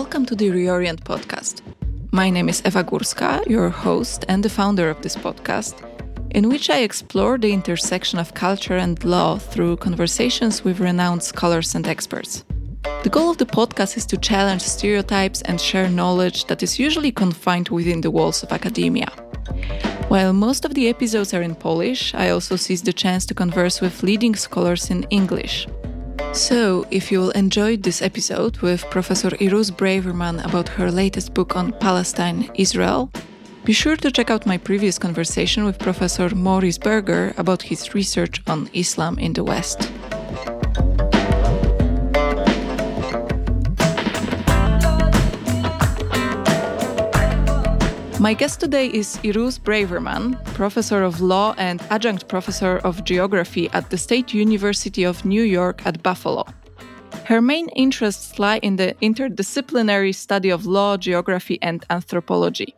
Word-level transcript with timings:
Welcome 0.00 0.26
to 0.26 0.36
the 0.36 0.50
Reorient 0.50 1.04
podcast. 1.04 1.62
My 2.12 2.28
name 2.28 2.50
is 2.50 2.60
Ewa 2.66 2.84
Górska, 2.84 3.48
your 3.48 3.70
host 3.70 4.26
and 4.28 4.42
the 4.42 4.50
founder 4.50 4.90
of 4.90 5.00
this 5.00 5.16
podcast, 5.16 5.74
in 6.32 6.50
which 6.50 6.68
I 6.68 6.80
explore 6.80 7.38
the 7.38 7.50
intersection 7.50 8.18
of 8.18 8.34
culture 8.34 8.76
and 8.76 9.02
law 9.04 9.38
through 9.38 9.78
conversations 9.78 10.62
with 10.62 10.80
renowned 10.80 11.22
scholars 11.22 11.74
and 11.74 11.88
experts. 11.88 12.44
The 13.04 13.08
goal 13.08 13.30
of 13.30 13.38
the 13.38 13.46
podcast 13.46 13.96
is 13.96 14.04
to 14.06 14.18
challenge 14.18 14.60
stereotypes 14.60 15.40
and 15.46 15.58
share 15.58 15.88
knowledge 15.88 16.44
that 16.48 16.62
is 16.62 16.78
usually 16.78 17.10
confined 17.10 17.70
within 17.70 18.02
the 18.02 18.10
walls 18.10 18.42
of 18.42 18.52
academia. 18.52 19.08
While 20.08 20.34
most 20.34 20.66
of 20.66 20.74
the 20.74 20.90
episodes 20.90 21.32
are 21.32 21.40
in 21.40 21.54
Polish, 21.54 22.14
I 22.14 22.28
also 22.28 22.56
seize 22.56 22.82
the 22.82 22.92
chance 22.92 23.24
to 23.26 23.34
converse 23.34 23.80
with 23.80 24.02
leading 24.02 24.34
scholars 24.34 24.90
in 24.90 25.04
English. 25.04 25.66
So, 26.36 26.84
if 26.90 27.10
you 27.10 27.20
will 27.20 27.30
enjoy 27.30 27.78
this 27.78 28.02
episode 28.02 28.58
with 28.58 28.84
Professor 28.90 29.30
Irus 29.30 29.70
Braverman 29.70 30.44
about 30.44 30.68
her 30.68 30.90
latest 30.90 31.32
book 31.32 31.56
on 31.56 31.72
Palestine, 31.80 32.50
Israel, 32.56 33.10
be 33.64 33.72
sure 33.72 33.96
to 33.96 34.10
check 34.10 34.28
out 34.28 34.44
my 34.44 34.58
previous 34.58 34.98
conversation 34.98 35.64
with 35.64 35.78
Professor 35.78 36.28
Maurits 36.28 36.76
Berger 36.76 37.32
about 37.38 37.62
his 37.62 37.94
research 37.94 38.42
on 38.46 38.68
Islam 38.74 39.18
in 39.18 39.32
the 39.32 39.44
West. 39.44 39.90
My 48.18 48.32
guest 48.32 48.60
today 48.60 48.86
is 48.86 49.18
Irus 49.22 49.60
Braverman, 49.60 50.42
professor 50.54 51.02
of 51.02 51.20
law 51.20 51.54
and 51.58 51.82
adjunct 51.90 52.28
professor 52.28 52.78
of 52.78 53.04
geography 53.04 53.68
at 53.74 53.90
the 53.90 53.98
State 53.98 54.32
University 54.32 55.04
of 55.04 55.26
New 55.26 55.42
York 55.42 55.84
at 55.84 56.02
Buffalo. 56.02 56.46
Her 57.24 57.42
main 57.42 57.68
interests 57.76 58.38
lie 58.38 58.56
in 58.62 58.76
the 58.76 58.96
interdisciplinary 59.02 60.14
study 60.14 60.48
of 60.48 60.64
law, 60.64 60.96
geography, 60.96 61.58
and 61.60 61.84
anthropology. 61.90 62.74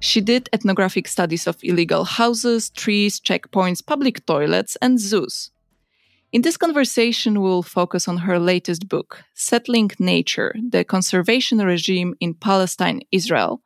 She 0.00 0.20
did 0.20 0.48
ethnographic 0.52 1.06
studies 1.06 1.46
of 1.46 1.56
illegal 1.62 2.04
houses, 2.04 2.70
trees, 2.70 3.20
checkpoints, 3.20 3.86
public 3.86 4.26
toilets, 4.26 4.76
and 4.82 4.98
zoos. 4.98 5.52
In 6.32 6.42
this 6.42 6.56
conversation, 6.56 7.40
we'll 7.40 7.62
focus 7.62 8.08
on 8.08 8.16
her 8.18 8.40
latest 8.40 8.88
book, 8.88 9.22
Settling 9.34 9.92
Nature 10.00 10.56
The 10.68 10.82
Conservation 10.82 11.58
Regime 11.58 12.16
in 12.18 12.34
Palestine, 12.34 13.02
Israel, 13.12 13.62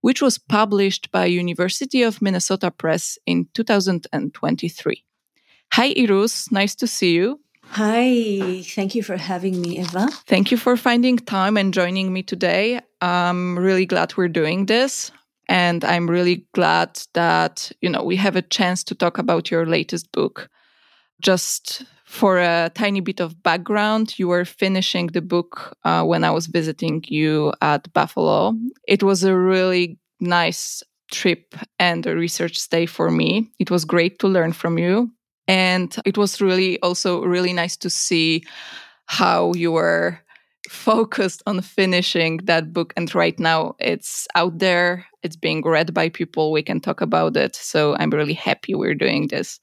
which 0.00 0.22
was 0.22 0.38
published 0.38 1.10
by 1.10 1.24
University 1.26 2.02
of 2.02 2.22
Minnesota 2.22 2.70
Press 2.70 3.18
in 3.26 3.48
2023. 3.54 5.04
Hi, 5.72 5.94
Irus. 5.94 6.50
Nice 6.50 6.74
to 6.76 6.86
see 6.86 7.14
you. 7.14 7.40
Hi, 7.72 8.62
thank 8.64 8.96
you 8.96 9.02
for 9.02 9.16
having 9.16 9.60
me, 9.60 9.78
Ewa. 9.78 10.08
Thank 10.26 10.50
you 10.50 10.56
for 10.56 10.76
finding 10.76 11.18
time 11.18 11.56
and 11.56 11.72
joining 11.72 12.12
me 12.12 12.24
today. 12.24 12.80
I'm 13.00 13.56
really 13.56 13.86
glad 13.86 14.16
we're 14.16 14.28
doing 14.28 14.66
this. 14.66 15.12
And 15.48 15.84
I'm 15.84 16.10
really 16.10 16.46
glad 16.54 17.00
that, 17.14 17.72
you 17.80 17.88
know, 17.88 18.02
we 18.02 18.16
have 18.16 18.36
a 18.36 18.42
chance 18.42 18.84
to 18.84 18.94
talk 18.94 19.18
about 19.18 19.50
your 19.50 19.66
latest 19.66 20.10
book. 20.12 20.48
Just 21.20 21.84
for 22.10 22.40
a 22.40 22.72
tiny 22.74 22.98
bit 22.98 23.20
of 23.20 23.40
background, 23.40 24.18
you 24.18 24.26
were 24.26 24.44
finishing 24.44 25.06
the 25.06 25.22
book 25.22 25.76
uh, 25.84 26.02
when 26.02 26.24
I 26.24 26.32
was 26.32 26.48
visiting 26.48 27.04
you 27.06 27.52
at 27.62 27.90
Buffalo. 27.92 28.56
It 28.88 29.04
was 29.04 29.22
a 29.22 29.36
really 29.36 29.96
nice 30.18 30.82
trip 31.12 31.54
and 31.78 32.04
a 32.04 32.16
research 32.16 32.58
stay 32.58 32.86
for 32.86 33.12
me. 33.12 33.52
It 33.60 33.70
was 33.70 33.84
great 33.84 34.18
to 34.18 34.26
learn 34.26 34.52
from 34.52 34.76
you. 34.76 35.12
And 35.46 35.96
it 36.04 36.18
was 36.18 36.40
really 36.40 36.80
also 36.80 37.22
really 37.22 37.52
nice 37.52 37.76
to 37.76 37.88
see 37.88 38.42
how 39.06 39.52
you 39.54 39.70
were 39.70 40.18
focused 40.68 41.44
on 41.46 41.60
finishing 41.60 42.38
that 42.44 42.72
book. 42.72 42.92
And 42.96 43.14
right 43.14 43.38
now 43.38 43.76
it's 43.78 44.26
out 44.34 44.58
there, 44.58 45.06
it's 45.22 45.36
being 45.36 45.62
read 45.62 45.94
by 45.94 46.08
people. 46.08 46.50
We 46.50 46.64
can 46.64 46.80
talk 46.80 47.00
about 47.02 47.36
it. 47.36 47.54
So 47.54 47.94
I'm 48.00 48.10
really 48.10 48.34
happy 48.34 48.74
we're 48.74 48.96
doing 48.96 49.28
this. 49.28 49.60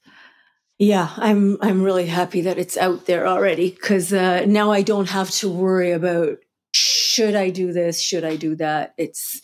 Yeah, 0.78 1.10
I'm 1.16 1.56
I'm 1.60 1.82
really 1.82 2.06
happy 2.06 2.40
that 2.42 2.58
it's 2.58 2.76
out 2.76 3.06
there 3.06 3.26
already 3.26 3.70
because 3.70 4.12
uh, 4.12 4.44
now 4.46 4.70
I 4.70 4.82
don't 4.82 5.08
have 5.08 5.30
to 5.40 5.50
worry 5.50 5.90
about 5.90 6.38
should 6.72 7.34
I 7.34 7.50
do 7.50 7.72
this, 7.72 8.00
should 8.00 8.24
I 8.24 8.36
do 8.36 8.54
that. 8.56 8.94
It's 8.96 9.42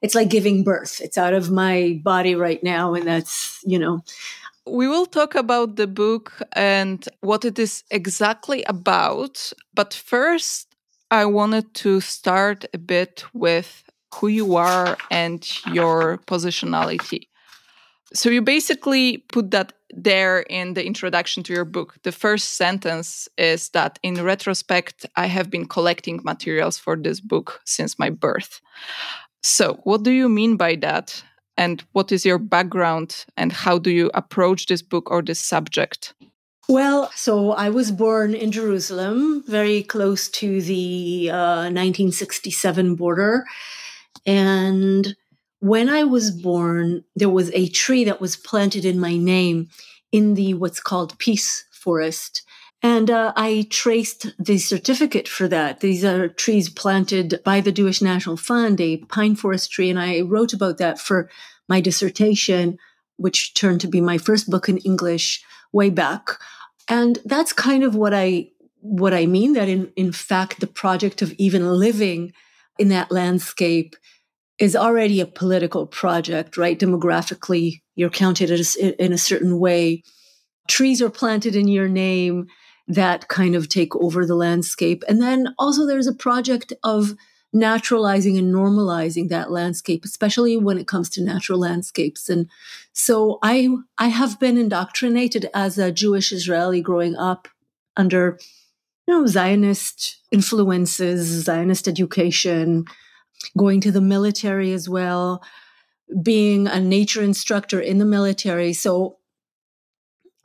it's 0.00 0.14
like 0.14 0.28
giving 0.28 0.62
birth. 0.62 1.00
It's 1.00 1.18
out 1.18 1.34
of 1.34 1.50
my 1.50 2.00
body 2.04 2.36
right 2.36 2.62
now, 2.62 2.94
and 2.94 3.06
that's 3.06 3.60
you 3.64 3.78
know. 3.78 4.04
We 4.66 4.88
will 4.88 5.06
talk 5.06 5.34
about 5.34 5.76
the 5.76 5.86
book 5.86 6.42
and 6.54 7.08
what 7.20 7.44
it 7.44 7.58
is 7.58 7.84
exactly 7.90 8.62
about, 8.64 9.52
but 9.74 9.94
first, 9.94 10.68
I 11.10 11.24
wanted 11.26 11.72
to 11.74 12.00
start 12.00 12.64
a 12.74 12.78
bit 12.78 13.24
with 13.32 13.84
who 14.14 14.28
you 14.28 14.56
are 14.56 14.96
and 15.10 15.40
your 15.72 16.18
positionality. 16.26 17.28
So 18.14 18.30
you 18.30 18.40
basically 18.42 19.18
put 19.18 19.50
that 19.50 19.72
there 19.90 20.40
in 20.40 20.74
the 20.74 20.84
introduction 20.84 21.42
to 21.44 21.52
your 21.52 21.64
book. 21.64 21.96
The 22.02 22.12
first 22.12 22.54
sentence 22.54 23.28
is 23.38 23.70
that 23.70 23.98
in 24.02 24.22
retrospect, 24.22 25.06
I 25.16 25.26
have 25.26 25.50
been 25.50 25.66
collecting 25.66 26.20
materials 26.24 26.78
for 26.78 26.96
this 26.96 27.20
book 27.20 27.60
since 27.64 27.98
my 27.98 28.10
birth. 28.10 28.60
So, 29.42 29.80
what 29.84 30.02
do 30.02 30.10
you 30.10 30.28
mean 30.28 30.56
by 30.56 30.76
that? 30.76 31.22
And 31.56 31.82
what 31.92 32.12
is 32.12 32.26
your 32.26 32.38
background? 32.38 33.24
And 33.36 33.52
how 33.52 33.78
do 33.78 33.90
you 33.90 34.10
approach 34.12 34.66
this 34.66 34.82
book 34.82 35.10
or 35.10 35.22
this 35.22 35.40
subject? 35.40 36.14
Well, 36.68 37.10
so 37.14 37.52
I 37.52 37.70
was 37.70 37.92
born 37.92 38.34
in 38.34 38.50
Jerusalem, 38.50 39.44
very 39.46 39.84
close 39.84 40.28
to 40.30 40.60
the 40.60 41.30
uh, 41.30 41.70
1967 41.70 42.96
border. 42.96 43.44
And 44.26 45.14
when 45.60 45.88
I 45.88 46.04
was 46.04 46.30
born, 46.30 47.04
there 47.14 47.30
was 47.30 47.50
a 47.52 47.68
tree 47.68 48.04
that 48.04 48.20
was 48.20 48.36
planted 48.36 48.84
in 48.84 49.00
my 49.00 49.16
name 49.16 49.68
in 50.12 50.34
the 50.34 50.54
what's 50.54 50.80
called 50.80 51.18
Peace 51.18 51.64
Forest. 51.70 52.42
And 52.82 53.10
uh, 53.10 53.32
I 53.36 53.66
traced 53.70 54.34
the 54.38 54.58
certificate 54.58 55.26
for 55.26 55.48
that. 55.48 55.80
These 55.80 56.04
are 56.04 56.28
trees 56.28 56.68
planted 56.68 57.40
by 57.44 57.60
the 57.60 57.72
Jewish 57.72 58.02
National 58.02 58.36
Fund, 58.36 58.80
a 58.80 58.98
pine 58.98 59.34
forest 59.34 59.72
tree. 59.72 59.90
And 59.90 59.98
I 59.98 60.20
wrote 60.20 60.52
about 60.52 60.78
that 60.78 61.00
for 61.00 61.30
my 61.68 61.80
dissertation, 61.80 62.78
which 63.16 63.54
turned 63.54 63.80
to 63.80 63.88
be 63.88 64.00
my 64.00 64.18
first 64.18 64.50
book 64.50 64.68
in 64.68 64.78
English 64.78 65.42
way 65.72 65.90
back. 65.90 66.38
And 66.86 67.18
that's 67.24 67.52
kind 67.52 67.82
of 67.82 67.94
what 67.94 68.14
I 68.14 68.50
what 68.80 69.12
I 69.12 69.26
mean 69.26 69.54
that 69.54 69.68
in, 69.68 69.90
in 69.96 70.12
fact 70.12 70.60
the 70.60 70.66
project 70.68 71.20
of 71.20 71.32
even 71.38 71.66
living 71.66 72.32
in 72.78 72.88
that 72.88 73.10
landscape 73.10 73.96
is 74.58 74.74
already 74.74 75.20
a 75.20 75.26
political 75.26 75.86
project, 75.86 76.56
right? 76.56 76.78
Demographically, 76.78 77.82
you're 77.94 78.10
counted 78.10 78.50
in 78.76 79.12
a 79.12 79.18
certain 79.18 79.58
way. 79.58 80.02
Trees 80.68 81.02
are 81.02 81.10
planted 81.10 81.54
in 81.54 81.68
your 81.68 81.88
name 81.88 82.46
that 82.88 83.28
kind 83.28 83.54
of 83.54 83.68
take 83.68 83.94
over 83.96 84.24
the 84.24 84.34
landscape. 84.34 85.02
And 85.08 85.20
then 85.20 85.54
also 85.58 85.86
there's 85.86 86.06
a 86.06 86.14
project 86.14 86.72
of 86.82 87.14
naturalizing 87.52 88.36
and 88.38 88.54
normalizing 88.54 89.28
that 89.28 89.50
landscape, 89.50 90.04
especially 90.04 90.56
when 90.56 90.78
it 90.78 90.88
comes 90.88 91.08
to 91.10 91.22
natural 91.22 91.58
landscapes. 91.58 92.28
And 92.28 92.48
so 92.92 93.38
I, 93.42 93.68
I 93.98 94.08
have 94.08 94.38
been 94.38 94.58
indoctrinated 94.58 95.48
as 95.54 95.78
a 95.78 95.92
Jewish 95.92 96.32
Israeli 96.32 96.80
growing 96.80 97.16
up 97.16 97.48
under, 97.96 98.38
you 99.06 99.14
know, 99.14 99.26
Zionist 99.26 100.18
influences, 100.30 101.44
Zionist 101.44 101.88
education, 101.88 102.84
going 103.56 103.80
to 103.82 103.92
the 103.92 104.00
military 104.00 104.72
as 104.72 104.88
well, 104.88 105.42
being 106.22 106.66
a 106.66 106.80
nature 106.80 107.22
instructor 107.22 107.80
in 107.80 107.98
the 107.98 108.04
military. 108.04 108.72
So 108.72 109.18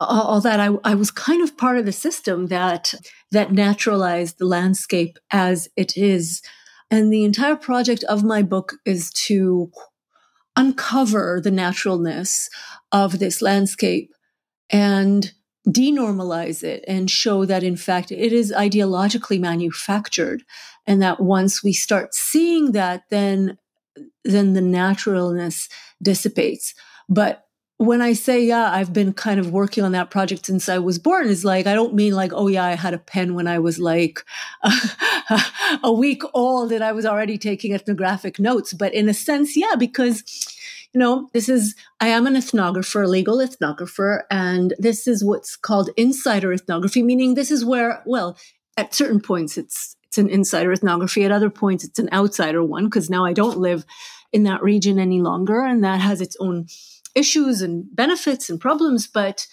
all 0.00 0.40
that 0.40 0.60
I, 0.60 0.70
I 0.84 0.94
was 0.94 1.10
kind 1.10 1.42
of 1.42 1.56
part 1.56 1.78
of 1.78 1.86
the 1.86 1.92
system 1.92 2.46
that 2.48 2.94
that 3.30 3.52
naturalized 3.52 4.38
the 4.38 4.46
landscape 4.46 5.18
as 5.30 5.68
it 5.76 5.96
is. 5.96 6.42
And 6.90 7.12
the 7.12 7.24
entire 7.24 7.56
project 7.56 8.04
of 8.04 8.24
my 8.24 8.42
book 8.42 8.74
is 8.84 9.10
to 9.12 9.70
uncover 10.56 11.40
the 11.42 11.50
naturalness 11.50 12.50
of 12.90 13.18
this 13.18 13.40
landscape 13.40 14.12
and 14.70 15.32
denormalize 15.66 16.62
it 16.62 16.84
and 16.88 17.10
show 17.10 17.44
that 17.44 17.62
in 17.62 17.76
fact 17.76 18.10
it 18.10 18.32
is 18.32 18.52
ideologically 18.52 19.38
manufactured 19.38 20.42
and 20.86 21.00
that 21.02 21.20
once 21.20 21.62
we 21.62 21.72
start 21.72 22.14
seeing 22.14 22.72
that 22.72 23.04
then 23.10 23.58
then 24.24 24.52
the 24.52 24.60
naturalness 24.60 25.68
dissipates 26.02 26.74
but 27.08 27.46
when 27.82 28.00
I 28.00 28.12
say, 28.12 28.44
yeah, 28.44 28.70
I've 28.70 28.92
been 28.92 29.12
kind 29.12 29.40
of 29.40 29.50
working 29.50 29.82
on 29.82 29.92
that 29.92 30.10
project 30.10 30.46
since 30.46 30.68
I 30.68 30.78
was 30.78 30.98
born, 30.98 31.26
is 31.26 31.44
like, 31.44 31.66
I 31.66 31.74
don't 31.74 31.94
mean 31.94 32.14
like, 32.14 32.32
oh, 32.32 32.46
yeah, 32.46 32.64
I 32.64 32.74
had 32.74 32.94
a 32.94 32.98
pen 32.98 33.34
when 33.34 33.48
I 33.48 33.58
was 33.58 33.78
like 33.78 34.24
a 35.82 35.92
week 35.92 36.22
old 36.32 36.70
and 36.70 36.84
I 36.84 36.92
was 36.92 37.04
already 37.04 37.38
taking 37.38 37.74
ethnographic 37.74 38.38
notes. 38.38 38.72
But 38.72 38.94
in 38.94 39.08
a 39.08 39.14
sense, 39.14 39.56
yeah, 39.56 39.74
because, 39.76 40.22
you 40.92 41.00
know, 41.00 41.28
this 41.32 41.48
is, 41.48 41.74
I 42.00 42.08
am 42.08 42.26
an 42.26 42.34
ethnographer, 42.34 43.04
a 43.04 43.08
legal 43.08 43.38
ethnographer, 43.38 44.22
and 44.30 44.74
this 44.78 45.08
is 45.08 45.24
what's 45.24 45.56
called 45.56 45.90
insider 45.96 46.52
ethnography, 46.52 47.02
meaning 47.02 47.34
this 47.34 47.50
is 47.50 47.64
where, 47.64 48.02
well, 48.06 48.36
at 48.76 48.94
certain 48.94 49.20
points 49.20 49.58
it's 49.58 49.96
it's 50.12 50.18
an 50.18 50.28
insider 50.28 50.70
ethnography. 50.70 51.24
At 51.24 51.32
other 51.32 51.48
points, 51.48 51.84
it's 51.84 51.98
an 51.98 52.10
outsider 52.12 52.62
one 52.62 52.84
because 52.84 53.08
now 53.08 53.24
I 53.24 53.32
don't 53.32 53.56
live 53.56 53.86
in 54.30 54.42
that 54.42 54.62
region 54.62 54.98
any 54.98 55.22
longer, 55.22 55.64
and 55.64 55.82
that 55.84 56.02
has 56.02 56.20
its 56.20 56.36
own 56.38 56.66
issues 57.14 57.62
and 57.62 57.86
benefits 57.96 58.50
and 58.50 58.60
problems. 58.60 59.06
But 59.06 59.46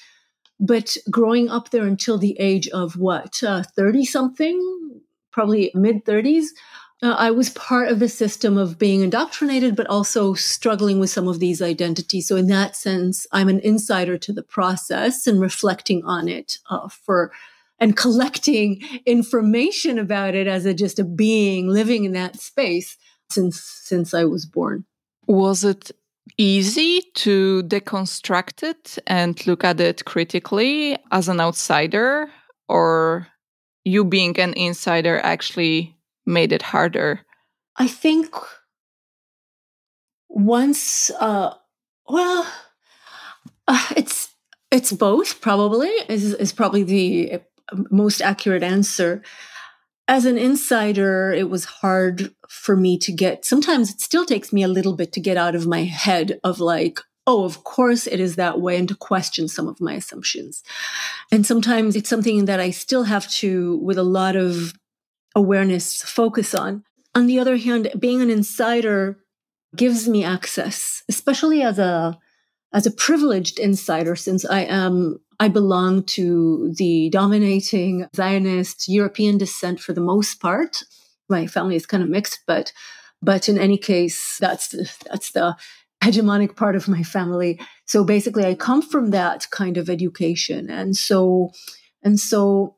but 0.60 0.98
growing 1.10 1.48
up 1.50 1.70
there 1.70 1.86
until 1.86 2.18
the 2.18 2.36
age 2.42 2.68
of 2.70 2.98
what 2.98 3.36
thirty 3.38 4.02
uh, 4.02 4.04
something, 4.04 5.00
probably 5.32 5.72
mid 5.74 6.04
thirties. 6.06 6.54
Uh, 7.02 7.16
I 7.18 7.32
was 7.32 7.52
part 7.52 7.88
of 7.88 8.00
the 8.00 8.10
system 8.10 8.58
of 8.58 8.78
being 8.78 9.00
indoctrinated, 9.00 9.78
but 9.78 9.88
also 9.88 10.34
struggling 10.34 11.00
with 11.00 11.10
some 11.10 11.30
of 11.30 11.40
these 11.40 11.62
identities. 11.62 12.28
So, 12.28 12.36
in 12.36 12.48
that 12.48 12.76
sense, 12.76 13.26
I'm 13.32 13.48
an 13.48 13.62
insider 13.62 14.18
to 14.18 14.34
the 14.34 14.44
process 14.44 15.26
and 15.26 15.40
reflecting 15.40 16.04
on 16.04 16.28
it 16.28 16.58
uh, 16.70 16.90
for 16.90 17.32
and 17.80 17.96
collecting 17.96 18.82
information 19.06 19.98
about 19.98 20.36
it 20.36 20.48
as 20.48 20.66
a 20.66 20.74
just 20.74 21.00
a 21.00 21.04
being 21.04 21.68
living 21.68 22.04
in 22.06 22.12
that 22.14 22.40
space 22.40 22.98
since 23.30 23.62
since 23.84 24.14
I 24.14 24.26
was 24.26 24.46
born. 24.46 24.86
Was 25.28 25.64
it 25.64 25.92
easy 26.38 27.02
to 27.16 27.64
deconstruct 27.64 28.64
it 28.64 28.98
and 29.08 29.46
look 29.48 29.64
at 29.64 29.80
it 29.80 30.06
critically 30.06 30.98
as 31.12 31.28
an 31.28 31.40
outsider 31.40 32.30
or 32.68 33.28
you 33.86 34.06
being 34.06 34.40
an 34.40 34.54
insider 34.54 35.20
actually 35.20 35.96
made 36.26 36.52
it 36.52 36.62
harder? 36.62 37.22
I 37.78 37.88
think 37.88 38.34
once 40.28 41.10
uh 41.20 41.54
well 42.08 42.46
uh, 43.68 43.88
it's 43.96 44.36
it's 44.72 44.92
both 44.92 45.42
probably 45.42 45.90
is 46.08 46.34
is 46.36 46.52
probably 46.52 46.84
the 46.84 47.40
most 47.90 48.22
accurate 48.22 48.64
answer. 48.64 49.22
As 50.08 50.26
an 50.26 50.38
insider, 50.38 51.32
it 51.32 51.50
was 51.50 51.66
hard 51.66 52.34
for 52.50 52.76
me 52.76 52.98
to 53.00 53.12
get, 53.12 53.46
sometimes 53.46 53.92
it 53.92 54.02
still 54.02 54.26
takes 54.26 54.52
me 54.52 54.64
a 54.64 54.68
little 54.68 54.96
bit 54.96 55.14
to 55.14 55.20
get 55.20 55.38
out 55.38 55.56
of 55.56 55.68
my 55.68 55.84
head 55.84 56.40
of 56.44 56.60
like, 56.60 57.00
oh, 57.28 57.46
of 57.46 57.64
course 57.64 58.08
it 58.08 58.20
is 58.20 58.36
that 58.36 58.60
way, 58.60 58.76
and 58.76 58.88
to 58.88 58.96
question 58.96 59.48
some 59.48 59.68
of 59.68 59.80
my 59.80 59.94
assumptions. 59.94 60.64
And 61.32 61.46
sometimes 61.46 61.96
it's 61.96 62.10
something 62.10 62.46
that 62.46 62.60
I 62.60 62.72
still 62.72 63.04
have 63.04 63.30
to, 63.34 63.78
with 63.78 64.00
a 64.00 64.04
lot 64.04 64.36
of 64.36 64.74
awareness, 65.36 66.02
focus 66.02 66.56
on. 66.56 66.84
On 67.14 67.28
the 67.28 67.40
other 67.40 67.58
hand, 67.58 67.92
being 68.00 68.22
an 68.22 68.32
insider 68.32 69.20
gives 69.76 70.08
me 70.08 70.24
access, 70.24 71.04
especially 71.08 71.62
as 71.62 71.78
a 71.78 72.18
as 72.74 72.86
a 72.86 72.92
privileged 72.92 73.60
insider, 73.60 74.16
since 74.16 74.46
I 74.46 74.62
am 74.62 75.20
I 75.40 75.48
belong 75.48 76.04
to 76.04 76.74
the 76.76 77.10
dominating 77.10 78.08
Zionist 78.16 78.90
European 78.90 79.38
descent 79.38 79.80
for 79.80 79.94
the 79.94 80.02
most 80.02 80.42
part. 80.42 80.84
My 81.30 81.48
family 81.48 81.76
is 81.76 81.86
kind 81.86 82.04
of 82.04 82.10
mixed, 82.10 82.42
but 82.46 82.74
but 83.22 83.50
in 83.50 83.58
any 83.58 83.78
case, 83.78 84.38
that's 84.38 84.70
the, 84.70 84.92
that's 85.10 85.32
the 85.32 85.56
hegemonic 86.02 86.56
part 86.56 86.76
of 86.76 86.88
my 86.88 87.04
family. 87.04 87.60
So 87.86 88.04
basically, 88.04 88.46
I 88.46 88.56
come 88.56 88.82
from 88.82 89.12
that 89.12 89.50
kind 89.52 89.78
of 89.78 89.90
education, 89.90 90.70
and 90.70 90.96
so 90.96 91.52
and 92.04 92.20
so 92.20 92.76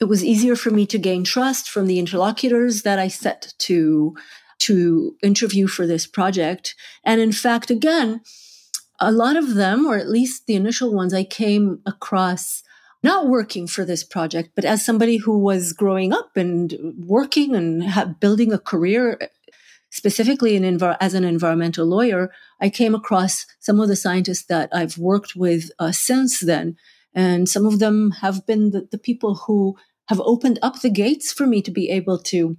it 0.00 0.06
was 0.06 0.24
easier 0.24 0.56
for 0.56 0.70
me 0.70 0.86
to 0.86 0.98
gain 0.98 1.24
trust 1.24 1.70
from 1.70 1.86
the 1.86 1.98
interlocutors 1.98 2.82
that 2.82 2.98
I 2.98 3.08
set 3.08 3.54
to 3.60 4.14
to 4.60 5.16
interview 5.22 5.66
for 5.66 5.86
this 5.86 6.06
project. 6.06 6.74
And 7.04 7.20
in 7.20 7.32
fact, 7.32 7.70
again, 7.70 8.20
a 9.00 9.12
lot 9.12 9.36
of 9.36 9.54
them, 9.54 9.86
or 9.86 9.96
at 9.96 10.08
least 10.08 10.46
the 10.46 10.54
initial 10.54 10.94
ones, 10.94 11.12
I 11.12 11.24
came 11.24 11.80
across 11.86 12.62
not 13.02 13.28
working 13.28 13.66
for 13.66 13.84
this 13.84 14.02
project, 14.02 14.50
but 14.54 14.64
as 14.64 14.84
somebody 14.84 15.18
who 15.18 15.38
was 15.38 15.74
growing 15.74 16.12
up 16.12 16.36
and 16.36 16.74
working 16.96 17.54
and 17.54 17.84
ha- 17.84 18.14
building 18.18 18.50
a 18.52 18.58
career, 18.58 19.18
specifically 19.90 20.56
in 20.56 20.62
env- 20.62 20.96
as 21.00 21.12
an 21.12 21.22
environmental 21.22 21.86
lawyer, 21.86 22.32
I 22.60 22.70
came 22.70 22.94
across 22.94 23.46
some 23.60 23.78
of 23.78 23.88
the 23.88 23.96
scientists 23.96 24.46
that 24.46 24.70
I've 24.72 24.96
worked 24.96 25.36
with 25.36 25.70
uh, 25.78 25.92
since 25.92 26.40
then. 26.40 26.76
And 27.14 27.48
some 27.48 27.66
of 27.66 27.78
them 27.78 28.10
have 28.22 28.46
been 28.46 28.70
the, 28.70 28.88
the 28.90 28.98
people 28.98 29.34
who 29.46 29.76
have 30.08 30.20
opened 30.20 30.58
up 30.62 30.80
the 30.80 30.90
gates 30.90 31.32
for 31.32 31.46
me 31.46 31.62
to 31.62 31.70
be 31.70 31.90
able 31.90 32.18
to 32.18 32.56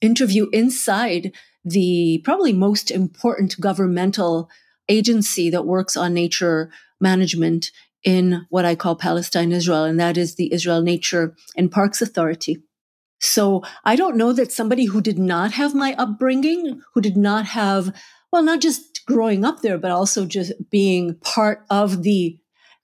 interview 0.00 0.48
inside 0.52 1.32
the 1.64 2.20
probably 2.22 2.52
most 2.52 2.90
important 2.90 3.60
governmental 3.60 4.48
agency 4.88 5.50
that 5.50 5.66
works 5.66 5.96
on 5.96 6.14
nature 6.14 6.70
management 7.00 7.70
in 8.04 8.46
what 8.50 8.64
I 8.64 8.74
call 8.74 8.96
Palestine 8.96 9.52
Israel, 9.52 9.84
and 9.84 9.98
that 9.98 10.16
is 10.16 10.36
the 10.36 10.52
Israel 10.52 10.80
Nature 10.80 11.34
and 11.56 11.70
Parks 11.70 12.00
Authority. 12.00 12.62
So 13.20 13.62
I 13.84 13.96
don't 13.96 14.16
know 14.16 14.32
that 14.32 14.52
somebody 14.52 14.84
who 14.84 15.00
did 15.00 15.18
not 15.18 15.52
have 15.52 15.74
my 15.74 15.94
upbringing, 15.98 16.80
who 16.94 17.00
did 17.00 17.16
not 17.16 17.46
have, 17.46 17.92
well, 18.30 18.42
not 18.42 18.60
just 18.60 19.04
growing 19.06 19.44
up 19.44 19.62
there, 19.62 19.78
but 19.78 19.90
also 19.90 20.26
just 20.26 20.52
being 20.70 21.16
part 21.16 21.64
of 21.70 22.02
the 22.02 22.38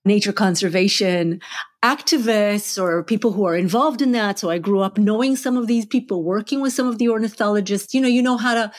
nature 0.04 0.32
conservation 0.32 1.40
activists 1.82 2.80
or 2.80 3.02
people 3.02 3.32
who 3.32 3.44
are 3.44 3.56
involved 3.56 4.00
in 4.00 4.12
that. 4.12 4.38
So 4.38 4.50
I 4.50 4.58
grew 4.58 4.80
up 4.80 4.98
knowing 4.98 5.34
some 5.34 5.56
of 5.56 5.66
these 5.66 5.84
people, 5.84 6.22
working 6.22 6.60
with 6.60 6.72
some 6.72 6.86
of 6.86 6.98
the 6.98 7.08
ornithologists. 7.08 7.92
You 7.92 8.00
know, 8.00 8.08
you 8.08 8.22
know 8.22 8.36
how 8.36 8.54
to, 8.54 8.72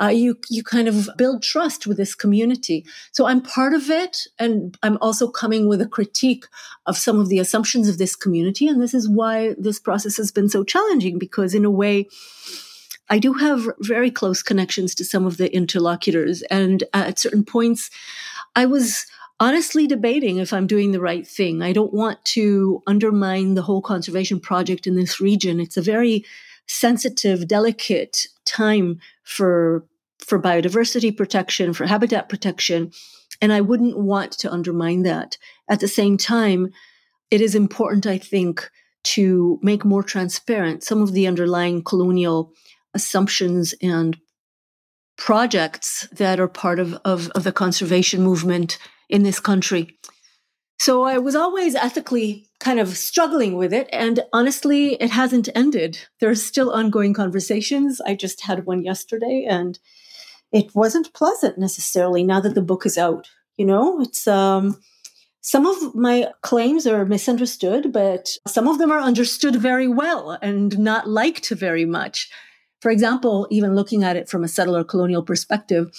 uh, 0.00 0.08
you 0.08 0.38
you 0.50 0.64
kind 0.64 0.88
of 0.88 1.08
build 1.16 1.42
trust 1.42 1.86
with 1.86 1.96
this 1.96 2.14
community. 2.16 2.84
So 3.12 3.26
I'm 3.26 3.42
part 3.42 3.74
of 3.74 3.90
it, 3.90 4.26
and 4.38 4.76
I'm 4.82 4.98
also 5.00 5.28
coming 5.28 5.68
with 5.68 5.80
a 5.80 5.86
critique 5.86 6.46
of 6.86 6.98
some 6.98 7.20
of 7.20 7.28
the 7.28 7.38
assumptions 7.38 7.88
of 7.88 7.98
this 7.98 8.16
community. 8.16 8.66
And 8.66 8.82
this 8.82 8.94
is 8.94 9.08
why 9.08 9.54
this 9.56 9.78
process 9.78 10.16
has 10.16 10.32
been 10.32 10.48
so 10.48 10.64
challenging 10.64 11.18
because, 11.18 11.54
in 11.54 11.64
a 11.64 11.70
way. 11.70 12.08
I 13.10 13.18
do 13.18 13.34
have 13.34 13.68
very 13.80 14.10
close 14.10 14.42
connections 14.42 14.94
to 14.94 15.04
some 15.04 15.26
of 15.26 15.36
the 15.36 15.54
interlocutors. 15.54 16.40
And 16.42 16.84
at 16.94 17.18
certain 17.18 17.44
points, 17.44 17.90
I 18.56 18.64
was 18.64 19.04
honestly 19.42 19.88
debating 19.88 20.36
if 20.36 20.52
I'm 20.52 20.68
doing 20.68 20.92
the 20.92 21.00
right 21.00 21.26
thing. 21.26 21.62
I 21.62 21.72
don't 21.72 21.92
want 21.92 22.24
to 22.26 22.80
undermine 22.86 23.54
the 23.54 23.62
whole 23.62 23.82
conservation 23.82 24.38
project 24.38 24.86
in 24.86 24.94
this 24.94 25.20
region. 25.20 25.58
It's 25.58 25.76
a 25.76 25.82
very 25.82 26.24
sensitive, 26.68 27.48
delicate 27.48 28.28
time 28.44 29.00
for 29.24 29.84
for 30.20 30.40
biodiversity 30.40 31.14
protection, 31.16 31.72
for 31.72 31.84
habitat 31.86 32.28
protection, 32.28 32.92
and 33.40 33.52
I 33.52 33.60
wouldn't 33.60 33.98
want 33.98 34.30
to 34.38 34.52
undermine 34.52 35.02
that. 35.02 35.36
At 35.68 35.80
the 35.80 35.88
same 35.88 36.16
time, 36.16 36.70
it 37.28 37.40
is 37.40 37.56
important, 37.56 38.06
I 38.06 38.18
think, 38.18 38.70
to 39.16 39.58
make 39.60 39.84
more 39.84 40.04
transparent 40.04 40.84
some 40.84 41.02
of 41.02 41.12
the 41.12 41.26
underlying 41.26 41.82
colonial 41.82 42.52
assumptions 42.94 43.74
and 43.82 44.16
projects 45.16 46.06
that 46.12 46.38
are 46.38 46.46
part 46.46 46.78
of, 46.78 46.94
of, 47.04 47.28
of 47.30 47.42
the 47.42 47.50
conservation 47.50 48.22
movement 48.22 48.78
in 49.12 49.22
this 49.22 49.38
country. 49.38 49.96
So 50.80 51.04
I 51.04 51.18
was 51.18 51.36
always 51.36 51.76
ethically 51.76 52.48
kind 52.58 52.80
of 52.80 52.96
struggling 52.96 53.56
with 53.56 53.72
it. 53.72 53.88
And 53.92 54.24
honestly, 54.32 54.94
it 54.94 55.10
hasn't 55.10 55.48
ended. 55.54 55.98
There's 56.18 56.42
still 56.42 56.72
ongoing 56.72 57.14
conversations. 57.14 58.00
I 58.00 58.16
just 58.16 58.40
had 58.40 58.66
one 58.66 58.82
yesterday 58.82 59.46
and 59.48 59.78
it 60.50 60.74
wasn't 60.74 61.14
pleasant 61.14 61.58
necessarily 61.58 62.24
now 62.24 62.40
that 62.40 62.54
the 62.54 62.62
book 62.62 62.84
is 62.84 62.98
out. 62.98 63.28
You 63.56 63.66
know, 63.66 64.00
it's, 64.00 64.26
um, 64.26 64.80
some 65.40 65.66
of 65.66 65.94
my 65.94 66.32
claims 66.40 66.86
are 66.86 67.04
misunderstood, 67.04 67.92
but 67.92 68.36
some 68.46 68.66
of 68.66 68.78
them 68.78 68.90
are 68.90 69.00
understood 69.00 69.56
very 69.56 69.88
well 69.88 70.38
and 70.40 70.78
not 70.78 71.08
liked 71.08 71.50
very 71.50 71.84
much. 71.84 72.30
For 72.80 72.90
example, 72.90 73.46
even 73.50 73.76
looking 73.76 74.02
at 74.04 74.16
it 74.16 74.28
from 74.28 74.42
a 74.42 74.48
settler 74.48 74.84
colonial 74.84 75.22
perspective, 75.22 75.92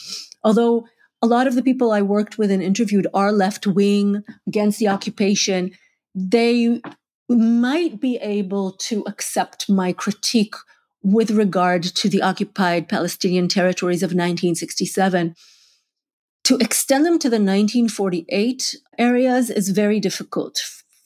although 0.43 0.86
a 1.24 1.25
lot 1.25 1.48
of 1.48 1.56
the 1.56 1.63
people 1.63 1.94
I 1.94 2.01
worked 2.01 2.38
with 2.38 2.51
and 2.51 2.62
interviewed 2.62 3.08
are 3.13 3.32
left 3.32 3.65
wing 3.65 4.24
against 4.46 4.77
the 4.77 4.89
occupation. 4.89 5.72
They 6.13 6.82
might 7.30 8.01
be 8.01 8.18
able 8.18 8.74
to 8.74 9.06
accept 9.08 9.70
my 9.70 9.94
critique 9.94 10.56
with 11.01 11.32
regard 11.32 11.84
to 11.84 12.10
the 12.10 12.22
occupied 12.22 12.89
Palestinian 12.89 13.48
territories 13.48 14.03
of 14.03 14.10
1967. 14.10 15.34
To 16.44 16.58
extend 16.58 17.06
them 17.06 17.18
to 17.20 17.30
the 17.30 17.38
1948 17.38 18.75
areas 18.98 19.50
is 19.50 19.70
very 19.70 20.01
difficult 20.01 20.62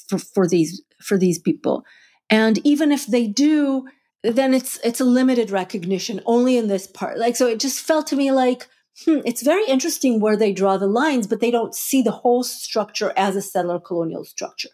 for, 0.09 0.17
for 0.17 0.47
these 0.47 0.81
for 1.00 1.19
these 1.19 1.38
people. 1.38 1.86
And 2.27 2.57
even 2.65 2.91
if 2.91 3.05
they 3.05 3.27
do, 3.27 3.86
then 4.24 4.55
it's 4.55 4.79
it's 4.83 5.00
a 5.00 5.05
limited 5.05 5.51
recognition 5.51 6.21
only 6.25 6.57
in 6.57 6.69
this 6.69 6.88
part. 6.88 7.19
Like 7.19 7.36
so 7.36 7.45
it 7.45 7.59
just 7.59 7.79
felt 7.81 8.07
to 8.07 8.15
me 8.15 8.31
like 8.31 8.67
hmm, 9.05 9.19
it's 9.25 9.43
very 9.43 9.65
interesting 9.67 10.19
where 10.19 10.37
they 10.37 10.53
draw 10.53 10.77
the 10.77 10.87
lines, 10.87 11.27
but 11.27 11.39
they 11.39 11.51
don't 11.51 11.75
see 11.75 12.01
the 12.01 12.11
whole 12.11 12.43
structure 12.43 13.13
as 13.15 13.35
a 13.35 13.41
settler 13.41 13.79
colonial 13.79 14.23
structure. 14.23 14.69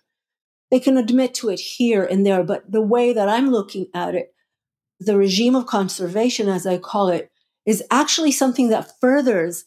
They 0.72 0.80
can 0.80 0.98
admit 0.98 1.34
to 1.36 1.50
it 1.50 1.60
here 1.60 2.04
and 2.04 2.26
there, 2.26 2.44
but 2.44 2.72
the 2.72 2.82
way 2.82 3.14
that 3.14 3.30
I'm 3.30 3.52
looking 3.52 3.88
at 3.94 4.16
it, 4.16 4.34
the 5.00 5.18
regime 5.18 5.56
of 5.56 5.66
conservation, 5.66 6.50
as 6.50 6.66
I 6.66 6.78
call 6.78 7.10
it, 7.10 7.32
is 7.66 7.84
actually 7.92 8.32
something 8.32 8.70
that 8.70 9.00
furthers 9.00 9.66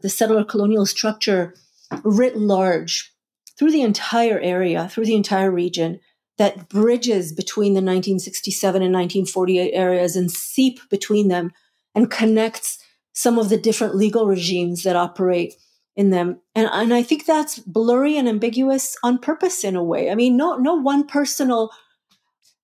the 0.00 0.08
settler 0.08 0.44
colonial 0.44 0.86
structure 0.86 1.54
writ 2.02 2.36
large 2.36 3.12
through 3.58 3.72
the 3.72 3.82
entire 3.82 4.38
area, 4.38 4.88
through 4.88 5.06
the 5.06 5.14
entire 5.14 5.50
region, 5.50 6.00
that 6.38 6.68
bridges 6.68 7.32
between 7.32 7.72
the 7.72 7.80
1967 7.80 8.82
and 8.82 8.94
1948 8.94 9.72
areas 9.74 10.14
and 10.16 10.30
seep 10.30 10.80
between 10.88 11.28
them 11.28 11.52
and 11.94 12.10
connects 12.10 12.78
some 13.18 13.36
of 13.36 13.48
the 13.48 13.58
different 13.58 13.96
legal 13.96 14.28
regimes 14.28 14.84
that 14.84 14.94
operate 14.94 15.54
in 15.96 16.10
them. 16.10 16.40
And, 16.54 16.68
and 16.72 16.94
I 16.94 17.02
think 17.02 17.26
that's 17.26 17.58
blurry 17.58 18.16
and 18.16 18.28
ambiguous 18.28 18.96
on 19.02 19.18
purpose 19.18 19.64
in 19.64 19.74
a 19.74 19.82
way. 19.82 20.08
I 20.08 20.14
mean, 20.14 20.36
no, 20.36 20.54
no 20.54 20.74
one 20.74 21.04
personal 21.04 21.72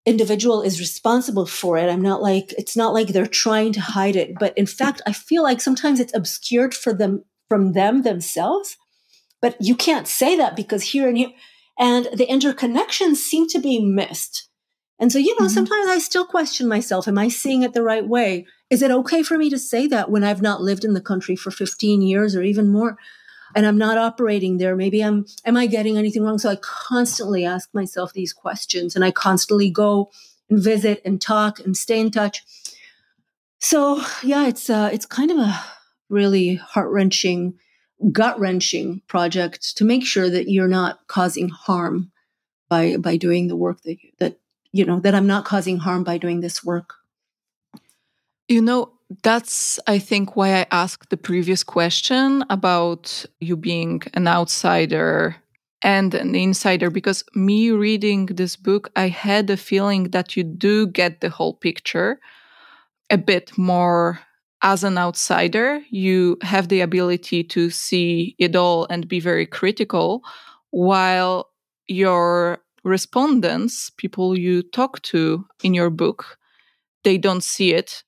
individual 0.07 0.63
is 0.63 0.79
responsible 0.79 1.45
for 1.45 1.77
it. 1.77 1.91
I'm 1.91 2.01
not 2.01 2.23
like, 2.23 2.55
it's 2.57 2.77
not 2.77 2.95
like 2.95 3.09
they're 3.09 3.27
trying 3.27 3.73
to 3.73 3.81
hide 3.81 4.15
it. 4.15 4.39
But 4.39 4.57
in 4.57 4.67
fact, 4.67 5.03
I 5.09 5.13
feel 5.13 5.43
like 5.43 5.61
sometimes 5.61 5.99
it's 5.99 6.15
obscured 6.15 6.73
for 6.73 6.93
them 6.93 7.25
from 7.49 7.73
them 7.73 8.03
themselves. 8.03 8.77
But 9.43 9.57
you 9.59 9.75
can't 9.75 10.07
say 10.07 10.37
that 10.37 10.55
because 10.55 10.85
here 10.85 11.09
and 11.09 11.19
here, 11.19 11.33
and 11.81 12.05
the 12.15 12.29
interconnections 12.29 13.17
seem 13.17 13.49
to 13.49 13.59
be 13.59 13.81
missed. 13.81 14.49
And 15.01 15.11
so, 15.11 15.19
you 15.19 15.35
know, 15.35 15.47
mm-hmm. 15.47 15.55
sometimes 15.55 15.89
I 15.89 15.99
still 15.99 16.27
question 16.27 16.69
myself. 16.69 17.09
Am 17.09 17.19
I 17.19 17.27
seeing 17.27 17.65
it 17.65 17.73
the 17.73 17.83
right 17.83 18.07
way? 18.07 18.47
Is 18.71 18.83
it 18.83 18.91
okay 18.91 19.23
for 19.23 19.39
me 19.39 19.51
to 19.51 19.59
say 19.59 19.87
that 19.87 20.11
when 20.11 20.25
I've 20.25 20.43
not 20.43 20.63
lived 20.63 20.85
in 20.85 20.95
the 20.95 21.01
country 21.01 21.37
for 21.37 21.51
15 21.51 22.03
years 22.03 22.35
or 22.35 22.43
even 22.43 22.69
more? 22.69 22.97
And 23.55 23.67
I'm 23.67 23.79
not 23.79 23.99
operating 23.99 24.59
there. 24.59 24.75
Maybe 24.75 25.03
I'm, 25.03 25.27
am 25.45 25.57
I 25.57 25.67
getting 25.67 25.97
anything 25.97 26.23
wrong? 26.25 26.39
So 26.39 26.51
I 26.51 26.57
constantly 26.57 27.45
ask 27.45 27.73
myself 27.73 28.13
these 28.13 28.33
questions 28.33 28.97
and 28.97 29.05
I 29.05 29.11
constantly 29.11 29.71
go 29.71 30.11
and 30.51 30.63
visit 30.63 31.01
and 31.05 31.21
talk 31.21 31.61
and 31.61 31.77
stay 31.77 32.01
in 32.01 32.11
touch. 32.11 32.43
So 33.61 34.03
yeah, 34.23 34.49
it's, 34.49 34.69
uh, 34.69 34.91
it's 34.93 35.07
kind 35.07 35.31
of 35.31 35.39
a 35.39 35.65
really 36.09 36.57
heart 36.57 36.91
wrenching 36.91 37.59
gut 38.13 38.39
wrenching 38.39 39.03
project 39.07 39.77
to 39.77 39.85
make 39.85 40.05
sure 40.05 40.29
that 40.29 40.49
you're 40.49 40.69
not 40.69 41.07
causing 41.07 41.49
harm 41.49 42.11
by 42.69 42.97
by 42.97 43.17
doing 43.17 43.49
the 43.49 43.57
work 43.57 43.83
that 43.83 44.03
you, 44.03 44.11
that 44.19 44.39
you 44.73 44.85
know 44.85 45.01
that 45.01 45.15
I'm 45.15 45.27
not 45.27 45.45
causing 45.45 45.79
harm 45.79 46.05
by 46.05 46.19
doing 46.19 46.41
this 46.41 46.65
work. 46.65 46.95
You 48.49 48.61
know, 48.61 48.93
that's 49.23 49.79
I 49.87 49.99
think 49.99 50.37
why 50.37 50.61
I 50.61 50.67
asked 50.71 51.11
the 51.11 51.17
previous 51.17 51.63
question 51.65 52.45
about 52.51 53.25
you 53.41 53.57
being 53.57 54.03
an 54.15 54.27
outsider 54.29 55.37
and 55.83 56.15
an 56.15 56.35
insider 56.35 56.91
because 56.91 57.25
me 57.35 57.71
reading 57.71 58.27
this 58.27 58.57
book 58.57 58.91
I 58.97 59.09
had 59.09 59.51
a 59.51 59.57
feeling 59.57 60.05
that 60.11 60.37
you 60.37 60.43
do 60.45 60.87
get 60.87 61.21
the 61.21 61.29
whole 61.31 61.55
picture 61.55 62.19
a 63.11 63.19
bit 63.19 63.57
more 63.59 64.21
as 64.63 64.85
an 64.85 64.99
outsider, 64.99 65.83
you 65.91 66.39
have 66.43 66.69
the 66.69 66.81
ability 66.81 67.45
to 67.45 67.71
see 67.71 68.35
it 68.39 68.57
all 68.57 68.87
and 68.91 69.09
be 69.09 69.21
very 69.21 69.47
critical, 69.47 70.23
while 70.71 71.51
your 71.89 72.59
respondents, 72.85 73.91
people 73.99 74.39
you 74.39 74.63
talk 74.63 75.03
to 75.03 75.47
in 75.63 75.75
your 75.75 75.91
book, 75.91 76.39
they 77.05 77.19
don't 77.19 77.45
see 77.45 77.75
it 77.75 78.05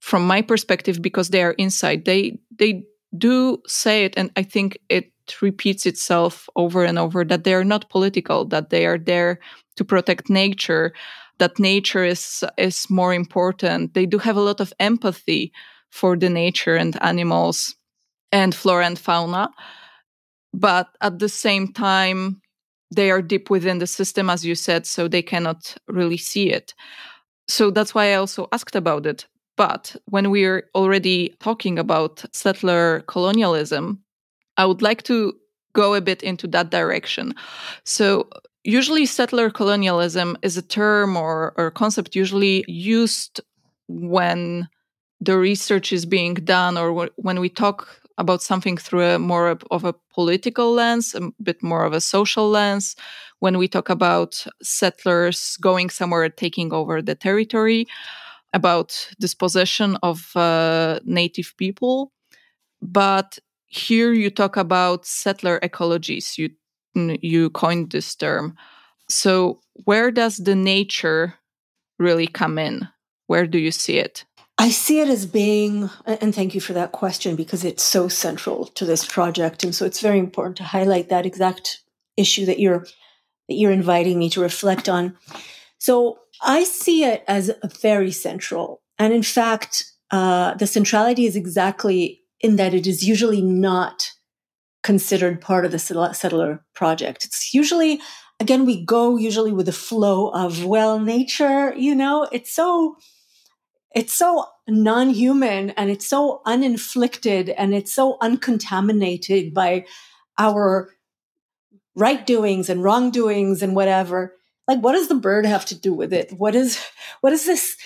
from 0.00 0.26
my 0.26 0.42
perspective 0.42 1.02
because 1.02 1.30
they 1.30 1.42
are 1.42 1.52
inside. 1.52 2.04
They 2.04 2.38
they 2.58 2.84
do 3.16 3.62
say 3.66 4.04
it, 4.04 4.14
and 4.16 4.30
I 4.36 4.42
think 4.42 4.78
it 4.88 5.12
repeats 5.42 5.86
itself 5.86 6.48
over 6.56 6.84
and 6.84 6.98
over 6.98 7.24
that 7.24 7.44
they 7.44 7.54
are 7.54 7.64
not 7.64 7.90
political, 7.90 8.44
that 8.46 8.70
they 8.70 8.86
are 8.86 8.98
there 8.98 9.38
to 9.76 9.84
protect 9.84 10.28
nature, 10.28 10.92
that 11.38 11.58
nature 11.58 12.04
is 12.04 12.44
is 12.58 12.88
more 12.90 13.14
important. 13.14 13.94
They 13.94 14.06
do 14.06 14.18
have 14.18 14.36
a 14.36 14.40
lot 14.42 14.60
of 14.60 14.72
empathy 14.80 15.52
for 15.90 16.16
the 16.16 16.30
nature 16.30 16.76
and 16.76 17.00
animals 17.02 17.74
and 18.32 18.54
flora 18.54 18.86
and 18.86 18.98
fauna, 18.98 19.50
but 20.52 20.88
at 21.00 21.18
the 21.18 21.28
same 21.28 21.72
time 21.72 22.40
they 22.94 23.10
are 23.10 23.22
deep 23.22 23.50
within 23.50 23.78
the 23.78 23.86
system, 23.86 24.28
as 24.28 24.44
you 24.44 24.54
said, 24.54 24.86
so 24.86 25.06
they 25.06 25.22
cannot 25.22 25.76
really 25.88 26.16
see 26.16 26.50
it. 26.50 26.74
So 27.48 27.70
that's 27.70 27.94
why 27.94 28.12
I 28.12 28.16
also 28.16 28.48
asked 28.52 28.76
about 28.76 29.06
it. 29.06 29.26
But 29.60 29.94
when 30.06 30.30
we're 30.30 30.70
already 30.74 31.36
talking 31.38 31.78
about 31.78 32.24
settler 32.32 33.00
colonialism, 33.00 34.02
I 34.56 34.64
would 34.64 34.80
like 34.80 35.02
to 35.02 35.34
go 35.74 35.92
a 35.92 36.00
bit 36.00 36.22
into 36.22 36.46
that 36.46 36.70
direction. 36.70 37.34
So 37.84 38.30
usually 38.64 39.04
settler 39.04 39.50
colonialism 39.50 40.38
is 40.40 40.56
a 40.56 40.62
term 40.62 41.14
or, 41.14 41.52
or 41.58 41.70
concept 41.70 42.16
usually 42.16 42.64
used 42.68 43.42
when 43.86 44.66
the 45.20 45.36
research 45.36 45.92
is 45.92 46.06
being 46.06 46.32
done 46.36 46.78
or 46.78 47.10
when 47.16 47.38
we 47.38 47.50
talk 47.50 47.86
about 48.16 48.40
something 48.40 48.78
through 48.78 49.04
a 49.04 49.18
more 49.18 49.58
of 49.70 49.84
a 49.84 49.94
political 50.14 50.72
lens 50.72 51.14
a 51.14 51.30
bit 51.42 51.62
more 51.62 51.84
of 51.84 51.92
a 51.92 52.00
social 52.00 52.48
lens 52.48 52.96
when 53.40 53.58
we 53.58 53.68
talk 53.68 53.88
about 53.88 54.46
settlers 54.62 55.56
going 55.60 55.90
somewhere 55.90 56.28
taking 56.28 56.72
over 56.72 57.02
the 57.02 57.14
territory 57.14 57.86
about 58.52 59.08
dispossession 59.18 59.96
of 60.02 60.34
uh, 60.36 60.98
native 61.04 61.54
people 61.56 62.12
but 62.82 63.38
here 63.66 64.12
you 64.12 64.30
talk 64.30 64.56
about 64.56 65.06
settler 65.06 65.60
ecologies. 65.60 66.38
You 66.38 66.50
you 66.94 67.50
coined 67.50 67.90
this 67.90 68.14
term. 68.14 68.56
So 69.08 69.60
where 69.84 70.10
does 70.10 70.38
the 70.38 70.56
nature 70.56 71.34
really 71.98 72.26
come 72.26 72.58
in? 72.58 72.88
Where 73.28 73.46
do 73.46 73.58
you 73.58 73.70
see 73.70 73.98
it? 73.98 74.24
I 74.58 74.70
see 74.70 75.00
it 75.00 75.08
as 75.08 75.24
being, 75.24 75.88
and 76.04 76.34
thank 76.34 76.54
you 76.54 76.60
for 76.60 76.74
that 76.74 76.92
question 76.92 77.36
because 77.36 77.64
it's 77.64 77.82
so 77.82 78.08
central 78.08 78.66
to 78.66 78.84
this 78.84 79.06
project, 79.06 79.64
and 79.64 79.74
so 79.74 79.86
it's 79.86 80.00
very 80.00 80.18
important 80.18 80.56
to 80.56 80.64
highlight 80.64 81.08
that 81.08 81.26
exact 81.26 81.80
issue 82.16 82.44
that 82.46 82.58
you're 82.58 82.84
that 83.48 83.54
you're 83.54 83.72
inviting 83.72 84.18
me 84.18 84.30
to 84.30 84.40
reflect 84.40 84.88
on. 84.88 85.16
So 85.78 86.18
I 86.42 86.64
see 86.64 87.04
it 87.04 87.24
as 87.28 87.50
very 87.80 88.10
central, 88.10 88.82
and 88.98 89.12
in 89.12 89.22
fact, 89.22 89.84
uh, 90.10 90.54
the 90.54 90.66
centrality 90.66 91.26
is 91.26 91.36
exactly 91.36 92.20
in 92.40 92.56
that 92.56 92.74
it 92.74 92.86
is 92.86 93.06
usually 93.06 93.42
not 93.42 94.10
considered 94.82 95.40
part 95.40 95.64
of 95.64 95.72
the 95.72 95.78
settler 95.78 96.64
project. 96.74 97.24
It's 97.24 97.52
usually 97.52 98.00
again 98.40 98.64
we 98.64 98.84
go 98.84 99.16
usually 99.16 99.52
with 99.52 99.66
the 99.66 99.72
flow 99.72 100.28
of 100.28 100.64
well 100.64 100.98
nature. 100.98 101.74
You 101.76 101.94
know, 101.94 102.28
it's 102.32 102.52
so 102.52 102.96
it's 103.94 104.12
so 104.12 104.46
non-human 104.68 105.70
and 105.70 105.90
it's 105.90 106.06
so 106.06 106.42
uninflicted 106.46 107.50
and 107.50 107.74
it's 107.74 107.92
so 107.92 108.16
uncontaminated 108.20 109.52
by 109.52 109.84
our 110.38 110.90
right 111.96 112.24
doings 112.26 112.70
and 112.70 112.82
wrongdoings 112.84 113.62
and 113.62 113.74
whatever 113.74 114.34
like 114.70 114.80
what 114.80 114.92
does 114.92 115.08
the 115.08 115.14
bird 115.14 115.44
have 115.44 115.64
to 115.64 115.74
do 115.74 115.92
with 115.92 116.12
it 116.12 116.32
what 116.32 116.54
is 116.54 116.82
what 117.20 117.30
does 117.30 117.44
this 117.44 117.76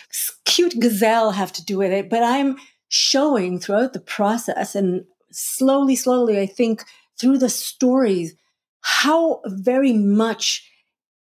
cute 0.44 0.78
gazelle 0.78 1.30
have 1.30 1.52
to 1.52 1.64
do 1.64 1.78
with 1.78 1.90
it 1.90 2.10
but 2.10 2.22
i'm 2.22 2.56
showing 2.88 3.58
throughout 3.58 3.92
the 3.92 4.00
process 4.00 4.74
and 4.74 5.04
slowly 5.32 5.96
slowly 5.96 6.38
i 6.38 6.46
think 6.46 6.84
through 7.18 7.38
the 7.38 7.48
stories 7.48 8.34
how 8.82 9.40
very 9.46 9.92
much 9.92 10.70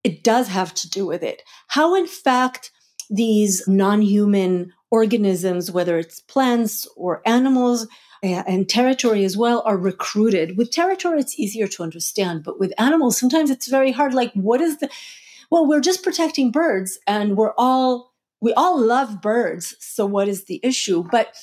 it 0.04 0.24
does 0.24 0.48
have 0.50 0.74
to 0.74 0.90
do 0.90 1.06
with 1.06 1.24
it 1.24 1.42
how 1.68 1.96
in 1.96 2.06
fact 2.06 2.72
these 3.10 3.68
non-human 3.68 4.74
organisms, 4.92 5.72
whether 5.72 5.98
it's 5.98 6.22
plants 6.22 6.88
or 6.96 7.22
animals, 7.26 7.88
and 8.24 8.68
territory 8.68 9.24
as 9.24 9.38
well 9.38 9.62
are 9.66 9.78
recruited. 9.78 10.58
With 10.58 10.72
territory, 10.72 11.20
it's 11.20 11.38
easier 11.40 11.68
to 11.68 11.84
understand, 11.84 12.44
but 12.44 12.60
with 12.60 12.74
animals, 12.78 13.18
sometimes 13.18 13.50
it's 13.50 13.68
very 13.68 13.92
hard. 13.92 14.14
Like, 14.14 14.34
what 14.34 14.60
is 14.60 14.78
the, 14.78 14.90
well, 15.50 15.68
we're 15.68 15.82
just 15.82 16.04
protecting 16.04 16.52
birds 16.52 17.00
and 17.08 17.38
we're 17.38 17.54
all, 17.58 18.14
we 18.42 18.54
all 18.54 18.80
love 18.80 19.22
birds. 19.22 19.76
So 19.80 20.06
what 20.06 20.28
is 20.28 20.46
the 20.46 20.60
issue? 20.64 21.04
But 21.10 21.34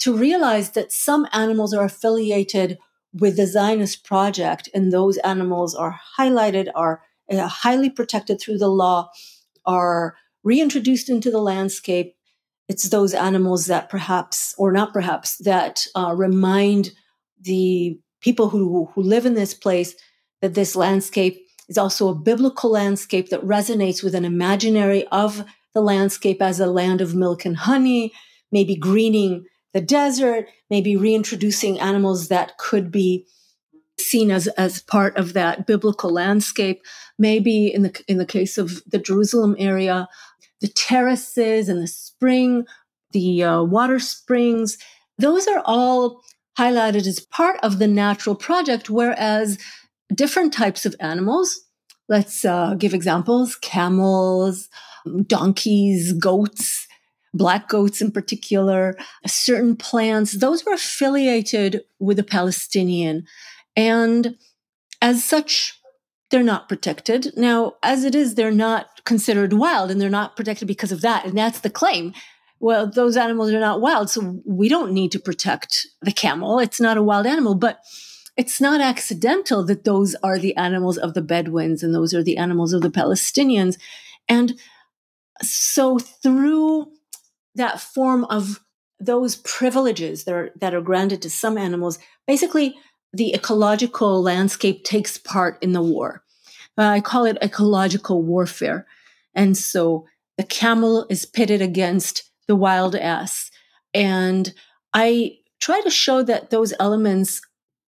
to 0.00 0.16
realize 0.16 0.72
that 0.72 0.92
some 0.92 1.26
animals 1.32 1.72
are 1.72 1.84
affiliated 1.84 2.78
with 3.12 3.36
the 3.36 3.46
Zionist 3.46 4.04
project 4.04 4.68
and 4.74 4.92
those 4.92 5.18
animals 5.18 5.74
are 5.74 6.00
highlighted, 6.18 6.68
are 6.74 7.02
uh, 7.30 7.46
highly 7.46 7.88
protected 7.88 8.40
through 8.40 8.58
the 8.58 8.68
law, 8.68 9.10
are 9.64 10.16
reintroduced 10.42 11.08
into 11.08 11.30
the 11.30 11.40
landscape. 11.40 12.16
It's 12.68 12.88
those 12.88 13.14
animals 13.14 13.66
that 13.66 13.88
perhaps, 13.88 14.54
or 14.58 14.72
not 14.72 14.92
perhaps, 14.92 15.38
that 15.38 15.86
uh, 15.94 16.12
remind 16.16 16.92
the 17.40 17.98
people 18.20 18.48
who, 18.48 18.90
who 18.94 19.02
live 19.02 19.26
in 19.26 19.34
this 19.34 19.54
place 19.54 19.94
that 20.40 20.54
this 20.54 20.74
landscape 20.74 21.43
is 21.68 21.78
also 21.78 22.08
a 22.08 22.14
biblical 22.14 22.70
landscape 22.70 23.30
that 23.30 23.44
resonates 23.44 24.02
with 24.02 24.14
an 24.14 24.24
imaginary 24.24 25.06
of 25.08 25.44
the 25.74 25.80
landscape 25.80 26.40
as 26.40 26.60
a 26.60 26.66
land 26.66 27.00
of 27.00 27.14
milk 27.14 27.44
and 27.44 27.56
honey, 27.56 28.12
maybe 28.52 28.76
greening 28.76 29.44
the 29.72 29.80
desert, 29.80 30.46
maybe 30.70 30.96
reintroducing 30.96 31.80
animals 31.80 32.28
that 32.28 32.56
could 32.58 32.90
be 32.90 33.26
seen 33.98 34.30
as, 34.30 34.46
as 34.48 34.82
part 34.82 35.16
of 35.16 35.32
that 35.32 35.66
biblical 35.66 36.10
landscape. 36.10 36.80
Maybe 37.18 37.72
in 37.72 37.82
the 37.82 38.02
in 38.08 38.18
the 38.18 38.26
case 38.26 38.58
of 38.58 38.82
the 38.86 38.98
Jerusalem 38.98 39.56
area, 39.58 40.08
the 40.60 40.68
terraces 40.68 41.68
and 41.68 41.82
the 41.82 41.88
spring, 41.88 42.66
the 43.12 43.42
uh, 43.42 43.62
water 43.62 43.98
springs, 43.98 44.78
those 45.18 45.46
are 45.46 45.62
all 45.64 46.22
highlighted 46.58 47.06
as 47.06 47.20
part 47.20 47.58
of 47.62 47.78
the 47.78 47.88
natural 47.88 48.34
project, 48.34 48.88
whereas 48.88 49.58
different 50.14 50.52
types 50.52 50.86
of 50.86 50.94
animals, 51.00 51.60
let's 52.08 52.44
uh, 52.44 52.74
give 52.74 52.94
examples 52.94 53.56
camels, 53.56 54.68
donkeys, 55.26 56.12
goats, 56.14 56.86
black 57.34 57.68
goats 57.68 58.00
in 58.00 58.10
particular, 58.10 58.96
certain 59.26 59.76
plants, 59.76 60.38
those 60.38 60.64
were 60.64 60.72
affiliated 60.72 61.82
with 61.98 62.16
the 62.16 62.22
Palestinian. 62.22 63.26
And 63.76 64.36
as 65.02 65.24
such, 65.24 65.78
they're 66.30 66.42
not 66.42 66.68
protected. 66.68 67.32
Now, 67.36 67.74
as 67.82 68.04
it 68.04 68.14
is, 68.14 68.34
they're 68.34 68.50
not 68.50 69.04
considered 69.04 69.52
wild 69.52 69.90
and 69.90 70.00
they're 70.00 70.08
not 70.08 70.36
protected 70.36 70.68
because 70.68 70.92
of 70.92 71.02
that. 71.02 71.26
And 71.26 71.36
that's 71.36 71.60
the 71.60 71.70
claim. 71.70 72.14
Well, 72.60 72.88
those 72.88 73.16
animals 73.16 73.52
are 73.52 73.60
not 73.60 73.80
wild, 73.80 74.08
so 74.08 74.40
we 74.46 74.68
don't 74.68 74.92
need 74.92 75.12
to 75.12 75.18
protect 75.18 75.86
the 76.00 76.12
camel. 76.12 76.60
It's 76.60 76.80
not 76.80 76.96
a 76.96 77.02
wild 77.02 77.26
animal, 77.26 77.54
but 77.54 77.80
it's 78.36 78.60
not 78.60 78.80
accidental 78.80 79.64
that 79.64 79.84
those 79.84 80.14
are 80.22 80.38
the 80.38 80.56
animals 80.56 80.98
of 80.98 81.14
the 81.14 81.22
Bedouins 81.22 81.82
and 81.82 81.94
those 81.94 82.12
are 82.12 82.22
the 82.22 82.36
animals 82.36 82.72
of 82.72 82.82
the 82.82 82.90
Palestinians. 82.90 83.78
And 84.28 84.58
so 85.42 85.98
through 85.98 86.88
that 87.54 87.80
form 87.80 88.24
of 88.24 88.60
those 88.98 89.36
privileges 89.36 90.24
that 90.24 90.34
are, 90.34 90.50
that 90.60 90.74
are 90.74 90.80
granted 90.80 91.22
to 91.22 91.30
some 91.30 91.58
animals, 91.58 91.98
basically 92.26 92.76
the 93.12 93.32
ecological 93.34 94.20
landscape 94.22 94.84
takes 94.84 95.18
part 95.18 95.62
in 95.62 95.72
the 95.72 95.82
war. 95.82 96.24
Uh, 96.76 96.82
I 96.82 97.00
call 97.00 97.24
it 97.24 97.38
ecological 97.40 98.22
warfare. 98.22 98.86
And 99.34 99.56
so 99.56 100.06
the 100.36 100.42
camel 100.44 101.06
is 101.08 101.24
pitted 101.24 101.62
against 101.62 102.30
the 102.48 102.56
wild 102.56 102.96
ass. 102.96 103.50
And 103.92 104.52
I 104.92 105.38
try 105.60 105.80
to 105.82 105.90
show 105.90 106.22
that 106.24 106.50
those 106.50 106.74
elements, 106.80 107.40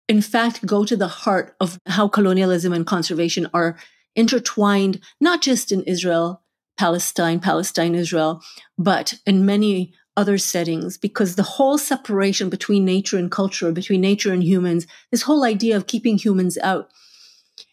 in 0.09 0.23
fact, 0.23 0.65
go 0.65 0.85
to 0.85 0.97
the 0.97 1.09
heart 1.09 1.57
of 1.61 1.81
how 1.87 2.09
colonialism 2.09 2.73
and 2.73 2.87
conservation 2.87 3.49
are 3.53 3.77
intertwined, 4.15 5.01
not 5.21 5.43
just 5.43 5.73
in 5.73 5.83
Israel, 5.83 6.43
Palestine, 6.77 7.41
Palestine, 7.41 7.95
Israel, 7.95 8.43
but 8.79 9.15
in 9.27 9.47
many 9.47 9.93
other 10.17 10.39
settings, 10.39 10.97
because 10.97 11.35
the 11.35 11.43
whole 11.43 11.77
separation 11.77 12.49
between 12.49 12.85
nature 12.85 13.19
and 13.19 13.31
culture, 13.31 13.71
between 13.73 14.01
nature 14.01 14.33
and 14.33 14.43
humans, 14.43 14.87
this 15.11 15.23
whole 15.23 15.45
idea 15.45 15.77
of 15.77 15.87
keeping 15.87 16.17
humans 16.17 16.57
out, 16.59 16.89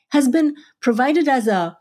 has 0.09 0.27
been 0.27 0.55
provided 0.81 1.27
as 1.27 1.47
a 1.47 1.77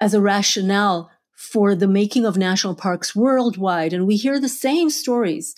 as 0.00 0.14
a 0.14 0.20
rationale 0.20 1.10
for 1.36 1.74
the 1.74 1.86
making 1.86 2.24
of 2.24 2.36
national 2.36 2.74
parks 2.74 3.14
worldwide. 3.14 3.92
And 3.92 4.06
we 4.06 4.16
hear 4.16 4.40
the 4.40 4.48
same 4.48 4.90
stories 4.90 5.54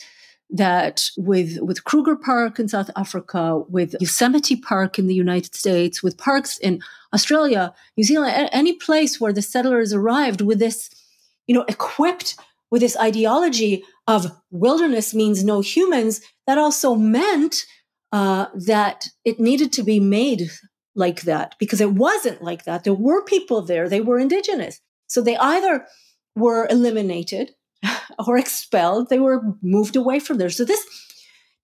that 0.52 1.08
with, 1.16 1.58
with 1.62 1.84
Kruger 1.84 2.14
Park 2.14 2.58
in 2.58 2.68
South 2.68 2.90
Africa, 2.94 3.60
with 3.68 3.96
Yosemite 4.00 4.56
Park 4.56 4.98
in 4.98 5.06
the 5.06 5.14
United 5.14 5.54
States, 5.54 6.02
with 6.02 6.18
parks 6.18 6.58
in 6.58 6.80
Australia, 7.14 7.74
New 7.96 8.04
Zealand, 8.04 8.50
any 8.52 8.74
place 8.74 9.20
where 9.20 9.32
the 9.32 9.42
settlers 9.42 9.92
arrived 9.92 10.42
with 10.42 10.58
this, 10.58 10.90
you 11.46 11.54
know, 11.54 11.64
equipped 11.68 12.36
with 12.70 12.82
this 12.82 12.96
ideology 12.98 13.82
of 14.06 14.30
wilderness 14.50 15.14
means 15.14 15.42
no 15.42 15.60
humans, 15.60 16.20
that 16.46 16.58
also 16.58 16.94
meant 16.94 17.64
uh, 18.12 18.46
that 18.54 19.08
it 19.24 19.40
needed 19.40 19.72
to 19.72 19.82
be 19.82 20.00
made 20.00 20.50
like 20.94 21.22
that 21.22 21.54
because 21.58 21.80
it 21.80 21.92
wasn't 21.92 22.42
like 22.42 22.64
that. 22.64 22.84
There 22.84 22.94
were 22.94 23.24
people 23.24 23.62
there, 23.62 23.88
they 23.88 24.02
were 24.02 24.18
indigenous. 24.18 24.80
So 25.06 25.22
they 25.22 25.36
either 25.36 25.86
were 26.36 26.66
eliminated 26.68 27.54
or 28.26 28.38
expelled, 28.38 29.08
they 29.08 29.18
were 29.18 29.42
moved 29.62 29.96
away 29.96 30.18
from 30.18 30.38
there. 30.38 30.50
So 30.50 30.64
this 30.64 30.84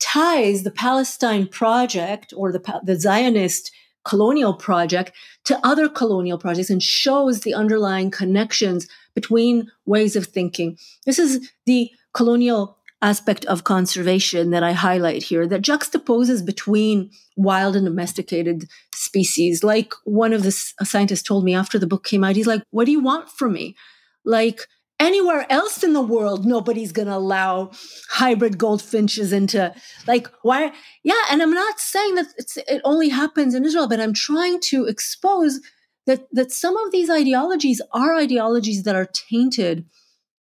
ties 0.00 0.62
the 0.62 0.70
Palestine 0.70 1.46
project 1.46 2.32
or 2.36 2.52
the, 2.52 2.80
the 2.84 2.98
Zionist 2.98 3.72
colonial 4.04 4.54
project 4.54 5.12
to 5.44 5.58
other 5.62 5.88
colonial 5.88 6.38
projects 6.38 6.70
and 6.70 6.82
shows 6.82 7.40
the 7.40 7.52
underlying 7.52 8.10
connections 8.10 8.88
between 9.14 9.70
ways 9.86 10.16
of 10.16 10.26
thinking. 10.26 10.78
This 11.04 11.18
is 11.18 11.50
the 11.66 11.90
colonial 12.14 12.78
aspect 13.00 13.44
of 13.44 13.64
conservation 13.64 14.50
that 14.50 14.62
I 14.62 14.72
highlight 14.72 15.22
here 15.22 15.46
that 15.46 15.62
juxtaposes 15.62 16.44
between 16.44 17.10
wild 17.36 17.76
and 17.76 17.84
domesticated 17.84 18.68
species. 18.94 19.62
Like 19.62 19.92
one 20.04 20.32
of 20.32 20.42
the 20.42 20.50
scientists 20.50 21.22
told 21.22 21.44
me 21.44 21.54
after 21.54 21.78
the 21.78 21.86
book 21.86 22.04
came 22.04 22.24
out, 22.24 22.36
he's 22.36 22.46
like, 22.46 22.62
What 22.70 22.86
do 22.86 22.92
you 22.92 23.00
want 23.00 23.30
from 23.30 23.52
me? 23.52 23.76
Like, 24.24 24.66
anywhere 25.00 25.46
else 25.50 25.84
in 25.84 25.92
the 25.92 26.02
world 26.02 26.44
nobody's 26.44 26.92
going 26.92 27.08
to 27.08 27.14
allow 27.14 27.70
hybrid 28.10 28.58
goldfinches 28.58 29.32
into 29.32 29.72
like 30.06 30.28
why 30.42 30.72
yeah 31.04 31.22
and 31.30 31.42
i'm 31.42 31.54
not 31.54 31.78
saying 31.78 32.14
that 32.16 32.26
it 32.66 32.80
only 32.84 33.08
happens 33.08 33.54
in 33.54 33.64
israel 33.64 33.88
but 33.88 34.00
i'm 34.00 34.12
trying 34.12 34.60
to 34.60 34.86
expose 34.86 35.60
that 36.06 36.26
that 36.32 36.50
some 36.50 36.76
of 36.76 36.90
these 36.90 37.10
ideologies 37.10 37.80
are 37.92 38.16
ideologies 38.16 38.82
that 38.82 38.96
are 38.96 39.08
tainted 39.30 39.84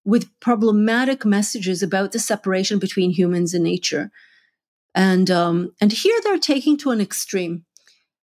with 0.07 0.39
problematic 0.39 1.25
messages 1.25 1.83
about 1.83 2.13
the 2.13 2.19
separation 2.19 2.79
between 2.79 3.11
humans 3.11 3.53
and 3.53 3.61
nature. 3.65 4.09
And 4.95 5.29
um, 5.29 5.73
and 5.81 5.91
here 5.91 6.17
they're 6.23 6.39
taking 6.39 6.77
to 6.77 6.91
an 6.91 7.01
extreme 7.01 7.65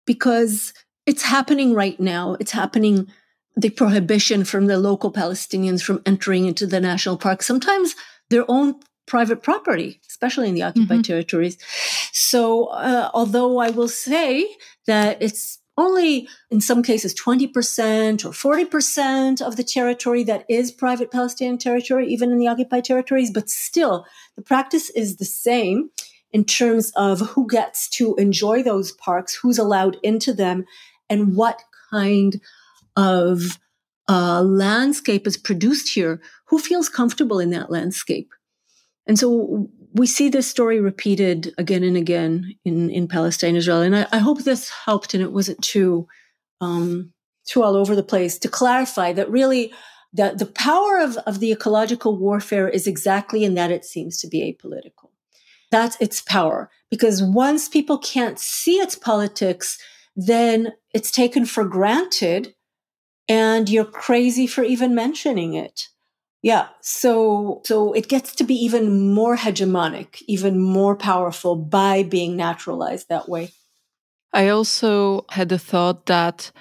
because 0.06 0.74
it's 1.06 1.24
happening 1.24 1.74
right 1.74 2.00
now. 2.00 2.38
It's 2.40 2.54
happening 2.54 3.12
the 3.56 3.70
prohibition 3.70 4.44
from 4.44 4.66
the 4.66 4.78
local 4.78 5.12
Palestinians 5.12 5.82
from 5.82 6.02
entering 6.06 6.46
into 6.46 6.68
the 6.68 6.80
national 6.80 7.18
park, 7.18 7.42
sometimes 7.42 7.96
their 8.30 8.46
own 8.50 8.76
private 9.06 9.44
property, 9.44 10.02
especially 10.10 10.50
in 10.50 10.56
the 10.56 10.64
occupied 10.64 11.00
mm-hmm. 11.00 11.02
territories. 11.02 11.58
So, 12.12 12.66
uh, 12.66 13.10
although 13.14 13.60
I 13.60 13.70
will 13.70 13.88
say 13.88 14.48
that 14.88 15.22
it's 15.22 15.60
only 15.78 16.28
in 16.50 16.62
some 16.62 16.82
cases 16.82 17.14
20% 17.14 18.26
or 18.26 18.66
40% 18.66 19.42
of 19.42 19.58
the 19.58 19.64
territory 19.64 20.24
that 20.24 20.46
is 20.50 20.72
private 20.72 21.12
Palestinian 21.12 21.58
territory, 21.58 22.08
even 22.08 22.32
in 22.32 22.40
the 22.40 22.48
occupied 22.48 22.86
territories. 22.86 23.32
But 23.32 23.50
still, 23.50 24.06
the 24.36 24.42
practice 24.42 24.90
is 24.92 25.18
the 25.18 25.26
same 25.26 25.90
in 26.32 26.46
terms 26.46 26.92
of 26.96 27.20
who 27.20 27.48
gets 27.48 27.90
to 27.90 28.16
enjoy 28.16 28.64
those 28.64 28.92
parks, 28.94 29.36
who's 29.36 29.58
allowed 29.58 29.98
into 30.02 30.34
them, 30.34 30.66
and 31.10 31.36
what 31.36 31.62
kind 31.92 32.42
of 32.96 33.60
uh, 34.08 34.42
landscape 34.42 35.28
is 35.28 35.38
produced 35.38 35.90
here, 35.94 36.22
who 36.48 36.60
feels 36.60 36.90
comfortable 36.90 37.40
in 37.40 37.50
that 37.52 37.72
landscape. 37.72 38.30
And 39.08 39.20
so 39.20 39.70
we 39.94 40.08
see 40.08 40.30
this 40.30 40.48
story 40.48 40.80
repeated 40.80 41.54
again 41.58 41.84
and 41.84 41.98
again 41.98 42.56
in, 42.66 42.90
in 42.90 43.08
Palestine, 43.08 43.56
Israel. 43.56 43.82
And 43.82 43.96
I, 43.96 44.08
I 44.12 44.18
hope 44.18 44.44
this 44.44 44.70
helped 44.70 45.14
and 45.14 45.24
it 45.24 45.32
wasn't 45.32 45.62
too, 45.62 46.08
um, 46.62 47.14
too 47.48 47.64
all 47.64 47.76
over 47.76 47.96
the 47.96 48.04
place 48.04 48.38
to 48.40 48.48
clarify 48.48 49.14
that 49.14 49.30
really 49.30 49.74
the, 50.14 50.34
the 50.38 50.46
power 50.46 51.00
of, 51.00 51.18
of 51.18 51.40
the 51.40 51.52
ecological 51.52 52.18
warfare 52.18 52.68
is 52.68 52.88
exactly 52.88 53.44
in 53.44 53.54
that 53.56 53.72
it 53.72 53.86
seems 53.86 54.18
to 54.20 54.28
be 54.28 54.42
apolitical. 54.42 55.10
That's 55.72 56.00
its 56.00 56.22
power. 56.22 56.70
Because 56.90 57.22
once 57.22 57.68
people 57.68 57.98
can't 57.98 58.40
see 58.40 58.76
its 58.76 58.96
politics, 58.96 59.78
then 60.16 60.74
it's 60.94 61.12
taken 61.12 61.46
for 61.46 61.66
granted 61.66 62.55
and 63.28 63.70
you're 63.70 63.86
crazy 63.86 64.48
for 64.48 64.64
even 64.64 64.96
mentioning 64.96 65.54
it. 65.54 65.90
Yeah. 66.42 66.68
So, 66.82 67.62
so 67.66 67.94
it 67.94 68.08
gets 68.08 68.36
to 68.36 68.44
be 68.44 68.54
even 68.54 69.14
more 69.14 69.36
hegemonic, 69.36 70.22
even 70.28 70.60
more 70.60 70.96
powerful 70.96 71.56
by 71.56 72.04
being 72.04 72.36
naturalized 72.36 73.10
that 73.10 73.28
way. 73.28 73.50
I 74.32 74.50
also 74.50 75.26
had 75.32 75.50
the 75.50 75.58
thought 75.58 76.06
that, 76.06 76.52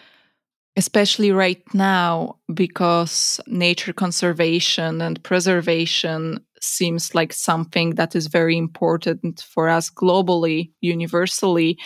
especially 0.77 1.33
right 1.33 1.62
now, 1.74 2.38
because 2.55 3.40
nature 3.46 3.92
conservation 3.92 5.03
and 5.03 5.22
preservation 5.22 6.38
seems 6.62 7.14
like 7.14 7.33
something 7.33 7.96
that 7.96 8.16
is 8.16 8.29
very 8.29 8.57
important 8.57 9.42
for 9.42 9.68
us 9.68 9.90
globally, 9.90 10.70
universally, 10.81 11.79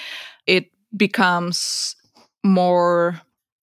it 0.47 0.67
becomes 0.97 1.97
more 2.45 3.21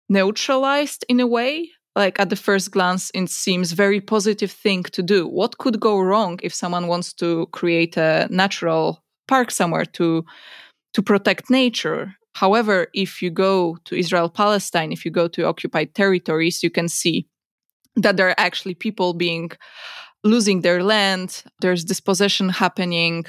neutralized 0.09 1.05
in 1.09 1.19
a 1.19 1.27
way 1.27 1.69
like 1.95 2.19
at 2.19 2.29
the 2.29 2.35
first 2.35 2.71
glance 2.71 3.09
it 3.13 3.29
seems 3.29 3.71
very 3.71 4.01
positive 4.01 4.51
thing 4.51 4.83
to 4.83 5.01
do. 5.01 5.27
What 5.27 5.57
could 5.57 5.79
go 5.79 5.99
wrong 5.99 6.39
if 6.43 6.53
someone 6.53 6.87
wants 6.87 7.13
to 7.13 7.47
create 7.53 7.95
a 7.97 8.27
natural 8.29 9.01
park 9.27 9.49
somewhere 9.51 9.85
to 9.85 10.25
to 10.93 11.01
protect 11.01 11.49
nature? 11.49 12.15
However 12.35 12.87
if 12.93 13.21
you 13.21 13.29
go 13.29 13.77
to 13.85 13.95
israel 13.95 14.29
palestine 14.29 14.91
if 14.91 15.05
you 15.05 15.11
go 15.11 15.27
to 15.29 15.45
occupied 15.45 15.95
territories 15.95 16.63
you 16.63 16.69
can 16.69 16.89
see 16.89 17.27
that 17.95 18.17
there 18.17 18.27
are 18.29 18.39
actually 18.39 18.75
people 18.75 19.13
being 19.13 19.51
losing 20.25 20.61
their 20.61 20.83
land. 20.83 21.43
There's 21.61 21.85
dispossession 21.85 22.49
happening. 22.49 23.25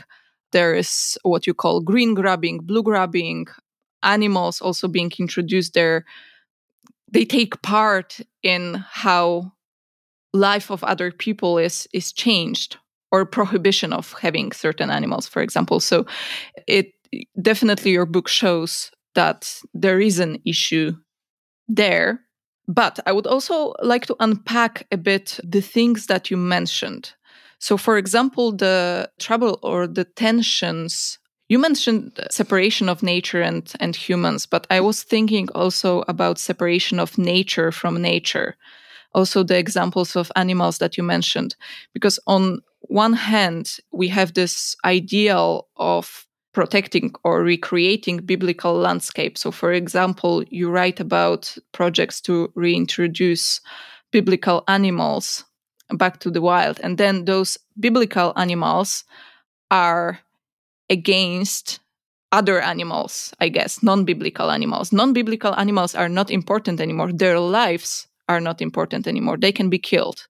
There 0.53 0.75
is 0.75 1.19
what 1.23 1.47
you 1.47 1.55
call 1.55 1.81
green 1.81 2.15
grabbing 2.15 2.59
blue 2.61 2.83
grabbing. 2.83 3.47
Animals 4.03 4.61
also 4.61 4.89
being 4.89 5.13
introduced 5.19 5.75
there 5.75 6.05
they 7.17 7.25
take 7.25 7.63
part 7.63 8.21
in 8.43 8.85
how 8.91 9.53
life 10.35 10.71
of 10.71 10.85
other 10.85 11.11
people 11.11 11.59
is 11.59 11.89
is 11.95 12.13
changed 12.13 12.77
or 13.11 13.25
prohibition 13.25 13.93
of 13.93 14.15
having 14.21 14.53
certain 14.53 14.91
animals 14.91 15.27
for 15.27 15.43
example 15.43 15.81
so 15.81 16.05
it 16.67 16.93
definitely 17.41 17.93
your 17.93 18.07
book 18.07 18.29
shows 18.29 18.91
that 19.15 19.63
there 19.73 20.01
is 20.01 20.19
an 20.21 20.37
issue 20.45 20.93
there 21.69 22.21
But 22.69 23.01
I 23.07 23.13
would 23.13 23.27
also 23.27 23.75
like 23.83 24.07
to 24.07 24.17
unpack 24.21 24.87
a 24.93 24.97
bit 24.97 25.41
the 25.45 25.63
things 25.63 26.07
that 26.07 26.31
you 26.31 26.37
mentioned. 26.37 27.15
So, 27.61 27.77
for 27.79 27.97
example, 27.97 28.57
the 28.57 29.11
trouble 29.19 29.59
or 29.63 29.87
the 29.89 30.05
tensions. 30.05 31.19
You 31.49 31.59
mentioned 31.61 32.19
uh, 32.19 32.27
separation 32.31 32.89
of 32.89 33.03
nature 33.03 33.41
and, 33.41 33.73
and 33.79 33.95
humans, 33.95 34.47
but 34.47 34.67
I 34.71 34.81
was 34.81 35.03
thinking 35.03 35.49
also 35.55 36.03
about 36.09 36.39
separation 36.39 36.99
of 36.99 37.19
nature 37.19 37.71
from 37.71 38.03
nature. 38.03 38.57
Also, 39.15 39.43
the 39.43 39.57
examples 39.57 40.17
of 40.17 40.33
animals 40.37 40.79
that 40.79 40.97
you 40.97 41.03
mentioned. 41.05 41.57
Because, 41.95 42.19
on 42.27 42.61
one 42.81 43.15
hand, 43.15 43.77
we 43.93 44.09
have 44.09 44.35
this 44.35 44.77
ideal 44.85 45.69
of 45.77 46.27
protecting 46.53 47.15
or 47.23 47.43
recreating 47.43 48.19
biblical 48.19 48.75
landscape. 48.75 49.39
So, 49.39 49.51
for 49.51 49.73
example, 49.73 50.43
you 50.51 50.71
write 50.71 51.01
about 51.01 51.57
projects 51.73 52.21
to 52.23 52.51
reintroduce 52.55 53.61
biblical 54.11 54.65
animals 54.67 55.45
back 55.91 56.19
to 56.21 56.31
the 56.31 56.41
wild, 56.41 56.81
and 56.83 56.99
then 56.99 57.25
those 57.25 57.57
biblical 57.79 58.33
animals 58.37 59.05
are 59.71 60.19
against 60.91 61.81
other 62.33 62.61
animals, 62.61 63.33
I 63.41 63.49
guess, 63.49 63.83
non 63.83 64.05
biblical 64.05 64.51
animals. 64.51 64.93
Non 64.93 65.13
biblical 65.13 65.55
animals 65.55 65.95
are 65.95 66.09
not 66.09 66.31
important 66.31 66.81
anymore. 66.81 67.13
Their 67.13 67.39
lives 67.39 68.09
are 68.29 68.41
not 68.41 68.61
important 68.61 69.07
anymore. 69.07 69.37
They 69.37 69.53
can 69.53 69.71
be 69.71 69.79
killed, 69.79 70.27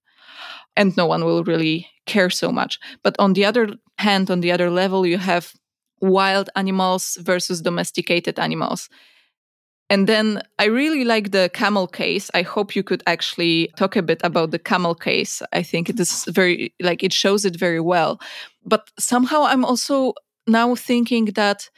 and 0.76 0.96
no 0.96 1.06
one 1.06 1.24
will 1.24 1.44
really 1.44 1.88
care 2.06 2.30
so 2.30 2.52
much. 2.52 2.78
But 3.02 3.16
on 3.18 3.32
the 3.32 3.44
other 3.44 3.68
hand, 3.98 4.30
on 4.30 4.40
the 4.40 4.52
other 4.52 4.70
level, 4.70 5.06
you 5.06 5.18
have 5.18 5.52
wild 6.00 6.50
animals 6.54 7.18
versus 7.20 7.62
domesticated 7.62 8.38
animals. 8.38 8.88
And 9.88 10.08
then 10.08 10.42
I 10.58 10.64
really 10.64 11.04
like 11.04 11.30
the 11.30 11.48
camel 11.54 11.86
case. 11.86 12.28
I 12.34 12.42
hope 12.42 12.74
you 12.74 12.82
could 12.82 13.02
actually 13.06 13.70
talk 13.76 13.94
a 13.94 14.02
bit 14.02 14.20
about 14.24 14.50
the 14.50 14.58
camel 14.58 14.96
case. 14.96 15.42
I 15.52 15.62
think 15.62 15.88
it 15.88 16.00
is 16.00 16.24
very, 16.24 16.74
like, 16.80 17.04
it 17.04 17.12
shows 17.12 17.44
it 17.44 17.56
very 17.56 17.80
well. 17.80 18.20
But 18.64 18.90
somehow 18.98 19.44
I'm 19.44 19.64
also 19.64 20.14
now 20.46 20.74
thinking 20.74 21.26
that, 21.34 21.70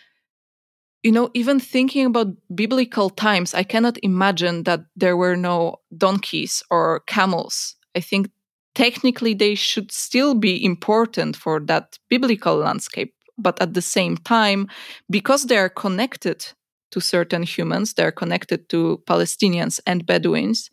you 1.02 1.12
know, 1.12 1.31
even 1.35 1.61
thinking 1.61 2.07
about 2.07 2.28
biblical 2.54 3.11
times, 3.11 3.54
I 3.54 3.62
cannot 3.62 3.98
imagine 4.02 4.64
that 4.64 4.81
there 4.96 5.16
were 5.16 5.37
no 5.37 5.76
donkeys 5.96 6.62
or 6.70 7.00
camels. 7.07 7.76
I 7.94 8.00
think 8.00 8.31
technically 8.74 9.35
they 9.35 9.54
should 9.54 9.92
still 9.92 10.35
be 10.35 10.62
important 10.64 11.37
for 11.37 11.61
that 11.61 11.98
biblical 12.09 12.57
landscape 12.57 13.14
but 13.40 13.61
at 13.62 13.72
the 13.72 13.81
same 13.81 14.16
time, 14.16 14.66
because 15.09 15.44
they 15.44 15.57
are 15.57 15.68
connected 15.68 16.44
to 16.90 17.00
certain 17.00 17.44
humans, 17.44 17.94
they're 17.94 18.11
connected 18.11 18.68
to 18.68 19.00
Palestinians 19.07 19.78
and 19.87 20.04
Bedouins. 20.04 20.70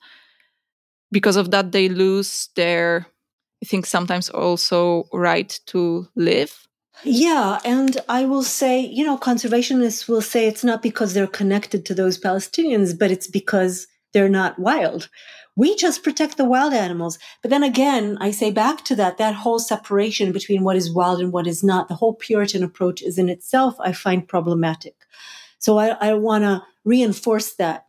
Because 1.11 1.35
of 1.35 1.51
that, 1.51 1.71
they 1.71 1.89
lose 1.89 2.49
their, 2.55 3.07
I 3.63 3.65
think, 3.65 3.85
sometimes 3.85 4.29
also 4.29 5.07
right 5.13 5.57
to 5.67 6.07
live. 6.15 6.67
Yeah, 7.03 7.59
and 7.63 7.97
I 8.09 8.25
will 8.25 8.43
say, 8.43 8.79
you 8.79 9.05
know, 9.05 9.17
conservationists 9.17 10.07
will 10.07 10.21
say 10.21 10.47
it's 10.47 10.63
not 10.63 10.81
because 10.81 11.13
they're 11.13 11.27
connected 11.27 11.85
to 11.85 11.93
those 11.93 12.19
Palestinians, 12.19 12.97
but 12.97 13.11
it's 13.11 13.27
because 13.27 13.87
they're 14.13 14.29
not 14.29 14.57
wild. 14.57 15.09
We 15.57 15.75
just 15.75 16.03
protect 16.03 16.37
the 16.37 16.45
wild 16.45 16.73
animals. 16.73 17.17
But 17.41 17.51
then 17.51 17.63
again, 17.63 18.17
I 18.19 18.31
say 18.31 18.51
back 18.51 18.83
to 18.85 18.95
that, 18.95 19.17
that 19.17 19.35
whole 19.35 19.59
separation 19.59 20.31
between 20.31 20.63
what 20.63 20.75
is 20.75 20.93
wild 20.93 21.21
and 21.21 21.31
what 21.31 21.47
is 21.47 21.63
not, 21.63 21.87
the 21.87 21.95
whole 21.95 22.13
Puritan 22.15 22.63
approach 22.63 23.01
is 23.01 23.17
in 23.17 23.29
itself, 23.29 23.75
I 23.79 23.93
find 23.93 24.27
problematic. 24.27 24.95
So 25.59 25.77
I, 25.77 25.89
I 26.01 26.13
want 26.13 26.43
to 26.43 26.63
reinforce 26.83 27.53
that. 27.55 27.85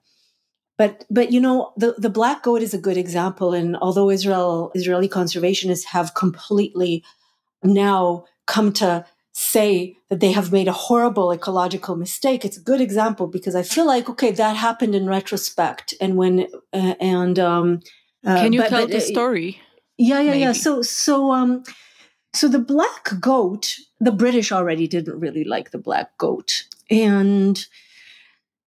But, 0.78 1.04
but 1.10 1.32
you 1.32 1.40
know, 1.40 1.72
the, 1.76 1.94
the 1.96 2.10
black 2.10 2.42
goat 2.42 2.62
is 2.62 2.74
a 2.74 2.78
good 2.78 2.96
example. 2.98 3.54
And 3.54 3.76
although 3.78 4.10
Israel, 4.10 4.70
Israeli 4.74 5.08
conservationists 5.08 5.86
have 5.86 6.14
completely 6.14 7.02
now 7.64 8.26
come 8.46 8.72
to 8.72 9.04
say 9.38 9.98
that 10.08 10.20
they 10.20 10.32
have 10.32 10.50
made 10.50 10.66
a 10.66 10.72
horrible 10.72 11.30
ecological 11.30 11.94
mistake. 11.94 12.42
It's 12.42 12.56
a 12.56 12.62
good 12.62 12.80
example 12.80 13.26
because 13.26 13.54
i 13.54 13.62
feel 13.62 13.86
like 13.86 14.08
okay 14.08 14.30
that 14.30 14.56
happened 14.56 14.94
in 14.94 15.06
retrospect 15.06 15.92
and 16.00 16.16
when 16.16 16.46
uh, 16.72 16.94
and 17.00 17.38
um 17.38 17.80
uh, 18.24 18.36
can 18.40 18.54
you 18.54 18.60
but, 18.62 18.70
tell 18.70 18.82
but, 18.82 18.90
the 18.90 18.96
uh, 18.96 19.00
story? 19.00 19.60
Yeah 19.98 20.20
yeah 20.20 20.30
maybe? 20.30 20.40
yeah 20.40 20.52
so 20.52 20.80
so 20.80 21.32
um 21.32 21.64
so 22.32 22.48
the 22.48 22.58
black 22.58 23.20
goat 23.20 23.76
the 24.00 24.12
british 24.12 24.52
already 24.52 24.86
didn't 24.88 25.20
really 25.20 25.44
like 25.44 25.70
the 25.70 25.78
black 25.78 26.16
goat. 26.16 26.64
And 26.90 27.62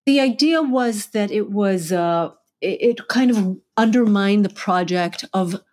the 0.05 0.19
idea 0.19 0.61
was 0.61 1.07
that 1.07 1.31
it 1.31 1.49
was 1.49 1.91
uh 1.91 2.29
it, 2.61 2.81
it 2.89 3.07
kind 3.07 3.31
of 3.31 3.57
undermined 3.75 4.45
the 4.45 4.53
project 4.53 5.25
of 5.33 5.63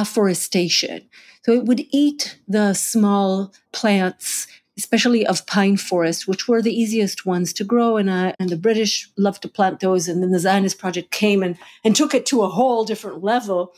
afforestation 0.00 1.08
so 1.44 1.52
it 1.52 1.66
would 1.66 1.84
eat 1.90 2.38
the 2.48 2.72
small 2.72 3.52
plants, 3.72 4.46
especially 4.78 5.26
of 5.26 5.46
pine 5.46 5.76
forest, 5.76 6.26
which 6.26 6.48
were 6.48 6.62
the 6.62 6.74
easiest 6.74 7.26
ones 7.26 7.52
to 7.52 7.64
grow. 7.64 7.98
And, 7.98 8.08
uh, 8.08 8.32
and 8.40 8.48
the 8.48 8.56
British 8.56 9.10
loved 9.18 9.42
to 9.42 9.48
plant 9.48 9.80
those. 9.80 10.08
And 10.08 10.22
then 10.22 10.30
the 10.30 10.38
Zionist 10.38 10.78
project 10.78 11.10
came 11.10 11.42
and, 11.42 11.58
and 11.84 11.94
took 11.94 12.14
it 12.14 12.24
to 12.26 12.42
a 12.42 12.48
whole 12.48 12.84
different 12.84 13.22
level. 13.22 13.74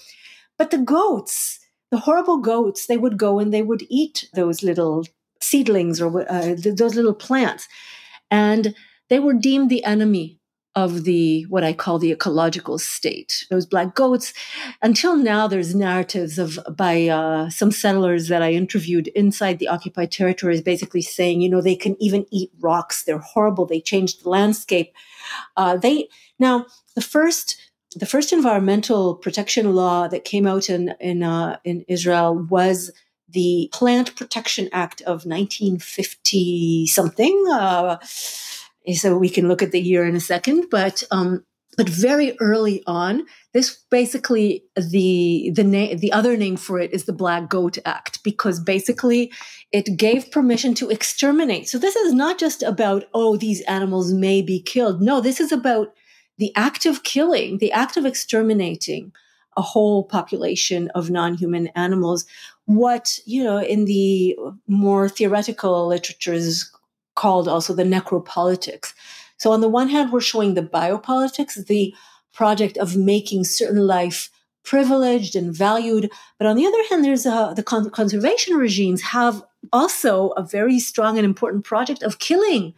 But 0.57 0.71
the 0.71 0.79
goats, 0.79 1.59
the 1.91 1.99
horrible 1.99 2.39
goats, 2.39 2.87
they 2.87 2.97
would 2.97 3.19
go 3.19 3.41
and 3.41 3.53
they 3.53 3.63
would 3.63 3.85
eat 3.89 4.29
those 4.35 4.63
little 4.63 5.05
seedlings 5.43 6.01
or 6.01 6.31
uh, 6.31 6.55
those 6.57 6.95
little 6.95 7.15
plants. 7.15 7.67
And 8.31 8.77
they 9.09 9.19
were 9.19 9.35
deemed 9.35 9.71
the 9.71 9.85
enemy 9.85 10.39
of 10.77 11.05
the 11.05 11.45
what 11.45 11.65
I 11.65 11.73
call 11.73 11.99
the 11.99 12.13
ecological 12.13 12.79
state. 12.79 13.47
Those 13.51 13.65
black 13.65 13.95
goats. 13.95 14.35
Until 14.83 15.17
now, 15.17 15.49
there's 15.49 15.75
narratives 15.75 16.39
of 16.39 16.59
by 16.77 17.09
uh, 17.09 17.49
some 17.49 17.73
settlers 17.73 18.29
that 18.29 18.43
I 18.43 18.53
interviewed 18.53 19.09
inside 19.09 19.59
the 19.59 19.69
occupied 19.69 20.13
territories, 20.13 20.61
basically 20.61 21.01
saying, 21.01 21.41
you 21.41 21.49
know, 21.49 21.63
they 21.63 21.77
can 21.77 21.97
even 22.01 22.27
eat 22.31 22.51
rocks. 22.61 23.03
They're 23.03 23.19
horrible. 23.19 23.65
They 23.65 23.81
changed 23.81 24.23
the 24.23 24.29
landscape. 24.29 24.93
Uh, 25.57 25.77
they 25.79 26.09
now 26.39 26.67
the 26.95 27.03
first. 27.03 27.61
The 27.95 28.05
first 28.05 28.31
environmental 28.31 29.15
protection 29.15 29.75
law 29.75 30.07
that 30.09 30.25
came 30.25 30.47
out 30.47 30.69
in 30.69 30.95
in, 31.01 31.23
uh, 31.23 31.57
in 31.65 31.83
Israel 31.89 32.37
was 32.37 32.93
the 33.27 33.71
Plant 33.73 34.15
Protection 34.17 34.69
Act 34.71 35.01
of 35.03 35.25
1950 35.25 36.89
something 36.89 37.45
uh, 37.51 37.97
so 38.95 39.17
we 39.17 39.29
can 39.29 39.49
look 39.49 39.63
at 39.63 39.73
the 39.73 39.81
year 39.81 40.07
in 40.07 40.17
a 40.17 40.21
second, 40.21 40.67
but 40.71 41.03
um, 41.11 41.45
but 41.77 41.89
very 41.89 42.37
early 42.41 42.83
on, 42.87 43.27
this 43.53 43.85
basically 43.91 44.65
the 44.77 45.51
the 45.55 45.65
name 45.65 45.99
the 45.99 46.13
other 46.13 46.37
name 46.37 46.57
for 46.57 46.79
it 46.79 46.93
is 46.93 47.05
the 47.05 47.13
Black 47.13 47.49
Goat 47.49 47.79
Act 47.85 48.23
because 48.25 48.59
basically 48.61 49.33
it 49.73 49.97
gave 49.97 50.31
permission 50.31 50.75
to 50.75 50.89
exterminate. 50.89 51.69
So 51.69 51.79
this 51.79 51.97
is 51.97 52.15
not 52.15 52.39
just 52.39 52.63
about 52.63 53.05
oh 53.13 53.37
these 53.37 53.61
animals 53.63 54.13
may 54.13 54.41
be 54.41 54.61
killed. 54.61 55.03
No, 55.03 55.21
this 55.21 55.41
is 55.41 55.53
about 55.53 55.93
the 56.39 56.53
act 56.57 56.87
of 56.87 57.03
killing, 57.03 57.59
the 57.59 57.73
act 57.73 57.97
of 57.97 58.07
exterminating 58.07 59.13
a 59.57 59.63
whole 59.63 60.05
population 60.05 60.91
of 60.95 61.11
non-human 61.11 61.69
animals. 61.69 62.25
What 62.65 63.19
you 63.27 63.45
know 63.45 63.59
in 63.59 63.85
the 63.85 64.37
more 64.67 65.09
theoretical 65.09 65.87
literatures 65.89 66.71
called 67.17 67.49
also 67.49 67.75
the 67.75 67.83
necropolitics. 67.83 68.95
So 69.39 69.51
on 69.51 69.61
the 69.61 69.69
one 69.69 69.89
hand, 69.89 70.13
we're 70.13 70.21
showing 70.21 70.55
the 70.55 70.63
biopolitics, 70.63 71.67
the 71.67 71.95
project 72.33 72.77
of 72.79 72.97
making 72.97 73.45
certain 73.45 73.87
life 73.87 74.31
privileged 74.65 75.37
and 75.37 75.55
valued. 75.55 76.11
But 76.39 76.47
on 76.47 76.57
the 76.57 76.67
other 76.67 76.83
hand, 76.89 77.05
there's 77.05 77.27
a, 77.27 77.53
the 77.55 77.63
con- 77.63 77.91
conservation 77.91 78.57
regimes 78.57 79.01
have 79.03 79.43
also 79.73 80.31
a 80.31 80.43
very 80.43 80.79
strong 80.79 81.19
and 81.19 81.25
important 81.25 81.65
project 81.65 82.03
of 82.03 82.19
killing 82.19 82.75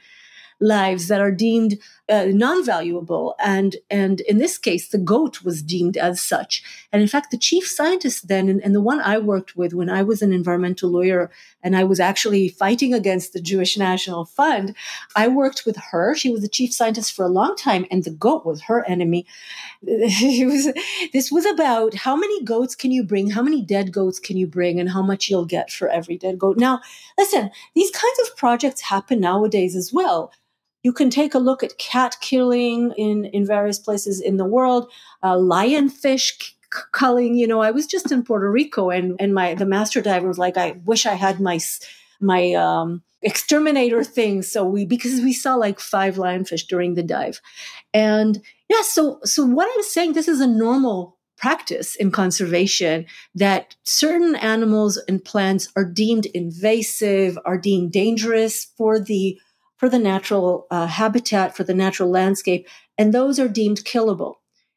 lives 0.60 1.08
that 1.08 1.20
are 1.20 1.30
deemed 1.30 1.78
uh, 2.08 2.26
non-valuable 2.28 3.34
and 3.38 3.76
and 3.90 4.20
in 4.22 4.38
this 4.38 4.56
case 4.56 4.88
the 4.88 4.98
goat 4.98 5.42
was 5.42 5.62
deemed 5.62 5.96
as 5.96 6.20
such. 6.20 6.62
And 6.92 7.02
in 7.02 7.08
fact 7.08 7.30
the 7.30 7.38
chief 7.38 7.66
scientist 7.68 8.28
then 8.28 8.48
and, 8.48 8.62
and, 8.62 8.74
the 8.74 8.80
one 8.80 9.00
i 9.00 9.18
worked 9.18 9.56
with 9.56 9.74
when 9.74 9.90
i 9.90 10.02
was 10.02 10.22
an 10.22 10.32
environmental 10.32 10.90
lawyer 10.90 11.30
and 11.62 11.76
i 11.76 11.84
was 11.84 12.00
actually 12.00 12.48
fighting 12.48 12.94
against 12.94 13.32
the 13.32 13.40
jewish 13.40 13.76
national 13.76 14.24
fund 14.24 14.74
i 15.16 15.28
worked 15.28 15.66
with 15.66 15.76
her. 15.90 16.14
She 16.14 16.30
was 16.30 16.40
the 16.40 16.48
chief 16.48 16.72
scientist 16.72 17.12
for 17.12 17.24
a 17.24 17.28
long 17.28 17.56
time 17.56 17.84
and 17.90 18.04
the 18.04 18.10
goat 18.10 18.46
was 18.46 18.62
her 18.62 18.84
enemy. 18.84 19.26
It 20.40 20.46
was 20.46 20.72
this 21.12 21.30
was 21.30 21.46
about 21.46 21.94
how 21.94 22.16
many 22.16 22.42
goats 22.44 22.74
can 22.74 22.90
you 22.90 23.04
bring 23.04 23.30
how 23.30 23.42
many 23.42 23.62
dead 23.62 23.92
goats 23.92 24.18
can 24.18 24.36
you 24.36 24.46
bring 24.46 24.80
and 24.80 24.90
how 24.90 25.02
much 25.02 25.28
you'll 25.28 25.44
get 25.44 25.70
for 25.70 25.88
every 25.88 26.16
dead 26.16 26.38
goat. 26.38 26.56
Now 26.56 26.80
listen 27.18 27.50
these 27.74 27.90
kinds 27.90 28.18
of 28.20 28.36
projects 28.36 28.80
happen 28.80 29.20
nowadays 29.20 29.76
as 29.76 29.92
well 29.92 30.32
you 30.82 30.92
can 30.92 31.10
take 31.10 31.34
a 31.34 31.38
look 31.38 31.62
at 31.62 31.78
cat 31.78 32.16
killing 32.20 32.92
in, 32.96 33.24
in 33.26 33.46
various 33.46 33.78
places 33.78 34.20
in 34.20 34.36
the 34.36 34.44
world, 34.44 34.90
uh, 35.22 35.34
lionfish 35.34 36.52
culling. 36.92 37.34
You 37.34 37.46
know, 37.46 37.60
I 37.60 37.70
was 37.70 37.86
just 37.86 38.12
in 38.12 38.22
Puerto 38.22 38.50
Rico 38.50 38.90
and, 38.90 39.16
and 39.18 39.34
my, 39.34 39.54
the 39.54 39.66
master 39.66 40.00
diver 40.00 40.28
was 40.28 40.38
like, 40.38 40.56
I 40.56 40.80
wish 40.84 41.06
I 41.06 41.14
had 41.14 41.40
my, 41.40 41.58
my 42.20 42.52
um, 42.52 43.02
exterminator 43.22 44.04
thing. 44.04 44.42
So 44.42 44.64
we 44.64 44.84
because 44.84 45.20
we 45.20 45.32
saw 45.32 45.54
like 45.54 45.80
five 45.80 46.16
lionfish 46.16 46.66
during 46.66 46.94
the 46.94 47.02
dive, 47.02 47.40
and 47.92 48.40
yeah. 48.68 48.82
So 48.82 49.20
so 49.24 49.44
what 49.44 49.68
I'm 49.74 49.82
saying, 49.82 50.12
this 50.12 50.28
is 50.28 50.40
a 50.40 50.46
normal 50.46 51.16
practice 51.36 51.94
in 51.96 52.10
conservation 52.10 53.06
that 53.34 53.76
certain 53.84 54.34
animals 54.36 54.96
and 55.08 55.24
plants 55.24 55.68
are 55.76 55.84
deemed 55.84 56.26
invasive, 56.26 57.38
are 57.44 57.58
deemed 57.58 57.92
dangerous 57.92 58.64
for 58.76 58.98
the 58.98 59.38
for 59.78 59.88
the 59.88 59.98
natural 59.98 60.66
uh, 60.70 60.86
habitat, 60.86 61.56
for 61.56 61.64
the 61.64 61.74
natural 61.74 62.10
landscape, 62.10 62.68
and 62.98 63.14
those 63.14 63.38
are 63.40 63.48
deemed 63.48 63.84
killable, 63.84 64.34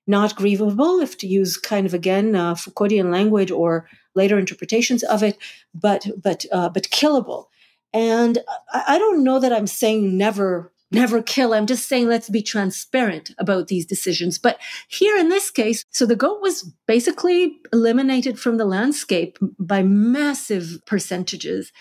not 0.08 0.38
grievable, 0.38 1.04
if 1.04 1.18
to 1.18 1.28
use 1.28 1.58
kind 1.58 1.86
of 1.86 1.94
again 1.94 2.36
uh, 2.36 2.56
Foucauldian 2.56 3.12
language 3.12 3.52
or 3.52 3.88
later 4.16 4.40
interpretations 4.40 5.04
of 5.04 5.24
it, 5.24 5.38
but 5.74 6.08
but 6.22 6.46
uh, 6.52 6.70
but 6.70 6.84
killable. 6.84 7.48
And 7.94 8.38
I, 8.72 8.84
I 8.90 8.98
don't 8.98 9.24
know 9.24 9.40
that 9.40 9.54
I'm 9.54 9.68
saying 9.68 10.18
never 10.18 10.72
never 10.92 11.22
kill. 11.22 11.54
I'm 11.54 11.66
just 11.66 11.88
saying 11.88 12.08
let's 12.08 12.30
be 12.30 12.42
transparent 12.42 13.32
about 13.38 13.68
these 13.68 13.86
decisions. 13.86 14.38
But 14.38 14.60
here 14.88 15.18
in 15.18 15.30
this 15.30 15.50
case, 15.50 15.86
so 15.90 16.06
the 16.06 16.16
goat 16.16 16.42
was 16.42 16.64
basically 16.86 17.58
eliminated 17.72 18.40
from 18.40 18.58
the 18.58 18.66
landscape 18.66 19.38
by 19.58 19.84
massive 19.84 20.80
percentages. 20.86 21.72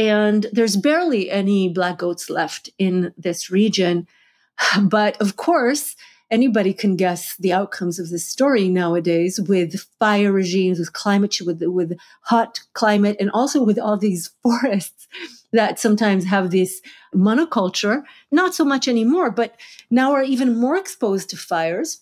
And 0.00 0.46
there's 0.50 0.78
barely 0.78 1.30
any 1.30 1.68
black 1.68 1.98
goats 1.98 2.30
left 2.30 2.70
in 2.78 3.12
this 3.18 3.50
region. 3.50 4.08
But 4.80 5.20
of 5.20 5.36
course, 5.36 5.94
anybody 6.30 6.72
can 6.72 6.96
guess 6.96 7.36
the 7.36 7.52
outcomes 7.52 7.98
of 7.98 8.08
this 8.08 8.26
story 8.26 8.68
nowadays 8.70 9.38
with 9.38 9.80
fire 9.98 10.32
regimes, 10.32 10.78
with 10.78 10.94
climate, 10.94 11.36
with, 11.44 11.62
with 11.62 11.98
hot 12.22 12.60
climate, 12.72 13.16
and 13.20 13.30
also 13.32 13.62
with 13.62 13.78
all 13.78 13.98
these 13.98 14.30
forests 14.42 15.06
that 15.52 15.78
sometimes 15.78 16.24
have 16.24 16.50
this 16.50 16.80
monoculture. 17.14 18.02
Not 18.30 18.54
so 18.54 18.64
much 18.64 18.88
anymore, 18.88 19.30
but 19.30 19.56
now 19.90 20.12
are 20.12 20.22
even 20.22 20.56
more 20.56 20.78
exposed 20.78 21.28
to 21.30 21.36
fires. 21.36 22.00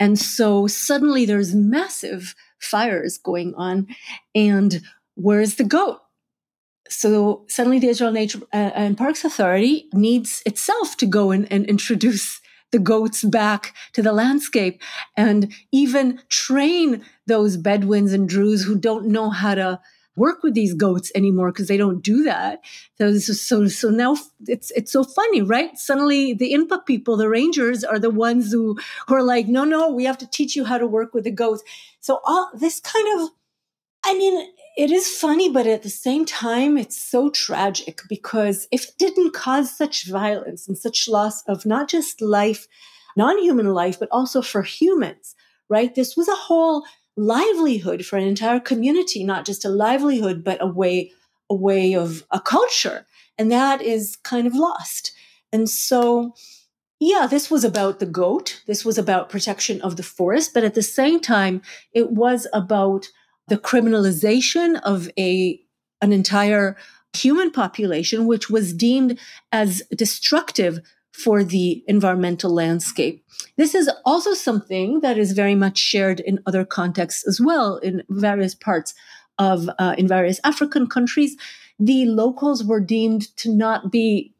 And 0.00 0.18
so 0.18 0.66
suddenly 0.66 1.26
there's 1.26 1.54
massive 1.54 2.34
fires 2.58 3.18
going 3.18 3.54
on. 3.54 3.86
And 4.34 4.82
where's 5.14 5.54
the 5.56 5.64
goat? 5.64 6.00
So 6.90 7.44
suddenly 7.48 7.78
the 7.78 7.88
Israel 7.88 8.12
Nature 8.12 8.40
uh, 8.52 8.72
and 8.74 8.98
Parks 8.98 9.24
Authority 9.24 9.88
needs 9.92 10.42
itself 10.44 10.96
to 10.98 11.06
go 11.06 11.30
and, 11.30 11.50
and 11.50 11.64
introduce 11.66 12.40
the 12.72 12.78
goats 12.78 13.24
back 13.24 13.74
to 13.92 14.02
the 14.02 14.12
landscape 14.12 14.80
and 15.16 15.52
even 15.72 16.20
train 16.28 17.04
those 17.26 17.56
Bedouins 17.56 18.12
and 18.12 18.28
Druze 18.28 18.64
who 18.64 18.78
don't 18.78 19.06
know 19.06 19.30
how 19.30 19.54
to 19.54 19.80
work 20.16 20.42
with 20.42 20.54
these 20.54 20.74
goats 20.74 21.10
anymore 21.14 21.50
because 21.50 21.68
they 21.68 21.76
don't 21.76 22.02
do 22.02 22.22
that. 22.24 22.60
So, 22.98 23.18
so, 23.18 23.66
so 23.68 23.90
now 23.90 24.16
it's 24.46 24.70
it's 24.72 24.92
so 24.92 25.04
funny, 25.04 25.42
right? 25.42 25.76
Suddenly 25.78 26.34
the 26.34 26.52
INPA 26.52 26.84
people, 26.86 27.16
the 27.16 27.28
rangers, 27.28 27.84
are 27.84 27.98
the 27.98 28.10
ones 28.10 28.52
who, 28.52 28.78
who 29.06 29.14
are 29.14 29.22
like, 29.22 29.46
no, 29.48 29.64
no, 29.64 29.88
we 29.90 30.04
have 30.04 30.18
to 30.18 30.30
teach 30.30 30.56
you 30.56 30.64
how 30.64 30.78
to 30.78 30.86
work 30.86 31.14
with 31.14 31.24
the 31.24 31.30
goats. 31.30 31.62
So 32.00 32.20
all 32.24 32.50
this 32.54 32.80
kind 32.80 33.20
of, 33.20 33.30
I 34.04 34.16
mean, 34.16 34.46
it 34.80 34.90
is 34.90 35.14
funny, 35.14 35.50
but 35.50 35.66
at 35.66 35.82
the 35.82 35.90
same 35.90 36.24
time, 36.24 36.78
it's 36.78 36.98
so 36.98 37.28
tragic 37.28 38.00
because 38.08 38.66
if 38.72 38.84
it 38.84 38.94
didn't 38.96 39.34
cause 39.34 39.76
such 39.76 40.06
violence 40.06 40.66
and 40.66 40.78
such 40.78 41.06
loss 41.06 41.42
of 41.42 41.66
not 41.66 41.86
just 41.86 42.22
life, 42.22 42.66
non 43.14 43.36
human 43.42 43.74
life, 43.74 44.00
but 44.00 44.08
also 44.10 44.40
for 44.40 44.62
humans, 44.62 45.34
right? 45.68 45.94
This 45.94 46.16
was 46.16 46.28
a 46.28 46.34
whole 46.34 46.86
livelihood 47.14 48.06
for 48.06 48.16
an 48.16 48.26
entire 48.26 48.58
community, 48.58 49.22
not 49.22 49.44
just 49.44 49.66
a 49.66 49.68
livelihood, 49.68 50.42
but 50.42 50.56
a 50.62 50.66
way, 50.66 51.12
a 51.50 51.54
way 51.54 51.92
of 51.92 52.24
a 52.30 52.40
culture. 52.40 53.04
And 53.36 53.52
that 53.52 53.82
is 53.82 54.16
kind 54.24 54.46
of 54.46 54.54
lost. 54.54 55.12
And 55.52 55.68
so, 55.68 56.32
yeah, 56.98 57.26
this 57.26 57.50
was 57.50 57.64
about 57.64 57.98
the 57.98 58.06
goat. 58.06 58.62
This 58.66 58.82
was 58.86 58.96
about 58.96 59.28
protection 59.28 59.82
of 59.82 59.98
the 59.98 60.02
forest. 60.02 60.54
But 60.54 60.64
at 60.64 60.72
the 60.72 60.82
same 60.82 61.20
time, 61.20 61.60
it 61.92 62.12
was 62.12 62.46
about 62.54 63.10
the 63.50 63.58
criminalization 63.58 64.80
of 64.82 65.10
a 65.18 65.60
an 66.00 66.12
entire 66.12 66.76
human 67.14 67.50
population, 67.50 68.26
which 68.26 68.48
was 68.48 68.72
deemed 68.72 69.18
as 69.52 69.82
destructive 69.94 70.80
for 71.12 71.42
the 71.42 71.84
environmental 71.86 72.54
landscape. 72.54 73.22
This 73.56 73.74
is 73.74 73.90
also 74.06 74.32
something 74.32 75.00
that 75.00 75.18
is 75.18 75.32
very 75.32 75.56
much 75.56 75.76
shared 75.76 76.20
in 76.20 76.38
other 76.46 76.64
contexts 76.64 77.26
as 77.26 77.40
well, 77.40 77.76
in 77.78 78.02
various 78.08 78.54
parts 78.54 78.94
of, 79.38 79.68
uh, 79.78 79.94
in 79.98 80.06
various 80.06 80.40
African 80.44 80.86
countries. 80.86 81.36
The 81.78 82.06
locals 82.06 82.64
were 82.64 82.80
deemed 82.80 83.36
to 83.38 83.50
not 83.50 83.90
be 83.90 84.32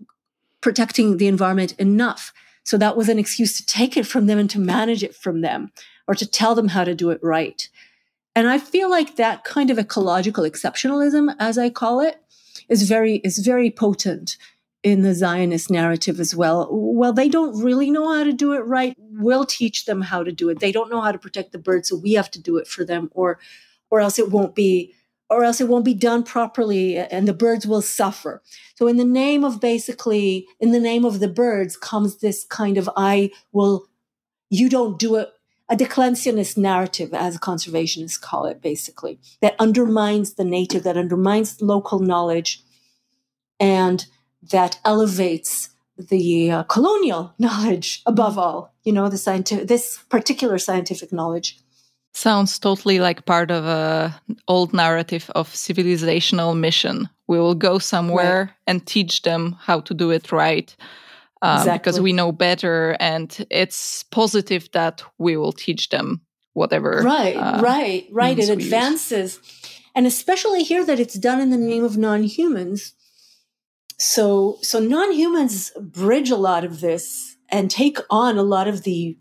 protecting 0.61 1.17
the 1.17 1.27
environment 1.27 1.73
enough. 1.79 2.33
So 2.65 2.79
that 2.79 2.97
was 2.97 3.09
an 3.09 3.19
excuse 3.19 3.57
to 3.57 3.67
take 3.67 3.97
it 3.97 4.07
from 4.07 4.27
them 4.27 4.39
and 4.39 4.49
to 4.51 4.61
manage 4.61 5.03
it 5.03 5.15
from 5.15 5.41
them 5.41 5.73
or 6.07 6.15
to 6.15 6.27
tell 6.27 6.55
them 6.55 6.69
how 6.69 6.85
to 6.85 6.95
do 6.95 7.11
it 7.11 7.21
right. 7.23 7.69
And 8.35 8.49
I 8.49 8.59
feel 8.59 8.89
like 8.89 9.17
that 9.17 9.45
kind 9.45 9.71
of 9.71 9.79
ecological 9.79 10.45
exceptionalism, 10.45 11.35
as 11.39 11.59
I 11.59 11.71
call 11.71 12.01
it, 12.01 12.23
is 12.69 12.89
very 12.89 13.17
is 13.17 13.39
very 13.39 13.71
potent 13.71 14.37
in 14.83 15.03
the 15.03 15.15
Zionist 15.15 15.71
narrative 15.71 16.21
as 16.21 16.35
well. 16.35 16.69
Well, 16.71 17.13
they 17.13 17.29
don't 17.29 17.63
really 17.63 17.91
know 17.91 18.15
how 18.15 18.25
to 18.25 18.33
do 18.33 18.53
it 18.53 18.61
right. 18.61 18.95
We'll 18.99 19.45
teach 19.45 19.85
them 19.85 20.01
how 20.01 20.23
to 20.23 20.33
do 20.33 20.49
it. 20.49 20.61
They 20.61 20.73
don't 20.73 20.91
know 20.91 21.01
how 21.01 21.13
to 21.13 21.19
protect 21.19 21.53
the 21.53 21.59
birds, 21.59 21.89
so 21.89 21.97
we 21.97 22.13
have 22.13 22.31
to 22.31 22.41
do 22.41 22.57
it 22.57 22.67
for 22.67 22.85
them, 22.85 23.11
or 23.13 23.39
or 23.91 24.01
else 24.01 24.19
it 24.19 24.31
won't 24.31 24.55
be 24.55 24.95
or 25.29 25.45
else 25.45 25.61
it 25.61 25.69
won't 25.69 25.85
be 25.85 25.95
done 25.95 26.25
properly 26.25 26.97
and 26.97 27.29
the 27.29 27.33
birds 27.33 27.65
will 27.65 27.83
suffer. 27.83 28.43
So 28.75 28.89
in 28.89 28.97
the 28.97 29.05
name 29.05 29.45
of 29.45 29.61
basically 29.61 30.47
in 30.59 30.73
the 30.73 30.81
name 30.81 31.05
of 31.05 31.21
the 31.21 31.29
birds 31.29 31.77
comes 31.77 32.19
this 32.19 32.45
kind 32.45 32.77
of 32.77 32.91
I 32.97 33.31
will 33.53 33.87
you 34.51 34.69
don't 34.69 34.99
do 34.99 35.17
it 35.17 35.31
a 35.71 35.77
declensionist 35.77 36.59
narrative, 36.59 37.15
as 37.15 37.39
conservationists 37.39 38.21
call 38.21 38.45
it, 38.45 38.61
basically, 38.61 39.21
that 39.41 39.55
undermines 39.61 40.35
the 40.35 40.45
native, 40.45 40.83
that 40.83 40.97
undermines 40.97 41.63
local 41.63 42.01
knowledge, 42.01 42.61
and 43.61 44.07
that 44.51 44.81
elevates 44.85 45.71
the 45.97 46.51
uh, 46.51 46.63
colonial 46.65 47.33
knowledge 47.39 48.03
above 48.05 48.37
all. 48.37 48.75
You 48.83 48.93
know, 48.93 49.09
the 49.09 49.19
scientific, 49.19 49.69
this 49.69 49.99
particular 50.09 50.59
scientific 50.59 51.13
knowledge. 51.13 51.59
Sounds 52.13 52.59
totally 52.59 52.99
like 52.99 53.25
part 53.25 53.53
of 53.53 53.65
a 53.65 54.21
old 54.49 54.75
narrative 54.75 55.31
of 55.37 55.49
civilizational 55.51 56.59
mission. 56.59 57.09
We 57.29 57.39
will 57.39 57.55
go 57.55 57.79
somewhere 57.79 58.47
right. 58.47 58.55
and 58.67 58.85
teach 58.85 59.23
them 59.23 59.57
how 59.61 59.81
to 59.81 59.95
do 59.95 60.11
it 60.11 60.33
right 60.33 60.75
um, 61.43 61.59
exactly. 61.59 61.79
because 61.79 62.01
we 62.01 62.13
know 62.13 62.33
better 62.33 62.97
and 63.01 63.47
it's 63.51 64.03
positive 64.05 64.71
that 64.73 65.03
we 65.19 65.37
will 65.37 65.53
teach 65.53 65.89
them 65.89 66.21
whatever 66.53 67.03
right 67.05 67.37
uh, 67.37 67.61
right 67.63 68.07
right 68.11 68.39
it 68.39 68.49
advances 68.49 69.37
use. 69.37 69.81
and 69.95 70.07
especially 70.07 70.63
here 70.63 70.85
that 70.85 71.01
it's 71.01 71.15
done 71.15 71.41
in 71.41 71.51
the 71.51 71.57
name 71.57 71.85
of 71.85 71.97
non-humans 71.97 72.95
so 73.99 74.59
so 74.63 74.79
non-humans 74.79 75.73
bridge 75.81 76.31
a 76.31 76.37
lot 76.37 76.65
of 76.65 76.81
this 76.81 77.37
and 77.51 77.71
take 77.71 77.99
on 78.11 78.37
a 78.37 78.43
lot 78.43 78.67
of 78.67 78.83
the 78.83 79.17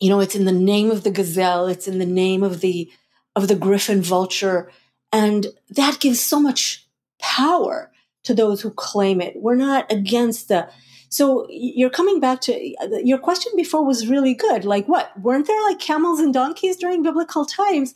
you 0.00 0.08
know 0.08 0.20
it's 0.20 0.34
in 0.34 0.46
the 0.46 0.52
name 0.52 0.90
of 0.90 1.02
the 1.04 1.10
gazelle 1.10 1.66
it's 1.66 1.86
in 1.86 1.98
the 1.98 2.06
name 2.06 2.42
of 2.42 2.60
the 2.60 2.90
of 3.36 3.48
the 3.48 3.56
griffon 3.56 4.00
vulture 4.00 4.70
and 5.12 5.48
that 5.68 6.00
gives 6.00 6.20
so 6.20 6.40
much 6.40 6.88
power 7.20 7.89
to 8.24 8.34
those 8.34 8.60
who 8.60 8.70
claim 8.70 9.20
it. 9.20 9.34
We're 9.36 9.54
not 9.54 9.90
against 9.90 10.48
the. 10.48 10.68
So 11.08 11.46
you're 11.50 11.90
coming 11.90 12.20
back 12.20 12.40
to 12.42 12.74
your 13.02 13.18
question 13.18 13.52
before 13.56 13.84
was 13.84 14.06
really 14.06 14.34
good. 14.34 14.64
Like 14.64 14.86
what? 14.86 15.18
Weren't 15.20 15.46
there 15.46 15.62
like 15.64 15.80
camels 15.80 16.20
and 16.20 16.32
donkeys 16.32 16.76
during 16.76 17.02
biblical 17.02 17.44
times? 17.44 17.94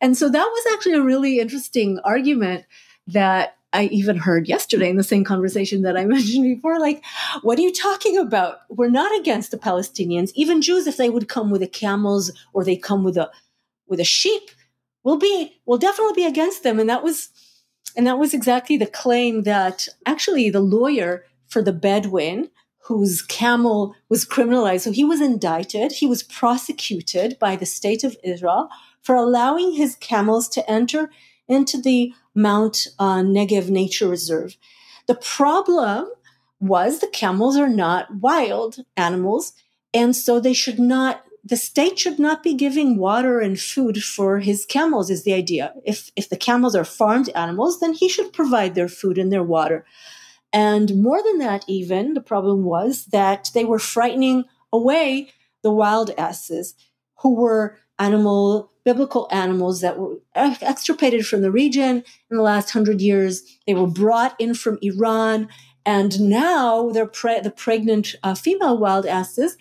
And 0.00 0.16
so 0.16 0.28
that 0.28 0.44
was 0.44 0.72
actually 0.72 0.94
a 0.94 1.02
really 1.02 1.38
interesting 1.38 2.00
argument 2.04 2.64
that 3.06 3.58
I 3.72 3.84
even 3.84 4.16
heard 4.16 4.48
yesterday 4.48 4.88
in 4.88 4.96
the 4.96 5.04
same 5.04 5.24
conversation 5.24 5.82
that 5.82 5.96
I 5.96 6.04
mentioned 6.06 6.44
before. 6.44 6.78
Like, 6.80 7.04
what 7.42 7.58
are 7.58 7.62
you 7.62 7.72
talking 7.72 8.16
about? 8.18 8.60
We're 8.68 8.90
not 8.90 9.16
against 9.20 9.50
the 9.50 9.58
Palestinians. 9.58 10.32
Even 10.34 10.62
Jews, 10.62 10.86
if 10.86 10.96
they 10.96 11.10
would 11.10 11.28
come 11.28 11.50
with 11.50 11.60
the 11.60 11.68
camels 11.68 12.32
or 12.52 12.64
they 12.64 12.76
come 12.76 13.04
with 13.04 13.16
a 13.16 13.30
with 13.86 14.00
a 14.00 14.04
sheep, 14.04 14.50
we'll 15.04 15.18
be 15.18 15.60
we'll 15.66 15.78
definitely 15.78 16.14
be 16.14 16.26
against 16.26 16.62
them. 16.62 16.78
And 16.78 16.88
that 16.88 17.02
was 17.02 17.30
and 17.98 18.06
that 18.06 18.18
was 18.18 18.32
exactly 18.32 18.76
the 18.76 18.86
claim 18.86 19.42
that 19.42 19.88
actually 20.06 20.48
the 20.50 20.60
lawyer 20.60 21.24
for 21.48 21.60
the 21.60 21.72
Bedouin, 21.72 22.48
whose 22.84 23.22
camel 23.22 23.92
was 24.08 24.24
criminalized, 24.24 24.82
so 24.82 24.92
he 24.92 25.04
was 25.04 25.20
indicted, 25.20 25.90
he 25.90 26.06
was 26.06 26.22
prosecuted 26.22 27.36
by 27.40 27.56
the 27.56 27.66
state 27.66 28.04
of 28.04 28.16
Israel 28.22 28.68
for 29.02 29.16
allowing 29.16 29.72
his 29.72 29.96
camels 29.96 30.48
to 30.50 30.70
enter 30.70 31.10
into 31.48 31.82
the 31.82 32.14
Mount 32.36 32.86
uh, 33.00 33.16
Negev 33.16 33.68
Nature 33.68 34.06
Reserve. 34.06 34.56
The 35.08 35.16
problem 35.16 36.08
was 36.60 37.00
the 37.00 37.08
camels 37.08 37.56
are 37.56 37.68
not 37.68 38.14
wild 38.14 38.84
animals, 38.96 39.54
and 39.92 40.14
so 40.14 40.38
they 40.38 40.52
should 40.52 40.78
not 40.78 41.24
the 41.48 41.56
state 41.56 41.98
should 41.98 42.18
not 42.18 42.42
be 42.42 42.52
giving 42.52 42.98
water 42.98 43.40
and 43.40 43.58
food 43.58 44.02
for 44.02 44.40
his 44.40 44.66
camels 44.66 45.08
is 45.10 45.24
the 45.24 45.32
idea. 45.32 45.72
If 45.84 46.10
if 46.14 46.28
the 46.28 46.36
camels 46.36 46.74
are 46.74 46.84
farmed 46.84 47.30
animals 47.30 47.80
then 47.80 47.94
he 47.94 48.08
should 48.08 48.32
provide 48.32 48.74
their 48.74 48.88
food 48.88 49.18
and 49.18 49.32
their 49.32 49.42
water. 49.42 49.84
And 50.52 51.02
more 51.02 51.22
than 51.22 51.38
that 51.38 51.64
even 51.66 52.14
the 52.14 52.20
problem 52.20 52.64
was 52.64 53.06
that 53.06 53.50
they 53.54 53.64
were 53.64 53.78
frightening 53.78 54.44
away 54.72 55.30
the 55.62 55.72
wild 55.72 56.10
asses 56.18 56.74
who 57.20 57.34
were 57.34 57.78
animal 57.98 58.70
biblical 58.84 59.28
animals 59.30 59.80
that 59.80 59.98
were 59.98 60.16
extirpated 60.34 61.26
from 61.26 61.42
the 61.42 61.50
region. 61.50 62.04
In 62.30 62.36
the 62.36 62.42
last 62.42 62.74
100 62.74 63.00
years 63.00 63.42
they 63.66 63.74
were 63.74 63.86
brought 63.86 64.34
in 64.38 64.54
from 64.54 64.78
iran. 64.82 65.48
And 65.86 66.20
now 66.20 66.90
pre- 67.12 67.40
the 67.40 67.50
pregnant 67.50 68.14
uh, 68.22 68.34
female 68.34 68.76
wild 68.76 69.06
asses 69.06 69.56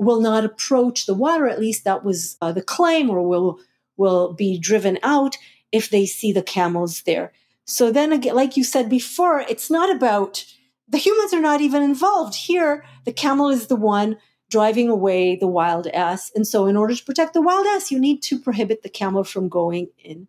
will 0.00 0.20
not 0.20 0.44
approach 0.44 1.06
the 1.06 1.14
water. 1.14 1.46
At 1.46 1.60
least 1.60 1.84
that 1.84 2.04
was 2.04 2.36
uh, 2.40 2.52
the 2.52 2.62
claim, 2.62 3.10
or 3.10 3.22
will 3.22 3.60
will 3.96 4.32
be 4.32 4.58
driven 4.58 4.98
out 5.02 5.36
if 5.72 5.90
they 5.90 6.06
see 6.06 6.32
the 6.32 6.42
camels 6.42 7.02
there. 7.02 7.32
So 7.66 7.92
then 7.92 8.12
again, 8.12 8.34
like 8.34 8.56
you 8.56 8.64
said 8.64 8.88
before, 8.88 9.40
it's 9.40 9.70
not 9.70 9.94
about 9.94 10.44
the 10.88 10.98
humans 10.98 11.32
are 11.32 11.40
not 11.40 11.60
even 11.60 11.82
involved 11.82 12.34
here. 12.34 12.84
The 13.04 13.12
camel 13.12 13.50
is 13.50 13.66
the 13.66 13.76
one 13.76 14.16
driving 14.48 14.88
away 14.88 15.36
the 15.36 15.46
wild 15.46 15.86
ass, 15.88 16.32
and 16.34 16.46
so 16.46 16.66
in 16.66 16.76
order 16.76 16.94
to 16.94 17.04
protect 17.04 17.34
the 17.34 17.42
wild 17.42 17.66
ass, 17.66 17.90
you 17.90 18.00
need 18.00 18.22
to 18.22 18.40
prohibit 18.40 18.82
the 18.82 18.88
camel 18.88 19.22
from 19.22 19.48
going 19.48 19.88
in. 20.02 20.26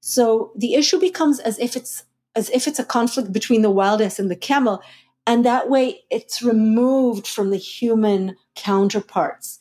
So 0.00 0.52
the 0.56 0.74
issue 0.74 0.98
becomes 0.98 1.38
as 1.38 1.58
if 1.58 1.76
it's 1.76 2.04
as 2.34 2.50
if 2.50 2.66
it's 2.66 2.78
a 2.78 2.84
conflict 2.84 3.32
between 3.32 3.62
the 3.62 3.70
wild 3.70 4.02
ass 4.02 4.18
and 4.18 4.30
the 4.30 4.36
camel, 4.36 4.82
and 5.26 5.44
that 5.44 5.70
way 5.70 6.04
it's 6.10 6.42
removed 6.42 7.26
from 7.26 7.50
the 7.50 7.56
human 7.56 8.36
counterparts. 8.54 9.60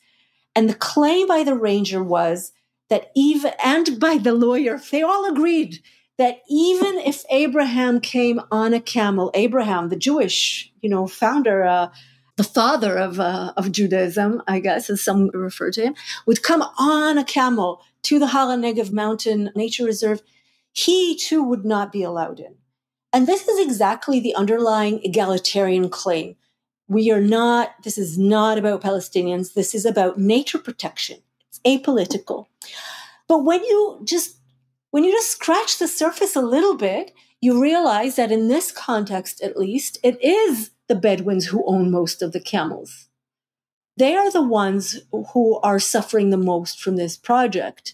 And 0.55 0.69
the 0.69 0.75
claim 0.75 1.27
by 1.27 1.43
the 1.43 1.55
ranger 1.55 2.03
was 2.03 2.51
that 2.89 3.11
even, 3.15 3.53
and 3.63 3.99
by 3.99 4.17
the 4.17 4.33
lawyer, 4.33 4.79
they 4.91 5.01
all 5.01 5.25
agreed 5.25 5.79
that 6.17 6.41
even 6.49 6.97
if 6.99 7.23
Abraham 7.29 7.99
came 7.99 8.41
on 8.51 8.73
a 8.73 8.81
camel, 8.81 9.31
Abraham, 9.33 9.89
the 9.89 9.95
Jewish, 9.95 10.71
you 10.81 10.89
know, 10.89 11.07
founder, 11.07 11.63
uh, 11.63 11.89
the 12.35 12.43
father 12.43 12.97
of, 12.97 13.19
uh, 13.19 13.53
of 13.55 13.71
Judaism, 13.71 14.41
I 14.47 14.59
guess, 14.59 14.89
as 14.89 15.01
some 15.01 15.29
refer 15.29 15.71
to 15.71 15.81
him, 15.81 15.95
would 16.25 16.43
come 16.43 16.63
on 16.77 17.17
a 17.17 17.23
camel 17.23 17.81
to 18.03 18.19
the 18.19 18.27
Har 18.27 18.47
HaNegev 18.47 18.91
mountain 18.91 19.51
nature 19.55 19.85
reserve, 19.85 20.21
he 20.73 21.15
too 21.15 21.43
would 21.43 21.65
not 21.65 21.91
be 21.91 22.03
allowed 22.03 22.39
in. 22.39 22.55
And 23.13 23.27
this 23.27 23.47
is 23.47 23.59
exactly 23.59 24.19
the 24.19 24.35
underlying 24.35 25.03
egalitarian 25.03 25.89
claim. 25.89 26.35
We 26.87 27.11
are 27.11 27.21
not, 27.21 27.71
this 27.83 27.97
is 27.97 28.17
not 28.17 28.57
about 28.57 28.81
Palestinians. 28.81 29.53
This 29.53 29.75
is 29.75 29.85
about 29.85 30.17
nature 30.17 30.57
protection. 30.57 31.19
It's 31.49 31.59
apolitical. 31.65 32.47
But 33.27 33.43
when 33.43 33.63
you 33.63 34.01
just, 34.03 34.37
when 34.91 35.03
you 35.03 35.11
just 35.11 35.31
scratch 35.31 35.79
the 35.79 35.87
surface 35.87 36.35
a 36.35 36.41
little 36.41 36.75
bit, 36.75 37.13
you 37.39 37.61
realize 37.61 38.17
that 38.17 38.31
in 38.31 38.47
this 38.47 38.71
context, 38.71 39.41
at 39.41 39.57
least, 39.57 39.97
it 40.03 40.21
is 40.21 40.71
the 40.87 40.95
Bedouins 40.95 41.47
who 41.47 41.65
own 41.65 41.89
most 41.89 42.21
of 42.21 42.33
the 42.33 42.41
camels. 42.41 43.07
They 43.97 44.15
are 44.15 44.31
the 44.31 44.41
ones 44.41 44.99
who 45.33 45.59
are 45.61 45.79
suffering 45.79 46.29
the 46.29 46.37
most 46.37 46.81
from 46.81 46.97
this 46.97 47.17
project. 47.17 47.93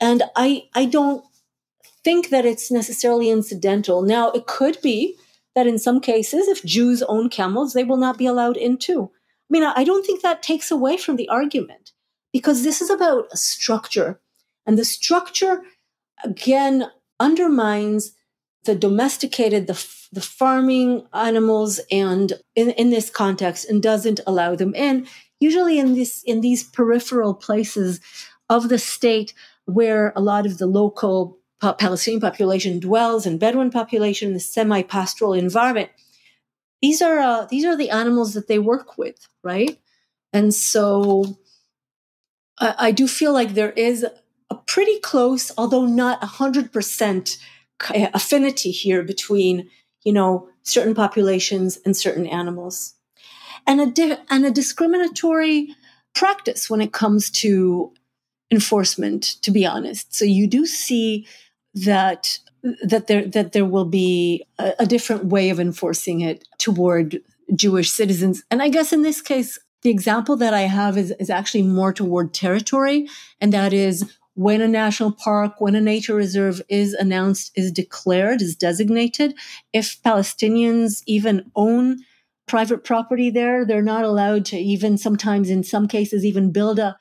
And 0.00 0.24
I, 0.34 0.64
I 0.74 0.86
don't 0.86 1.24
think 2.04 2.30
that 2.30 2.44
it's 2.44 2.70
necessarily 2.70 3.30
incidental. 3.30 4.02
Now, 4.02 4.30
it 4.30 4.46
could 4.46 4.78
be 4.82 5.16
that 5.54 5.66
in 5.66 5.78
some 5.78 6.00
cases, 6.00 6.48
if 6.48 6.64
Jews 6.64 7.02
own 7.02 7.28
camels, 7.28 7.72
they 7.72 7.84
will 7.84 7.96
not 7.96 8.18
be 8.18 8.26
allowed 8.26 8.56
in 8.56 8.78
too. 8.78 9.10
I 9.14 9.48
mean, 9.50 9.64
I 9.64 9.84
don't 9.84 10.04
think 10.04 10.22
that 10.22 10.42
takes 10.42 10.70
away 10.70 10.96
from 10.96 11.16
the 11.16 11.28
argument 11.28 11.92
because 12.32 12.62
this 12.62 12.80
is 12.80 12.90
about 12.90 13.26
a 13.32 13.36
structure. 13.36 14.20
And 14.64 14.78
the 14.78 14.84
structure, 14.84 15.62
again, 16.24 16.90
undermines 17.20 18.12
the 18.64 18.74
domesticated, 18.74 19.66
the, 19.66 19.86
the 20.12 20.20
farming 20.20 21.06
animals, 21.12 21.80
and 21.90 22.32
in, 22.54 22.70
in 22.70 22.90
this 22.90 23.10
context, 23.10 23.68
and 23.68 23.82
doesn't 23.82 24.20
allow 24.26 24.54
them 24.54 24.74
in. 24.74 25.06
Usually, 25.40 25.78
in 25.78 25.94
this 25.94 26.22
in 26.22 26.40
these 26.40 26.62
peripheral 26.62 27.34
places 27.34 28.00
of 28.48 28.68
the 28.68 28.78
state, 28.78 29.34
where 29.64 30.12
a 30.14 30.20
lot 30.20 30.46
of 30.46 30.58
the 30.58 30.66
local 30.66 31.38
Palestinian 31.62 32.20
population 32.20 32.80
dwells 32.80 33.24
and 33.24 33.38
Bedouin 33.38 33.70
population 33.70 34.28
in 34.28 34.34
the 34.34 34.40
semi-pastoral 34.40 35.32
environment. 35.32 35.90
These 36.80 37.00
are 37.00 37.18
uh, 37.20 37.46
these 37.46 37.64
are 37.64 37.76
the 37.76 37.90
animals 37.90 38.34
that 38.34 38.48
they 38.48 38.58
work 38.58 38.98
with, 38.98 39.28
right? 39.44 39.78
And 40.32 40.52
so 40.52 41.38
I, 42.58 42.74
I 42.78 42.90
do 42.90 43.06
feel 43.06 43.32
like 43.32 43.54
there 43.54 43.70
is 43.72 44.04
a 44.50 44.54
pretty 44.66 44.98
close, 44.98 45.52
although 45.56 45.86
not 45.86 46.22
hundred 46.24 46.72
percent, 46.72 47.38
affinity 47.90 48.72
here 48.72 49.04
between 49.04 49.70
you 50.02 50.12
know 50.12 50.48
certain 50.62 50.94
populations 50.94 51.78
and 51.84 51.96
certain 51.96 52.26
animals, 52.26 52.94
and 53.66 53.80
a 53.80 53.86
di- 53.86 54.18
and 54.28 54.44
a 54.44 54.50
discriminatory 54.50 55.68
practice 56.14 56.68
when 56.68 56.80
it 56.80 56.92
comes 56.92 57.30
to 57.30 57.92
enforcement. 58.50 59.36
To 59.42 59.52
be 59.52 59.64
honest, 59.64 60.12
so 60.12 60.24
you 60.24 60.48
do 60.48 60.66
see 60.66 61.26
that 61.74 62.38
that 62.84 63.06
there 63.06 63.26
that 63.26 63.52
there 63.52 63.64
will 63.64 63.84
be 63.84 64.44
a, 64.58 64.74
a 64.80 64.86
different 64.86 65.26
way 65.26 65.50
of 65.50 65.58
enforcing 65.58 66.20
it 66.20 66.46
toward 66.58 67.20
Jewish 67.54 67.90
citizens. 67.90 68.42
And 68.50 68.62
I 68.62 68.68
guess 68.68 68.92
in 68.92 69.02
this 69.02 69.20
case, 69.20 69.58
the 69.82 69.90
example 69.90 70.36
that 70.36 70.54
I 70.54 70.62
have 70.62 70.96
is, 70.96 71.12
is 71.18 71.28
actually 71.28 71.62
more 71.62 71.92
toward 71.92 72.32
territory, 72.32 73.08
and 73.40 73.52
that 73.52 73.72
is 73.72 74.12
when 74.34 74.60
a 74.60 74.68
national 74.68 75.12
park, 75.12 75.60
when 75.60 75.74
a 75.74 75.80
nature 75.80 76.14
reserve 76.14 76.62
is 76.68 76.94
announced, 76.94 77.52
is 77.54 77.70
declared, 77.70 78.40
is 78.40 78.56
designated, 78.56 79.34
if 79.72 80.00
Palestinians 80.02 81.02
even 81.06 81.50
own 81.54 81.98
private 82.46 82.84
property 82.84 83.28
there, 83.28 83.64
they're 83.64 83.82
not 83.82 84.04
allowed 84.04 84.44
to 84.46 84.58
even 84.58 84.96
sometimes 84.96 85.50
in 85.50 85.62
some 85.62 85.86
cases 85.86 86.24
even 86.24 86.50
build 86.50 86.78
a 86.78 86.98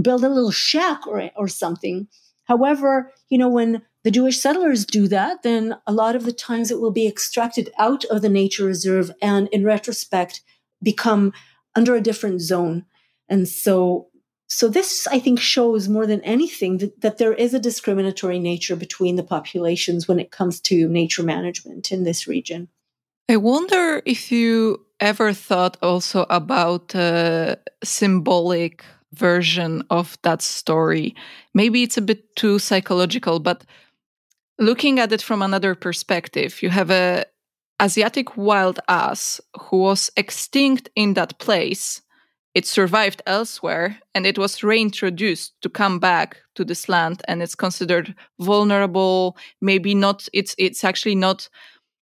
build 0.00 0.24
a 0.24 0.28
little 0.28 0.50
shack 0.50 1.06
or 1.06 1.30
or 1.36 1.48
something. 1.48 2.08
However, 2.44 3.12
you 3.28 3.38
know, 3.38 3.48
when 3.48 3.82
the 4.04 4.10
Jewish 4.10 4.38
settlers 4.38 4.84
do 4.84 5.08
that, 5.08 5.42
then 5.42 5.76
a 5.86 5.92
lot 5.92 6.14
of 6.14 6.24
the 6.24 6.32
times 6.32 6.70
it 6.70 6.78
will 6.78 6.92
be 6.92 7.08
extracted 7.08 7.70
out 7.78 8.04
of 8.04 8.20
the 8.20 8.28
nature 8.28 8.66
reserve 8.66 9.10
and 9.20 9.48
in 9.48 9.64
retrospect 9.64 10.42
become 10.82 11.32
under 11.74 11.96
a 11.96 12.02
different 12.02 12.40
zone. 12.40 12.84
And 13.28 13.48
so 13.48 14.08
so 14.46 14.68
this 14.68 15.06
I 15.06 15.18
think 15.18 15.40
shows 15.40 15.88
more 15.88 16.06
than 16.06 16.20
anything 16.20 16.78
that, 16.78 17.00
that 17.00 17.16
there 17.16 17.32
is 17.32 17.54
a 17.54 17.58
discriminatory 17.58 18.38
nature 18.38 18.76
between 18.76 19.16
the 19.16 19.22
populations 19.22 20.06
when 20.06 20.20
it 20.20 20.30
comes 20.30 20.60
to 20.60 20.86
nature 20.86 21.22
management 21.22 21.90
in 21.90 22.04
this 22.04 22.28
region. 22.28 22.68
I 23.30 23.36
wonder 23.36 24.02
if 24.04 24.30
you 24.30 24.84
ever 25.00 25.32
thought 25.32 25.78
also 25.80 26.26
about 26.28 26.94
a 26.94 27.58
symbolic 27.82 28.84
version 29.14 29.82
of 29.88 30.18
that 30.22 30.42
story. 30.42 31.14
Maybe 31.54 31.82
it's 31.82 31.96
a 31.96 32.02
bit 32.02 32.36
too 32.36 32.58
psychological, 32.58 33.40
but 33.40 33.64
looking 34.58 34.98
at 34.98 35.12
it 35.12 35.22
from 35.22 35.42
another 35.42 35.74
perspective, 35.74 36.62
you 36.62 36.70
have 36.70 36.90
a 36.90 37.26
Asiatic 37.82 38.36
wild 38.36 38.78
ass 38.88 39.40
who 39.62 39.78
was 39.78 40.10
extinct 40.16 40.88
in 40.94 41.14
that 41.14 41.38
place. 41.38 42.02
It 42.54 42.66
survived 42.66 43.20
elsewhere 43.26 43.98
and 44.14 44.24
it 44.24 44.38
was 44.38 44.62
reintroduced 44.62 45.60
to 45.62 45.68
come 45.68 45.98
back 45.98 46.36
to 46.54 46.64
this 46.64 46.88
land 46.88 47.22
and 47.26 47.42
it's 47.42 47.56
considered 47.56 48.14
vulnerable, 48.38 49.36
maybe 49.60 49.92
not 49.92 50.28
it's 50.32 50.54
it's 50.56 50.84
actually 50.84 51.16
not 51.16 51.48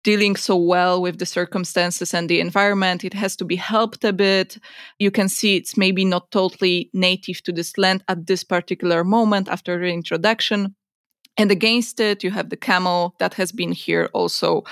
dealing 0.03 0.37
so 0.37 0.55
well 0.55 1.01
with 1.01 1.19
the 1.19 1.25
circumstances 1.27 2.13
and 2.13 2.29
the 2.29 2.41
environment. 2.41 3.05
It 3.05 3.15
has 3.15 3.35
to 3.37 3.45
be 3.47 3.57
helped 3.57 4.05
a 4.05 4.13
bit. 4.13 4.59
You 4.99 5.11
can 5.11 5.31
see 5.31 5.57
it's 5.57 5.79
maybe 5.79 6.05
not 6.05 6.31
totally 6.31 6.91
native 6.93 7.43
to 7.45 7.53
this 7.53 7.79
land 7.79 8.05
at 8.07 8.27
this 8.27 8.45
particular 8.45 9.03
moment 9.03 9.49
after 9.49 9.79
reintroduction. 9.79 10.75
And 11.37 11.51
against 11.51 12.01
it, 12.01 12.23
you 12.23 12.31
have 12.31 12.51
the 12.51 12.57
camel 12.57 13.15
that 13.19 13.35
has 13.35 13.53
been 13.53 13.73
here 13.73 14.09
also 14.13 14.65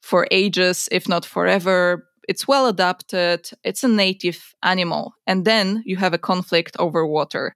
for 0.00 0.26
ages, 0.30 0.88
if 0.90 1.08
not 1.08 1.24
forever. 1.24 2.08
It's 2.28 2.48
well 2.48 2.66
adapted, 2.66 3.50
it's 3.62 3.84
a 3.84 3.88
native 3.88 4.54
animal. 4.62 5.14
And 5.26 5.44
then 5.44 5.82
you 5.86 5.96
have 5.96 6.14
a 6.14 6.18
conflict 6.18 6.76
over 6.78 7.06
water. 7.06 7.54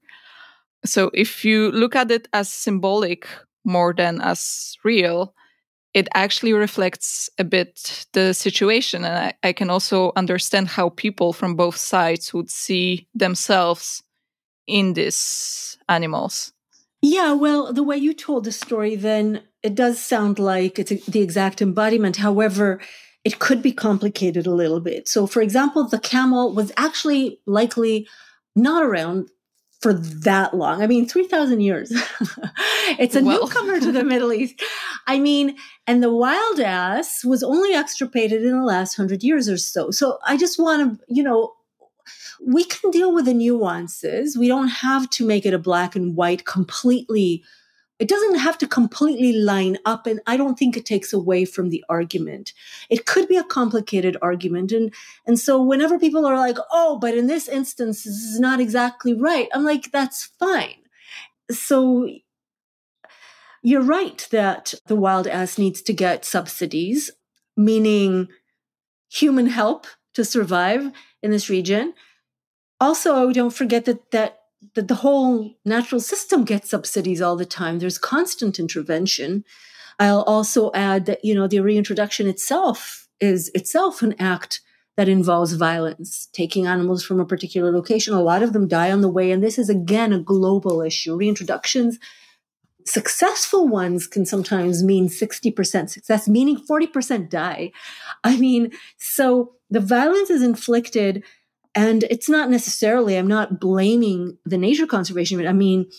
So 0.85 1.11
if 1.12 1.45
you 1.45 1.70
look 1.72 1.97
at 1.97 2.11
it 2.11 2.28
as 2.32 2.49
symbolic 2.49 3.26
more 3.64 3.93
than 3.95 4.20
as 4.20 4.76
real, 4.85 5.35
it 5.93 6.09
actually 6.14 6.53
reflects 6.53 7.28
a 7.39 7.45
bit 7.45 8.07
the 8.12 8.32
situation. 8.32 9.05
And 9.05 9.16
I, 9.16 9.49
I, 9.49 9.53
can 9.53 9.70
also 9.70 10.12
understand 10.16 10.68
how 10.68 10.91
people 10.91 11.32
from 11.32 11.57
both 11.57 11.76
sides 11.76 12.32
would 12.32 12.49
see 12.49 13.09
themselves 13.12 14.03
in 14.66 14.95
these 14.95 15.76
animals. 15.89 16.53
Yeah, 17.03 17.32
well, 17.32 17.72
the 17.72 17.82
way 17.82 17.96
you 17.96 18.12
told 18.12 18.44
the 18.44 18.53
story, 18.53 18.94
then 18.94 19.42
it 19.62 19.74
does 19.74 19.98
sound 19.98 20.38
like 20.38 20.78
it's 20.78 21.07
the 21.07 21.20
exact 21.20 21.62
embodiment. 21.62 22.16
However, 22.16 22.80
it 23.24 23.38
could 23.38 23.62
be 23.62 23.72
complicated 23.72 24.46
a 24.46 24.55
little 24.55 24.80
bit. 24.80 25.09
So, 25.09 25.26
for 25.26 25.42
example, 25.42 25.86
the 25.86 25.98
camel 25.98 26.55
was 26.55 26.72
actually 26.76 27.40
likely 27.46 28.07
not 28.55 28.82
around 28.82 29.28
for 29.80 29.94
that 29.94 30.55
long. 30.55 30.82
I 30.82 30.86
mean, 30.86 31.09
3,000 31.09 31.61
years. 31.61 31.90
it's 32.98 33.16
a 33.16 33.22
well. 33.22 33.40
newcomer 33.40 33.80
to 33.80 33.92
the 33.92 34.05
Middle 34.05 34.32
East. 34.32 34.62
I 35.07 35.18
mean, 35.18 35.57
and 35.86 36.03
the 36.03 36.12
wild 36.12 36.61
ass 36.61 37.24
was 37.24 37.42
only 37.42 37.74
extirpated 37.74 38.42
in 38.42 38.59
the 38.59 38.64
last 38.64 38.94
hundred 38.94 39.22
years 39.22 39.48
or 39.48 39.57
so. 39.57 39.90
So 39.90 40.18
I 40.26 40.36
just 40.36 40.59
want 40.59 40.98
to, 40.98 41.05
you 41.09 41.22
know, 41.22 41.53
we 42.47 42.64
can 42.64 42.91
deal 42.91 43.12
with 43.12 43.26
the 43.26 43.34
nuances. 43.34 44.36
We 44.36 44.49
don't 44.49 44.68
have 44.68 45.11
to 45.11 45.26
make 45.26 45.45
it 45.45 45.55
a 45.55 45.59
black 45.59 45.95
and 45.95 46.16
white 46.16 46.45
completely 46.45 47.45
it 48.01 48.09
doesn't 48.09 48.38
have 48.38 48.57
to 48.57 48.66
completely 48.66 49.32
line 49.34 49.76
up 49.84 50.07
and 50.07 50.20
i 50.26 50.36
don't 50.36 50.59
think 50.59 50.76
it 50.76 50.84
takes 50.84 51.12
away 51.12 51.45
from 51.45 51.68
the 51.68 51.84
argument 51.88 52.53
it 52.88 53.07
could 53.07 53.28
be 53.28 53.36
a 53.36 53.45
complicated 53.45 54.16
argument 54.22 54.72
and 54.72 54.93
and 55.26 55.38
so 55.38 55.62
whenever 55.62 55.99
people 55.99 56.26
are 56.26 56.36
like 56.36 56.57
oh 56.72 56.99
but 56.99 57.14
in 57.14 57.28
this 57.28 57.47
instance 57.47 58.05
this 58.05 58.14
is 58.14 58.41
not 58.41 58.59
exactly 58.59 59.14
right 59.14 59.49
i'm 59.55 59.64
like 59.64 59.93
that's 59.93 60.24
fine 60.41 60.80
so 61.51 62.09
you're 63.62 63.82
right 63.82 64.26
that 64.30 64.72
the 64.86 64.97
wild 64.97 65.26
ass 65.26 65.59
needs 65.59 65.82
to 65.82 65.93
get 65.93 66.24
subsidies 66.24 67.11
meaning 67.57 68.28
human 69.11 69.47
help 69.47 69.86
to 70.14 70.24
survive 70.24 70.91
in 71.22 71.30
this 71.30 71.51
region 71.51 71.93
also 72.81 73.14
oh, 73.14 73.33
don't 73.33 73.55
forget 73.55 73.85
that 73.85 74.11
that 74.11 74.41
the, 74.74 74.83
the 74.83 74.97
whole 74.97 75.55
natural 75.64 76.01
system 76.01 76.45
gets 76.45 76.70
subsidies 76.70 77.20
all 77.20 77.37
the 77.37 77.47
time. 77.47 77.78
There's 77.78 77.99
constant 77.99 78.59
intervention. 78.59 79.45
I'll 79.99 80.22
also 80.22 80.70
add 80.72 81.07
that, 81.07 81.24
you 81.24 81.35
know, 81.35 81.47
the 81.47 81.61
reintroduction 81.61 82.26
itself 82.28 83.09
is 83.20 83.51
itself 83.55 84.03
an 84.03 84.14
act 84.18 84.61
that 84.97 85.09
involves 85.09 85.55
violence, 85.55 86.28
taking 86.33 86.66
animals 86.66 87.05
from 87.05 87.20
a 87.20 87.26
particular 87.26 87.72
location. 87.72 88.14
A 88.14 88.22
lot 88.22 88.43
of 88.43 88.53
them 88.53 88.68
die 88.68 88.91
on 88.91 89.01
the 89.01 89.09
way. 89.09 89.31
And 89.31 89.43
this 89.43 89.59
is 89.59 89.68
again 89.68 90.12
a 90.12 90.18
global 90.18 90.83
issue. 90.83 91.16
Reintroductions, 91.16 91.95
successful 92.85 93.68
ones 93.68 94.07
can 94.07 94.26
sometimes 94.26 94.83
mean 94.83 95.09
60% 95.09 95.91
success, 95.91 96.28
meaning 96.28 96.59
40% 96.68 97.31
die. 97.31 97.72
I 98.24 98.37
mean, 98.37 98.72
so 98.99 99.53
the 99.70 99.81
violence 99.81 100.31
is 100.31 100.43
inflicted 100.43 101.22
and 101.75 102.05
it's 102.05 102.29
not 102.29 102.51
necessarily, 102.51 103.16
I'm 103.16 103.29
not 103.29 103.61
blaming 103.61 104.39
the 104.45 104.59
nature 104.59 104.87
conservation, 104.87 105.47
I 105.47 105.53
mean, 105.53 105.91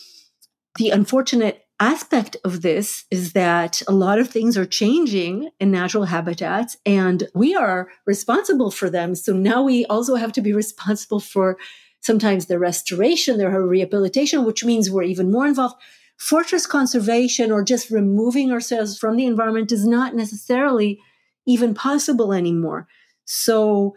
the 0.76 0.90
unfortunate 0.90 1.64
aspect 1.80 2.36
of 2.44 2.62
this 2.62 3.04
is 3.10 3.32
that 3.32 3.82
a 3.88 3.92
lot 3.92 4.18
of 4.18 4.28
things 4.28 4.56
are 4.56 4.64
changing 4.64 5.50
in 5.58 5.70
natural 5.70 6.04
habitats 6.04 6.76
and 6.86 7.28
we 7.34 7.54
are 7.54 7.88
responsible 8.06 8.70
for 8.70 8.88
them. 8.88 9.14
So 9.14 9.32
now 9.32 9.62
we 9.62 9.84
also 9.86 10.14
have 10.14 10.32
to 10.32 10.40
be 10.40 10.52
responsible 10.52 11.18
for 11.18 11.58
sometimes 12.00 12.46
their 12.46 12.58
restoration, 12.58 13.38
their 13.38 13.60
rehabilitation, 13.66 14.44
which 14.44 14.64
means 14.64 14.90
we're 14.90 15.02
even 15.02 15.32
more 15.32 15.46
involved. 15.46 15.74
Fortress 16.18 16.66
conservation 16.66 17.50
or 17.50 17.64
just 17.64 17.90
removing 17.90 18.52
ourselves 18.52 18.96
from 18.96 19.16
the 19.16 19.26
environment 19.26 19.72
is 19.72 19.84
not 19.84 20.14
necessarily 20.14 21.00
even 21.46 21.74
possible 21.74 22.32
anymore. 22.32 22.86
So 23.24 23.96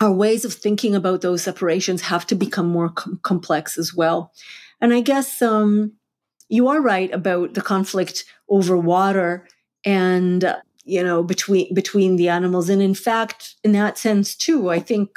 our 0.00 0.12
ways 0.12 0.44
of 0.44 0.54
thinking 0.54 0.94
about 0.94 1.20
those 1.20 1.42
separations 1.42 2.02
have 2.02 2.26
to 2.28 2.34
become 2.34 2.68
more 2.68 2.90
com- 2.90 3.18
complex 3.22 3.76
as 3.76 3.94
well. 3.94 4.32
And 4.80 4.94
I 4.94 5.00
guess 5.00 5.42
um, 5.42 5.92
you 6.48 6.68
are 6.68 6.80
right 6.80 7.12
about 7.12 7.54
the 7.54 7.62
conflict 7.62 8.24
over 8.48 8.76
water 8.76 9.46
and 9.84 10.44
uh, 10.44 10.56
you 10.84 11.02
know 11.02 11.22
between 11.22 11.72
between 11.74 12.16
the 12.16 12.28
animals. 12.28 12.68
And 12.68 12.80
in 12.80 12.94
fact, 12.94 13.54
in 13.64 13.72
that 13.72 13.98
sense 13.98 14.34
too, 14.36 14.70
I 14.70 14.78
think 14.78 15.10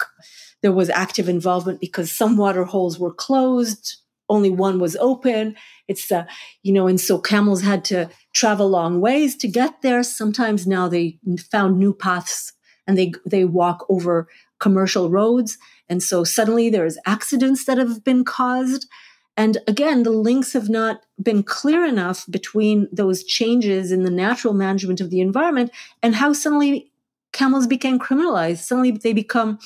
there 0.61 0.71
was 0.71 0.89
active 0.89 1.29
involvement 1.29 1.79
because 1.79 2.11
some 2.11 2.38
water 2.38 2.63
holes 2.63 2.99
were 2.99 3.13
closed, 3.13 3.97
only 4.29 4.49
one 4.49 4.79
was 4.79 4.95
open. 4.97 5.55
It's 5.88 6.11
uh, 6.11 6.25
you 6.63 6.73
know, 6.73 6.88
and 6.88 6.99
so 6.99 7.19
camels 7.19 7.61
had 7.61 7.86
to 7.86 8.09
travel 8.34 8.69
long 8.69 8.99
ways 8.99 9.36
to 9.38 9.47
get 9.47 9.82
there. 9.82 10.01
Sometimes 10.03 10.65
now 10.65 10.88
they 10.88 11.19
found 11.51 11.77
new 11.77 11.93
paths 11.93 12.53
and 12.88 12.97
they 12.97 13.13
they 13.25 13.45
walk 13.45 13.86
over 13.89 14.27
commercial 14.62 15.09
roads. 15.09 15.57
And 15.89 16.01
so 16.01 16.24
suddenly 16.24 16.70
there's 16.70 16.97
accidents 17.05 17.66
that 17.66 17.78
have 17.78 18.05
been 18.05 18.24
caused. 18.24 18.88
And 19.36 19.57
again, 19.68 20.03
the 20.03 20.12
links 20.12 20.53
have 20.53 20.70
not 20.70 21.05
been 21.22 21.43
clear 21.43 21.86
enough 21.86 22.26
between 22.30 22.88
those 22.93 23.26
changes 23.26 23.91
in 23.91 24.03
the 24.03 24.12
natural 24.12 24.53
management 24.53 25.01
of 25.01 25.09
the 25.09 25.20
environment 25.20 25.72
and 26.01 26.16
how 26.16 26.32
suddenly 26.32 26.91
camels 27.34 27.68
became 27.68 27.99
criminalized. 27.99 28.59
Suddenly 28.59 28.91
they 28.91 29.14
become 29.14 29.59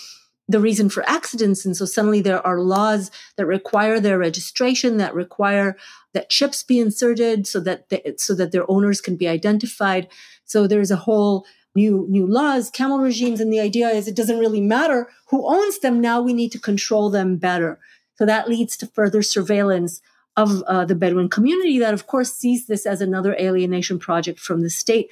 the 0.48 0.60
reason 0.60 0.90
for 0.90 1.08
accidents. 1.10 1.66
And 1.66 1.76
so 1.76 1.86
suddenly 1.86 2.22
there 2.22 2.46
are 2.46 2.60
laws 2.60 3.10
that 3.36 3.48
require 3.48 4.00
their 4.00 4.20
registration, 4.20 4.98
that 4.98 5.16
require 5.16 5.76
that 6.14 6.30
chips 6.30 6.64
be 6.64 6.80
inserted 6.80 7.48
so 7.48 7.60
that, 7.62 7.86
so 8.18 8.36
that 8.36 8.52
their 8.52 8.70
owners 8.70 9.02
can 9.02 9.16
be 9.16 9.28
identified. 9.28 10.08
So 10.46 10.68
there's 10.68 10.92
a 10.92 10.96
whole 10.96 11.46
new 11.76 12.06
new 12.10 12.26
laws, 12.26 12.70
camel 12.70 13.00
regimes, 13.00 13.40
and 13.40 13.52
the 13.52 13.60
idea 13.60 13.90
is 13.90 14.08
it 14.08 14.16
doesn't 14.16 14.40
really 14.40 14.62
matter 14.62 15.10
who 15.28 15.48
owns 15.48 15.80
them. 15.80 16.02
Now 16.02 16.22
we 16.22 16.34
need 16.34 16.52
to 16.54 16.60
control 16.60 17.10
them 17.10 17.38
better. 17.38 17.80
So 18.16 18.26
that 18.26 18.48
leads 18.48 18.78
to 18.78 18.88
further 18.88 19.22
surveillance 19.22 20.02
of 20.38 20.64
uh, 20.64 20.86
the 20.86 20.96
Bedouin 20.96 21.30
community 21.30 21.80
that, 21.80 21.94
of 21.94 22.08
course, 22.08 22.34
sees 22.34 22.68
this 22.68 22.86
as 22.86 23.02
another 23.02 23.36
alienation 23.40 24.00
project 24.00 24.40
from 24.40 24.62
the 24.62 24.70
state. 24.70 25.10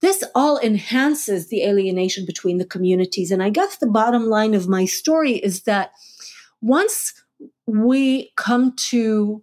This 0.00 0.22
all 0.34 0.58
enhances 0.60 1.48
the 1.48 1.64
alienation 1.64 2.24
between 2.24 2.58
the 2.58 2.64
communities. 2.64 3.30
And 3.30 3.42
I 3.42 3.50
guess 3.50 3.76
the 3.76 3.86
bottom 3.86 4.26
line 4.26 4.54
of 4.54 4.68
my 4.68 4.84
story 4.84 5.32
is 5.32 5.62
that 5.62 5.92
once 6.60 7.14
we 7.66 8.32
come 8.36 8.74
to 8.76 9.42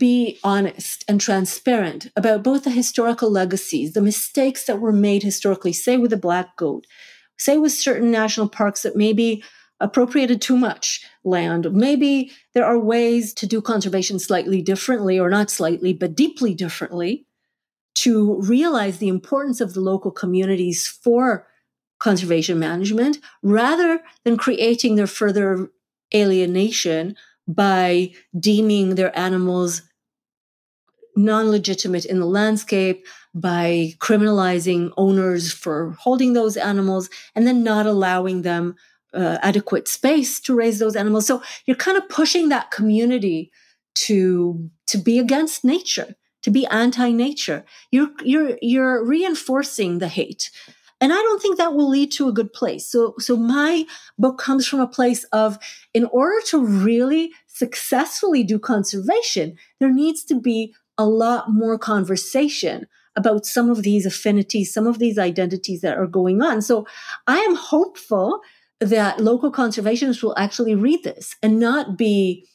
be 0.00 0.40
honest 0.42 1.04
and 1.06 1.20
transparent 1.20 2.10
about 2.16 2.42
both 2.42 2.64
the 2.64 2.70
historical 2.70 3.30
legacies, 3.30 3.92
the 3.92 4.00
mistakes 4.00 4.64
that 4.64 4.80
were 4.80 4.92
made 4.92 5.22
historically, 5.22 5.74
say 5.74 5.96
with 5.98 6.10
the 6.10 6.16
black 6.16 6.56
goat, 6.56 6.86
say 7.38 7.58
with 7.58 7.70
certain 7.70 8.10
national 8.10 8.48
parks 8.48 8.82
that 8.82 8.96
maybe 8.96 9.44
appropriated 9.78 10.40
too 10.42 10.56
much 10.56 11.06
land. 11.22 11.70
Maybe 11.72 12.32
there 12.54 12.64
are 12.64 12.78
ways 12.78 13.32
to 13.34 13.46
do 13.46 13.60
conservation 13.60 14.18
slightly 14.18 14.62
differently, 14.62 15.18
or 15.18 15.30
not 15.30 15.50
slightly, 15.50 15.92
but 15.92 16.16
deeply 16.16 16.54
differently, 16.54 17.26
to 17.96 18.40
realize 18.40 18.98
the 18.98 19.08
importance 19.08 19.60
of 19.60 19.74
the 19.74 19.80
local 19.80 20.10
communities 20.10 20.88
for 20.88 21.46
conservation 21.98 22.58
management 22.58 23.18
rather 23.42 24.00
than 24.24 24.38
creating 24.38 24.96
their 24.96 25.06
further 25.06 25.70
alienation 26.14 27.14
by 27.46 28.10
deeming 28.38 28.94
their 28.94 29.16
animals 29.18 29.82
non 31.24 31.50
legitimate 31.50 32.04
in 32.04 32.20
the 32.20 32.26
landscape, 32.26 33.06
by 33.34 33.94
criminalizing 33.98 34.90
owners 34.96 35.52
for 35.52 35.92
holding 36.00 36.32
those 36.32 36.56
animals, 36.56 37.08
and 37.34 37.46
then 37.46 37.62
not 37.62 37.86
allowing 37.86 38.42
them 38.42 38.74
uh, 39.14 39.38
adequate 39.42 39.88
space 39.88 40.40
to 40.40 40.54
raise 40.54 40.78
those 40.78 40.96
animals. 40.96 41.26
So 41.26 41.42
you're 41.66 41.76
kind 41.76 41.96
of 41.96 42.08
pushing 42.08 42.48
that 42.48 42.70
community 42.70 43.50
to 44.06 44.70
to 44.86 44.98
be 44.98 45.18
against 45.18 45.64
nature, 45.64 46.14
to 46.42 46.50
be 46.50 46.66
anti-nature. 46.66 47.64
You're 47.90 48.10
you're 48.22 48.58
you're 48.60 49.04
reinforcing 49.04 49.98
the 49.98 50.08
hate. 50.08 50.50
And 51.02 51.14
I 51.14 51.16
don't 51.16 51.40
think 51.40 51.56
that 51.56 51.72
will 51.72 51.88
lead 51.88 52.12
to 52.12 52.28
a 52.28 52.32
good 52.32 52.52
place. 52.52 52.86
So, 52.86 53.14
so 53.18 53.34
my 53.34 53.86
book 54.18 54.36
comes 54.36 54.66
from 54.66 54.80
a 54.80 54.86
place 54.86 55.24
of, 55.32 55.58
in 55.94 56.04
order 56.12 56.44
to 56.48 56.62
really 56.62 57.32
successfully 57.46 58.44
do 58.44 58.58
conservation, 58.58 59.56
there 59.78 59.90
needs 59.90 60.22
to 60.24 60.38
be 60.38 60.74
a 61.00 61.04
lot 61.04 61.50
more 61.50 61.78
conversation 61.78 62.86
about 63.16 63.46
some 63.46 63.70
of 63.70 63.82
these 63.82 64.06
affinities, 64.06 64.72
some 64.72 64.86
of 64.86 64.98
these 64.98 65.18
identities 65.18 65.80
that 65.80 65.98
are 65.98 66.06
going 66.06 66.42
on. 66.42 66.62
So 66.62 66.86
I 67.26 67.38
am 67.38 67.56
hopeful 67.56 68.40
that 68.80 69.20
local 69.20 69.50
conservationists 69.50 70.22
will 70.22 70.38
actually 70.38 70.74
read 70.74 71.02
this 71.02 71.34
and 71.42 71.58
not 71.58 71.98
be 71.98 72.46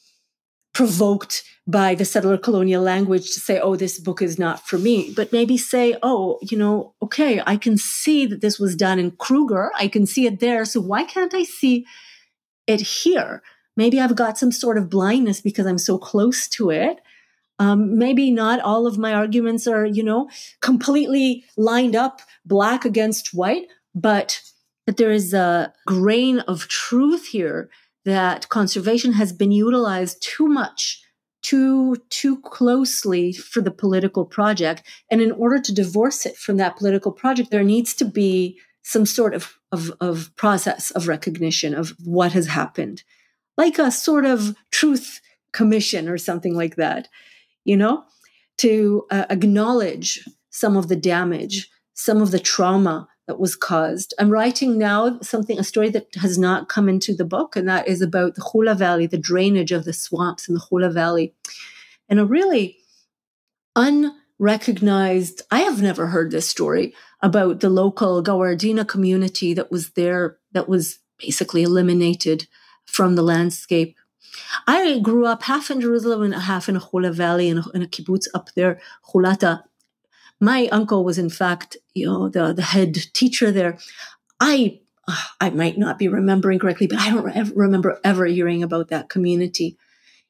provoked 0.74 1.44
by 1.68 1.96
the 1.96 2.06
settler 2.06 2.38
colonial 2.38 2.84
language 2.84 3.34
to 3.34 3.40
say, 3.40 3.60
oh, 3.60 3.76
this 3.76 4.00
book 4.00 4.22
is 4.22 4.38
not 4.38 4.68
for 4.68 4.78
me, 4.78 5.14
but 5.16 5.32
maybe 5.32 5.58
say, 5.58 5.96
oh, 6.04 6.38
you 6.42 6.58
know, 6.58 6.94
okay, 7.02 7.42
I 7.46 7.58
can 7.58 7.78
see 7.78 8.26
that 8.28 8.42
this 8.42 8.60
was 8.60 8.76
done 8.76 9.00
in 9.00 9.12
Kruger. 9.12 9.72
I 9.76 9.88
can 9.88 10.06
see 10.06 10.26
it 10.28 10.40
there. 10.40 10.66
So 10.66 10.80
why 10.82 11.04
can't 11.04 11.34
I 11.34 11.44
see 11.44 11.86
it 12.68 12.82
here? 12.82 13.42
Maybe 13.78 14.00
I've 14.00 14.16
got 14.16 14.38
some 14.38 14.52
sort 14.52 14.78
of 14.78 14.90
blindness 14.90 15.42
because 15.42 15.66
I'm 15.66 15.78
so 15.78 15.98
close 15.98 16.48
to 16.50 16.70
it. 16.70 17.00
Um, 17.58 17.98
maybe 17.98 18.32
not 18.32 18.60
all 18.60 18.86
of 18.86 18.98
my 18.98 19.14
arguments 19.14 19.66
are, 19.66 19.86
you 19.86 20.04
know, 20.04 20.30
completely 20.62 21.46
lined 21.58 21.96
up 21.96 22.22
black 22.46 22.84
against 22.84 23.34
white, 23.34 23.68
but 23.94 24.42
that 24.86 24.98
there 24.98 25.12
is 25.12 25.34
a 25.34 25.74
grain 25.88 26.40
of 26.40 26.68
truth 26.68 27.28
here 27.28 27.70
that 28.04 28.50
conservation 28.50 29.14
has 29.14 29.34
been 29.34 29.52
utilized 29.52 30.22
too 30.22 30.48
much 30.48 31.02
too 31.42 31.96
too 32.10 32.42
closely 32.42 33.32
for 33.32 33.62
the 33.62 33.72
political 33.72 34.26
project. 34.26 34.82
And 35.12 35.22
in 35.22 35.32
order 35.32 35.60
to 35.60 35.74
divorce 35.74 36.26
it 36.26 36.36
from 36.36 36.58
that 36.58 36.76
political 36.76 37.12
project 37.12 37.52
there 37.52 37.64
needs 37.64 37.94
to 37.96 38.06
be 38.06 38.60
some 38.84 39.06
sort 39.06 39.34
of 39.34 39.54
of, 39.72 39.92
of 40.02 40.36
process 40.36 40.92
of 40.92 41.08
recognition 41.08 41.74
of 41.76 41.96
what 42.04 42.34
has 42.34 42.48
happened 42.48 43.04
like 43.58 43.80
a 43.80 43.92
sort 43.92 44.26
of 44.26 44.56
truth 44.72 45.22
commission 45.52 46.10
or 46.10 46.18
something 46.18 46.56
like 46.56 46.76
that, 46.76 47.08
you 47.66 47.76
know, 47.76 48.04
to 48.60 49.06
uh, 49.12 49.26
acknowledge 49.30 50.24
some 50.50 50.78
of 50.78 50.88
the 50.88 50.96
damage, 50.96 51.70
some 51.94 52.22
of 52.22 52.32
the 52.32 52.40
trauma 52.40 53.08
that 53.28 53.40
was 53.40 53.56
caused. 53.56 54.14
I'm 54.20 54.30
writing 54.30 54.78
now 54.78 55.20
something, 55.22 55.60
a 55.60 55.64
story 55.64 55.90
that 55.90 56.08
has 56.16 56.38
not 56.38 56.70
come 56.70 56.88
into 56.88 57.14
the 57.14 57.26
book, 57.26 57.56
and 57.56 57.68
that 57.68 57.88
is 57.88 58.02
about 58.02 58.36
the 58.36 58.48
Hula 58.54 58.76
Valley, 58.76 59.08
the 59.08 59.18
drainage 59.18 59.72
of 59.72 59.84
the 59.84 59.94
swamps 59.94 60.48
in 60.48 60.54
the 60.54 60.66
Hula 60.70 60.92
Valley. 60.92 61.34
And 62.08 62.20
a 62.20 62.26
really 62.26 62.78
unrecognized, 63.76 65.42
I 65.50 65.62
have 65.62 65.82
never 65.82 66.08
heard 66.08 66.32
this 66.32 66.48
story 66.48 66.94
about 67.22 67.62
the 67.62 67.70
local 67.70 68.24
Gawardina 68.24 68.88
community 68.88 69.54
that 69.56 69.72
was 69.72 69.90
there, 69.92 70.38
that 70.52 70.70
was 70.70 71.00
basically 71.18 71.64
eliminated 71.64 72.48
from 72.86 73.16
the 73.16 73.24
landscape. 73.24 73.96
I 74.68 75.00
grew 75.00 75.26
up 75.26 75.44
half 75.44 75.70
in 75.70 75.82
Jerusalem 75.82 76.24
and 76.24 76.34
half 76.34 76.70
in 76.70 76.76
a 76.76 76.80
Hula 76.80 77.12
Valley 77.12 77.50
in 77.50 77.60
a, 77.60 77.70
in 77.74 77.82
a 77.82 77.88
kibbutz 77.88 78.28
up 78.34 78.50
there, 78.56 78.80
Hulata. 79.10 79.64
My 80.40 80.68
uncle 80.68 81.04
was, 81.04 81.18
in 81.18 81.30
fact, 81.30 81.78
you 81.94 82.06
know, 82.06 82.30
the, 82.30 82.54
the 82.54 82.62
head 82.62 82.94
teacher 83.14 83.52
there. 83.52 83.78
I 84.40 84.80
I 85.40 85.52
might 85.52 85.78
not 85.78 86.00
be 86.00 86.08
remembering 86.08 86.60
correctly, 86.60 86.88
but 86.88 87.00
I 87.00 87.12
don't 87.12 87.56
remember 87.56 88.00
ever 88.04 88.26
hearing 88.26 88.64
about 88.64 88.88
that 88.90 89.08
community. 89.10 89.78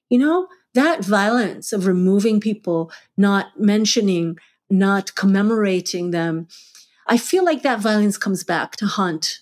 You 0.09 0.19
know, 0.19 0.47
that 0.73 1.03
violence 1.03 1.71
of 1.71 1.87
removing 1.87 2.41
people, 2.41 2.91
not 3.17 3.57
mentioning, 3.57 4.37
not 4.69 5.15
commemorating 5.15 6.11
them, 6.11 6.47
I 7.07 7.17
feel 7.17 7.45
like 7.45 7.63
that 7.63 7.79
violence 7.79 8.17
comes 8.17 8.43
back 8.43 8.75
to 8.77 8.85
haunt 8.85 9.39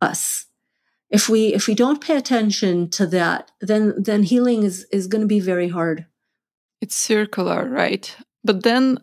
us 0.00 0.46
if 1.10 1.28
we 1.28 1.54
if 1.54 1.66
we 1.66 1.74
don't 1.74 2.00
pay 2.00 2.16
attention 2.16 2.88
to 2.90 3.06
that 3.06 3.50
then 3.60 3.94
then 3.96 4.22
healing 4.22 4.62
is 4.62 4.86
is 4.92 5.06
going 5.06 5.22
to 5.22 5.26
be 5.26 5.40
very 5.40 5.68
hard. 5.68 6.06
It's 6.80 6.96
circular 6.96 7.68
right? 7.68 8.16
But 8.44 8.62
then 8.62 8.98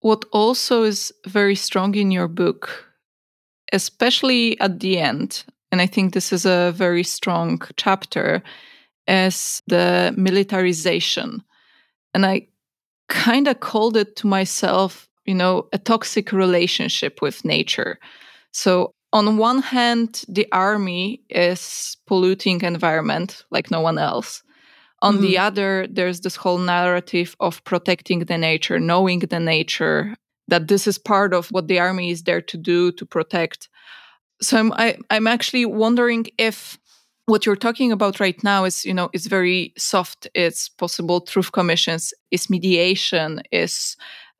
what 0.00 0.24
also 0.32 0.82
is 0.82 1.12
very 1.26 1.54
strong 1.54 1.94
in 1.94 2.10
your 2.10 2.28
book 2.28 2.86
especially 3.72 4.58
at 4.60 4.80
the 4.80 4.98
end 4.98 5.44
and 5.70 5.80
i 5.80 5.86
think 5.86 6.12
this 6.12 6.32
is 6.32 6.44
a 6.44 6.72
very 6.72 7.04
strong 7.04 7.60
chapter 7.76 8.42
is 9.06 9.62
the 9.66 10.12
militarization. 10.16 11.42
And 12.14 12.26
i 12.26 12.48
kind 13.08 13.48
of 13.48 13.60
called 13.60 13.96
it 13.96 14.16
to 14.16 14.26
myself 14.26 15.08
you 15.26 15.34
know 15.34 15.68
a 15.72 15.78
toxic 15.78 16.32
relationship 16.32 17.22
with 17.22 17.44
nature. 17.44 17.98
So 18.52 18.92
on 19.12 19.36
one 19.36 19.62
hand, 19.62 20.24
the 20.28 20.46
army 20.52 21.22
is 21.28 21.96
polluting 22.06 22.60
environment 22.62 23.44
like 23.50 23.70
no 23.70 23.80
one 23.80 23.98
else. 23.98 24.42
On 25.02 25.14
mm-hmm. 25.14 25.22
the 25.22 25.38
other, 25.38 25.86
there's 25.90 26.20
this 26.20 26.36
whole 26.36 26.58
narrative 26.58 27.34
of 27.40 27.64
protecting 27.64 28.20
the 28.20 28.38
nature, 28.38 28.78
knowing 28.78 29.20
the 29.20 29.40
nature, 29.40 30.14
that 30.48 30.68
this 30.68 30.86
is 30.86 30.98
part 30.98 31.32
of 31.32 31.48
what 31.48 31.68
the 31.68 31.78
army 31.78 32.10
is 32.10 32.24
there 32.24 32.42
to 32.42 32.56
do 32.56 32.92
to 32.92 33.06
protect. 33.06 33.68
So 34.42 34.58
I'm 34.58 34.72
I, 34.74 34.90
am 34.92 35.04
i 35.10 35.16
am 35.16 35.26
actually 35.26 35.64
wondering 35.64 36.26
if 36.38 36.78
what 37.26 37.46
you're 37.46 37.56
talking 37.56 37.92
about 37.92 38.20
right 38.20 38.42
now 38.42 38.64
is 38.64 38.84
you 38.84 38.92
know 38.94 39.08
is 39.12 39.26
very 39.26 39.72
soft. 39.78 40.28
It's 40.34 40.68
possible 40.68 41.20
truth 41.20 41.52
commissions, 41.52 42.12
is 42.30 42.50
mediation, 42.50 43.42
is 43.50 43.96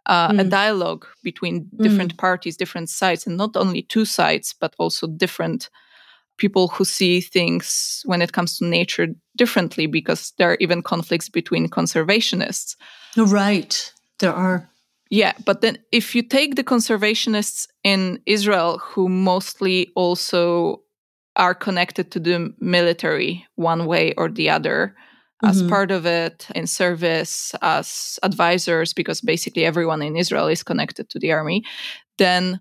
uh, 0.06 0.30
mm. 0.30 0.40
a 0.40 0.44
dialogue 0.44 1.06
between 1.22 1.68
different 1.78 2.14
mm. 2.14 2.18
parties, 2.18 2.56
different 2.56 2.88
sides, 2.88 3.26
and 3.26 3.36
not 3.36 3.56
only 3.56 3.82
two 3.82 4.04
sides, 4.04 4.54
but 4.60 4.74
also 4.78 5.06
different 5.06 5.70
people 6.36 6.68
who 6.68 6.84
see 6.84 7.20
things 7.20 8.02
when 8.06 8.22
it 8.22 8.32
comes 8.32 8.58
to 8.58 8.64
nature 8.64 9.08
differently, 9.36 9.86
because 9.86 10.32
there 10.38 10.50
are 10.50 10.56
even 10.60 10.82
conflicts 10.82 11.28
between 11.28 11.68
conservationists. 11.68 12.76
Right, 13.16 13.92
there 14.18 14.32
are. 14.32 14.68
Yeah, 15.10 15.32
but 15.44 15.60
then 15.60 15.78
if 15.92 16.14
you 16.14 16.22
take 16.22 16.54
the 16.54 16.64
conservationists 16.64 17.66
in 17.84 18.20
Israel, 18.26 18.78
who 18.78 19.08
mostly 19.08 19.90
also 19.96 20.82
are 21.36 21.54
connected 21.54 22.10
to 22.12 22.20
the 22.20 22.54
military 22.60 23.46
one 23.56 23.86
way 23.86 24.14
or 24.16 24.30
the 24.30 24.50
other, 24.50 24.94
as 25.44 25.60
mm-hmm. 25.60 25.68
part 25.70 25.90
of 25.90 26.06
it 26.06 26.46
in 26.54 26.66
service 26.66 27.54
as 27.62 28.18
advisors 28.22 28.92
because 28.92 29.20
basically 29.20 29.64
everyone 29.64 30.02
in 30.02 30.16
Israel 30.16 30.48
is 30.48 30.62
connected 30.62 31.08
to 31.10 31.18
the 31.18 31.32
army 31.32 31.64
then 32.18 32.60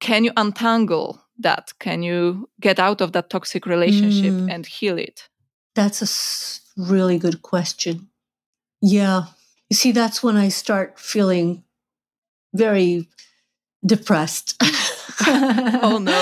can 0.00 0.24
you 0.24 0.32
untangle 0.36 1.22
that? 1.38 1.72
Can 1.78 2.02
you 2.02 2.48
get 2.60 2.78
out 2.78 3.00
of 3.00 3.12
that 3.12 3.30
toxic 3.30 3.66
relationship 3.66 4.32
mm. 4.32 4.50
and 4.50 4.66
heal 4.66 4.98
it? 4.98 5.28
That's 5.74 6.02
a 6.02 6.82
really 6.82 7.18
good 7.18 7.42
question. 7.42 8.08
Yeah. 8.80 9.24
You 9.68 9.76
see 9.76 9.92
that's 9.92 10.22
when 10.22 10.36
i 10.36 10.48
start 10.48 10.98
feeling 10.98 11.64
very 12.54 13.08
depressed. 13.84 14.60
Oh 15.82 15.98
no. 15.98 16.20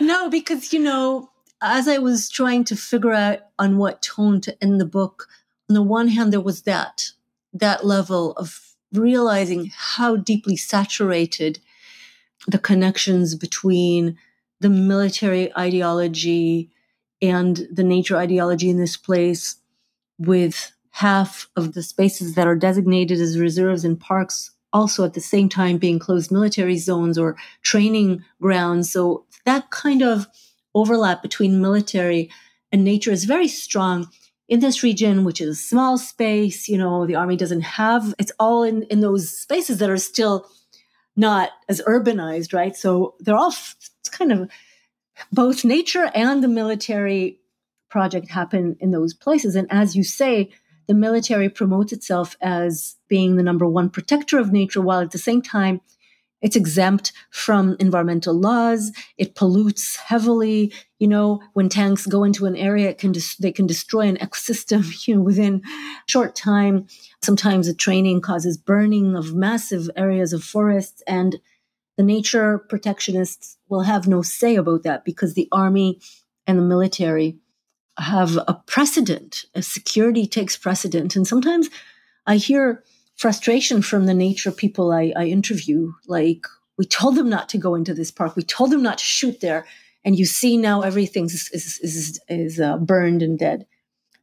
No 0.00 0.30
because 0.30 0.72
you 0.72 0.78
know 0.78 1.30
as 1.60 1.88
I 1.88 1.98
was 1.98 2.28
trying 2.28 2.64
to 2.64 2.76
figure 2.76 3.12
out 3.12 3.40
on 3.58 3.78
what 3.78 4.02
tone 4.02 4.40
to 4.42 4.62
end 4.62 4.80
the 4.80 4.86
book, 4.86 5.28
on 5.68 5.74
the 5.74 5.82
one 5.82 6.08
hand, 6.08 6.32
there 6.32 6.40
was 6.40 6.62
that, 6.62 7.10
that 7.52 7.84
level 7.84 8.32
of 8.32 8.74
realizing 8.92 9.70
how 9.74 10.16
deeply 10.16 10.56
saturated 10.56 11.58
the 12.46 12.58
connections 12.58 13.34
between 13.34 14.16
the 14.60 14.70
military 14.70 15.54
ideology 15.56 16.70
and 17.20 17.66
the 17.70 17.84
nature 17.84 18.16
ideology 18.16 18.70
in 18.70 18.78
this 18.78 18.96
place 18.96 19.56
with 20.18 20.72
half 20.90 21.48
of 21.56 21.74
the 21.74 21.82
spaces 21.82 22.34
that 22.34 22.46
are 22.46 22.56
designated 22.56 23.20
as 23.20 23.38
reserves 23.38 23.84
and 23.84 24.00
parks 24.00 24.52
also 24.72 25.04
at 25.04 25.14
the 25.14 25.20
same 25.20 25.48
time 25.48 25.78
being 25.78 25.98
closed 25.98 26.30
military 26.30 26.76
zones 26.76 27.18
or 27.18 27.36
training 27.62 28.24
grounds. 28.40 28.90
So 28.90 29.24
that 29.44 29.70
kind 29.70 30.02
of 30.02 30.26
overlap 30.78 31.22
between 31.22 31.60
military 31.60 32.30
and 32.72 32.84
nature 32.84 33.10
is 33.10 33.24
very 33.24 33.48
strong 33.48 34.08
in 34.48 34.60
this 34.60 34.82
region, 34.82 35.24
which 35.24 35.40
is 35.40 35.48
a 35.48 35.60
small 35.60 35.98
space. 35.98 36.68
You 36.68 36.78
know, 36.78 37.06
the 37.06 37.16
army 37.16 37.36
doesn't 37.36 37.62
have, 37.62 38.14
it's 38.18 38.32
all 38.38 38.62
in, 38.62 38.84
in 38.84 39.00
those 39.00 39.30
spaces 39.30 39.78
that 39.78 39.90
are 39.90 39.98
still 39.98 40.48
not 41.16 41.50
as 41.68 41.82
urbanized, 41.86 42.54
right? 42.54 42.76
So 42.76 43.14
they're 43.20 43.36
all 43.36 43.50
it's 43.50 44.08
kind 44.10 44.32
of 44.32 44.50
both 45.32 45.64
nature 45.64 46.10
and 46.14 46.42
the 46.42 46.48
military 46.48 47.40
project 47.90 48.30
happen 48.30 48.76
in 48.80 48.92
those 48.92 49.14
places. 49.14 49.56
And 49.56 49.66
as 49.70 49.96
you 49.96 50.04
say, 50.04 50.50
the 50.86 50.94
military 50.94 51.48
promotes 51.48 51.92
itself 51.92 52.36
as 52.40 52.96
being 53.08 53.36
the 53.36 53.42
number 53.42 53.66
one 53.66 53.90
protector 53.90 54.38
of 54.38 54.52
nature, 54.52 54.80
while 54.80 55.00
at 55.00 55.10
the 55.10 55.18
same 55.18 55.42
time, 55.42 55.80
it's 56.40 56.56
exempt 56.56 57.12
from 57.30 57.76
environmental 57.80 58.34
laws. 58.34 58.92
It 59.16 59.34
pollutes 59.34 59.96
heavily. 59.96 60.72
You 60.98 61.08
know, 61.08 61.40
when 61.54 61.68
tanks 61.68 62.06
go 62.06 62.22
into 62.24 62.46
an 62.46 62.56
area, 62.56 62.90
it 62.90 62.98
can 62.98 63.12
des- 63.12 63.36
they 63.40 63.52
can 63.52 63.66
destroy 63.66 64.02
an 64.02 64.16
ecosystem. 64.22 65.06
You 65.06 65.16
know, 65.16 65.22
within 65.22 65.62
short 66.06 66.36
time. 66.36 66.86
Sometimes 67.22 67.66
the 67.66 67.74
training 67.74 68.20
causes 68.20 68.56
burning 68.56 69.16
of 69.16 69.34
massive 69.34 69.90
areas 69.96 70.32
of 70.32 70.44
forests, 70.44 71.02
and 71.06 71.40
the 71.96 72.04
nature 72.04 72.64
protectionists 72.70 73.56
will 73.68 73.82
have 73.82 74.06
no 74.06 74.22
say 74.22 74.54
about 74.54 74.84
that 74.84 75.04
because 75.04 75.34
the 75.34 75.48
army 75.50 76.00
and 76.46 76.58
the 76.58 76.62
military 76.62 77.36
have 77.98 78.36
a 78.46 78.62
precedent. 78.66 79.44
A 79.56 79.62
security 79.62 80.26
takes 80.26 80.56
precedent, 80.56 81.16
and 81.16 81.26
sometimes 81.26 81.68
I 82.26 82.36
hear 82.36 82.84
frustration 83.18 83.82
from 83.82 84.06
the 84.06 84.14
nature 84.14 84.48
of 84.48 84.56
people 84.56 84.92
I, 84.92 85.12
I 85.16 85.26
interview. 85.26 85.92
Like, 86.06 86.46
we 86.78 86.86
told 86.86 87.16
them 87.16 87.28
not 87.28 87.48
to 87.50 87.58
go 87.58 87.74
into 87.74 87.92
this 87.92 88.10
park. 88.10 88.36
We 88.36 88.44
told 88.44 88.70
them 88.70 88.82
not 88.82 88.98
to 88.98 89.04
shoot 89.04 89.40
there. 89.40 89.66
And 90.04 90.16
you 90.16 90.24
see 90.24 90.56
now 90.56 90.82
everything 90.82 91.24
is, 91.24 91.50
is, 91.52 91.80
is, 91.82 92.20
is 92.28 92.60
uh, 92.60 92.78
burned 92.78 93.22
and 93.22 93.38
dead. 93.38 93.66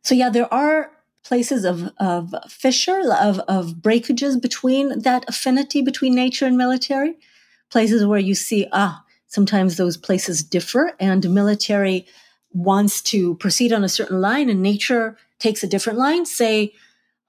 So, 0.02 0.16
yeah, 0.16 0.30
there 0.30 0.52
are 0.52 0.90
places 1.26 1.66
of, 1.66 1.92
of 2.00 2.34
fissure, 2.48 3.02
of, 3.12 3.40
of 3.40 3.82
breakages 3.82 4.38
between 4.38 5.00
that 5.00 5.26
affinity 5.28 5.82
between 5.82 6.16
nature 6.16 6.46
and 6.46 6.58
military, 6.58 7.16
places 7.70 8.06
where 8.06 8.20
you 8.20 8.36
see, 8.36 8.68
ah, 8.72 9.04
sometimes 9.28 9.76
those 9.76 9.98
places 9.98 10.44
differ 10.44 10.94
and 11.00 11.30
military 11.30 12.06
wants 12.54 13.02
to 13.02 13.36
proceed 13.36 13.74
on 13.74 13.84
a 13.84 13.90
certain 13.90 14.22
line 14.22 14.50
and 14.50 14.62
nature 14.62 15.18
takes 15.40 15.64
a 15.64 15.68
different 15.68 16.00
line. 16.00 16.26
Say, 16.26 16.74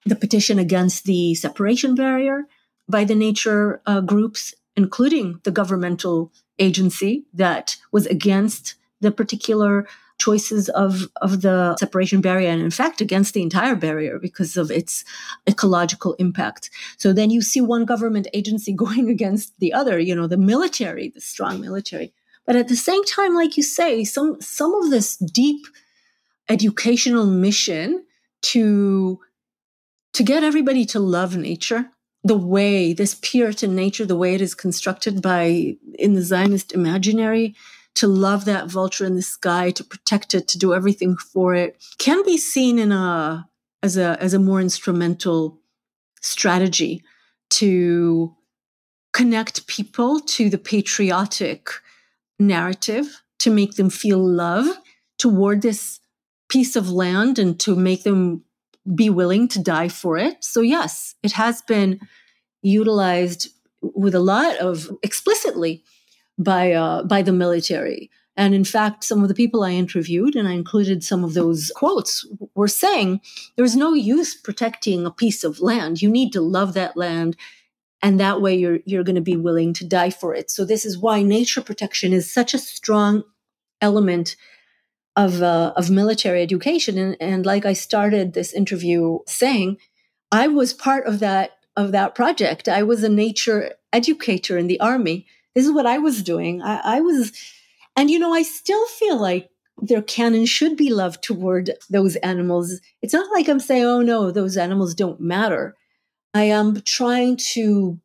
the 0.07 0.17
petition 0.17 0.59
against 0.59 1.05
the 1.05 1.35
separation 1.35 1.95
barrier 1.95 2.45
by 2.89 3.05
the 3.05 3.15
nature 3.15 3.83
uh, 3.87 4.01
groups, 4.01 4.55
including 4.77 5.41
the 5.45 5.51
governmental 5.51 6.33
agency 6.59 7.27
that 7.35 7.77
was 7.93 8.07
against 8.07 8.77
the 9.01 9.11
particular 9.11 9.87
choices 10.19 10.71
of, 10.71 11.09
of 11.21 11.43
the 11.43 11.77
separation 11.77 12.23
barrier 12.23 12.49
and 12.49 12.63
in 12.63 12.71
fact 12.71 13.03
against 13.03 13.35
the 13.35 13.43
entire 13.43 13.75
barrier 13.75 14.19
because 14.19 14.57
of 14.57 14.71
its 14.71 15.05
ecological 15.47 16.15
impact. 16.15 16.71
So 16.97 17.13
then 17.13 17.29
you 17.31 17.43
see 17.43 17.61
one 17.61 17.85
government 17.85 18.27
agency 18.33 18.73
going 18.85 19.11
against 19.11 19.59
the 19.59 19.75
other, 19.75 19.99
you 19.99 20.15
know, 20.15 20.27
the 20.27 20.39
military, 20.39 21.11
the 21.11 21.21
strong 21.21 21.61
military. 21.61 22.15
But 22.47 22.57
at 22.57 22.69
the 22.69 22.77
same 22.77 23.05
time, 23.05 23.35
like 23.35 23.57
you 23.57 23.63
say, 23.63 24.05
some 24.05 24.41
some 24.41 24.73
of 24.75 24.91
this 24.91 25.17
deep 25.17 25.67
educational 26.49 27.27
mission 27.27 28.05
to 28.43 29.21
to 30.17 30.23
get 30.23 30.43
everybody 30.43 30.87
to 30.87 30.99
love 30.99 31.37
nature 31.37 31.91
the 32.25 32.39
way 32.39 32.95
this 32.95 33.19
puritan 33.21 33.77
nature 33.77 34.07
the 34.07 34.17
way 34.17 34.35
it 34.35 34.41
is 34.41 34.55
constructed 34.55 35.21
by 35.21 35.77
in 35.99 36.14
the 36.14 36.23
zionist 36.23 36.73
imaginary 36.73 37.55
to 37.95 38.07
love 38.07 38.47
that 38.47 38.67
vulture 38.67 39.05
in 39.05 39.14
the 39.14 39.21
sky 39.21 39.71
to 39.71 39.85
protect 39.85 40.35
it 40.35 40.49
to 40.49 40.59
do 40.59 40.73
everything 40.73 41.19
for 41.19 41.55
it 41.55 41.77
can 41.99 42.25
be 42.25 42.39
seen 42.39 42.79
in 42.79 42.93
a 42.93 43.47
as 43.83 43.99
a 43.99 44.17
as 44.19 44.33
a 44.33 44.39
more 44.39 44.59
instrumental 44.59 45.61
strategy 46.23 47.03
to 47.51 48.35
connect 49.12 49.67
people 49.67 50.19
to 50.21 50.49
the 50.49 50.59
patriotic 50.59 51.69
narrative 52.39 53.23
to 53.39 53.51
make 53.51 53.75
them 53.75 53.91
feel 53.91 54.19
love 54.19 54.67
toward 55.19 55.61
this 55.61 56.01
piece 56.49 56.75
of 56.75 56.89
land 56.89 57.39
and 57.39 57.61
to 57.61 57.77
make 57.77 58.03
them 58.03 58.43
be 58.95 59.11
willing 59.11 59.49
to 59.49 59.62
die 59.62 59.89
for 59.89 60.16
it. 60.16 60.45
So, 60.45 60.61
yes, 60.61 61.14
it 61.22 61.32
has 61.32 61.62
been 61.62 62.01
utilized 62.62 63.49
with 63.80 64.14
a 64.14 64.20
lot 64.20 64.57
of 64.57 64.91
explicitly 65.03 65.82
by 66.39 66.72
uh, 66.72 67.03
by 67.05 67.22
the 67.22 67.32
military. 67.32 68.11
And 68.37 68.55
in 68.55 68.64
fact, 68.64 69.03
some 69.03 69.22
of 69.22 69.28
the 69.28 69.34
people 69.34 69.64
I 69.64 69.70
interviewed, 69.70 70.37
and 70.37 70.47
I 70.47 70.53
included 70.53 71.03
some 71.03 71.24
of 71.24 71.32
those 71.32 71.72
quotes, 71.74 72.26
were 72.55 72.68
saying 72.68 73.22
there's 73.57 73.74
no 73.76 73.95
use 73.95 74.34
protecting 74.34 75.07
a 75.07 75.11
piece 75.11 75.43
of 75.43 75.61
land. 75.61 76.03
You 76.03 76.11
need 76.11 76.32
to 76.34 76.43
love 76.43 76.74
that 76.74 76.97
land. 76.97 77.37
And 78.03 78.20
that 78.20 78.43
way 78.43 78.55
you're, 78.55 78.80
you're 78.84 79.05
going 79.05 79.16
to 79.16 79.22
be 79.22 79.39
willing 79.39 79.72
to 79.74 79.87
die 79.87 80.11
for 80.11 80.34
it. 80.34 80.51
So 80.51 80.66
this 80.66 80.84
is 80.84 80.99
why 80.99 81.22
nature 81.22 81.62
protection 81.62 82.12
is 82.12 82.30
such 82.30 82.53
a 82.53 82.59
strong 82.59 83.22
element 83.80 84.37
of, 85.17 85.43
uh, 85.43 85.73
of 85.77 85.91
military 85.91 86.43
education. 86.43 86.99
And, 86.99 87.17
and 87.21 87.47
like 87.47 87.64
I 87.64 87.73
started 87.73 88.33
this 88.33 88.53
interview 88.53 89.19
saying, 89.27 89.79
I 90.31 90.49
was 90.49 90.75
part 90.75 91.07
of 91.07 91.21
that, 91.21 91.53
of 91.77 91.93
that 91.93 92.14
project. 92.14 92.69
I 92.69 92.83
was 92.83 93.03
a 93.03 93.09
nature 93.09 93.73
educator 93.93 94.59
in 94.59 94.67
the 94.67 94.81
army. 94.81 95.27
This 95.55 95.64
is 95.64 95.73
what 95.73 95.87
I 95.87 95.99
was 95.99 96.23
doing. 96.23 96.62
I, 96.62 96.81
I 96.85 97.01
was, 97.01 97.33
and 97.97 98.11
you 98.11 98.19
know, 98.19 98.33
I 98.33 98.43
still 98.43 98.87
feel 98.87 99.19
like 99.19 99.49
there 99.79 100.03
can 100.03 100.35
and 100.35 100.49
should 100.49 100.77
be 100.77 100.91
love 100.91 101.21
toward 101.21 101.71
those 101.91 102.17
animals. 102.17 102.81
It's 103.03 103.12
not 103.12 103.31
like 103.33 103.49
I'm 103.49 103.61
saying, 103.61 103.85
oh 103.85 104.03
no, 104.03 104.31
those 104.31 104.57
animals 104.57 104.95
don't 104.95 105.21
matter. 105.21 105.77
I 106.35 106.45
am 106.45 106.81
trying 106.83 107.39
to 107.55 107.99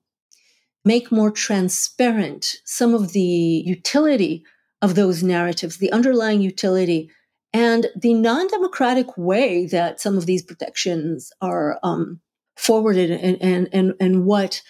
make 0.84 1.12
more 1.12 1.32
transparent 1.32 2.56
some 2.66 2.94
of 2.94 3.14
the 3.14 3.22
utility 3.22 4.44
of 4.82 4.96
those 4.96 5.22
narratives, 5.22 5.78
the 5.78 5.92
underlying 5.92 6.42
utility, 6.42 7.10
and 7.54 7.88
the 7.96 8.14
non 8.14 8.48
democratic 8.48 9.18
way 9.18 9.66
that 9.68 10.00
some 10.00 10.18
of 10.18 10.26
these 10.26 10.42
protections 10.42 11.32
are 11.42 11.80
um, 11.84 12.20
forwarded 12.56 13.12
and, 13.12 13.42
and, 13.42 13.70
and, 13.74 13.94
and 14.00 14.26
what 14.26 14.62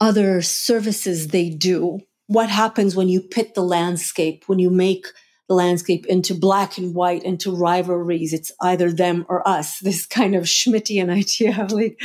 other 0.00 0.42
services 0.42 1.28
they 1.28 1.50
do. 1.50 2.00
What 2.26 2.48
happens 2.48 2.94
when 2.94 3.08
you 3.08 3.20
pit 3.20 3.54
the 3.54 3.62
landscape, 3.62 4.44
when 4.46 4.58
you 4.58 4.70
make 4.70 5.06
the 5.48 5.54
landscape 5.54 6.06
into 6.06 6.34
black 6.34 6.78
and 6.78 6.94
white, 6.94 7.24
into 7.24 7.54
rivalries? 7.54 8.32
It's 8.32 8.52
either 8.60 8.92
them 8.92 9.26
or 9.28 9.46
us, 9.48 9.78
this 9.82 10.06
kind 10.06 10.34
of 10.34 10.44
Schmittian 10.44 11.10
idea. 11.10 11.66
Like, 11.70 11.98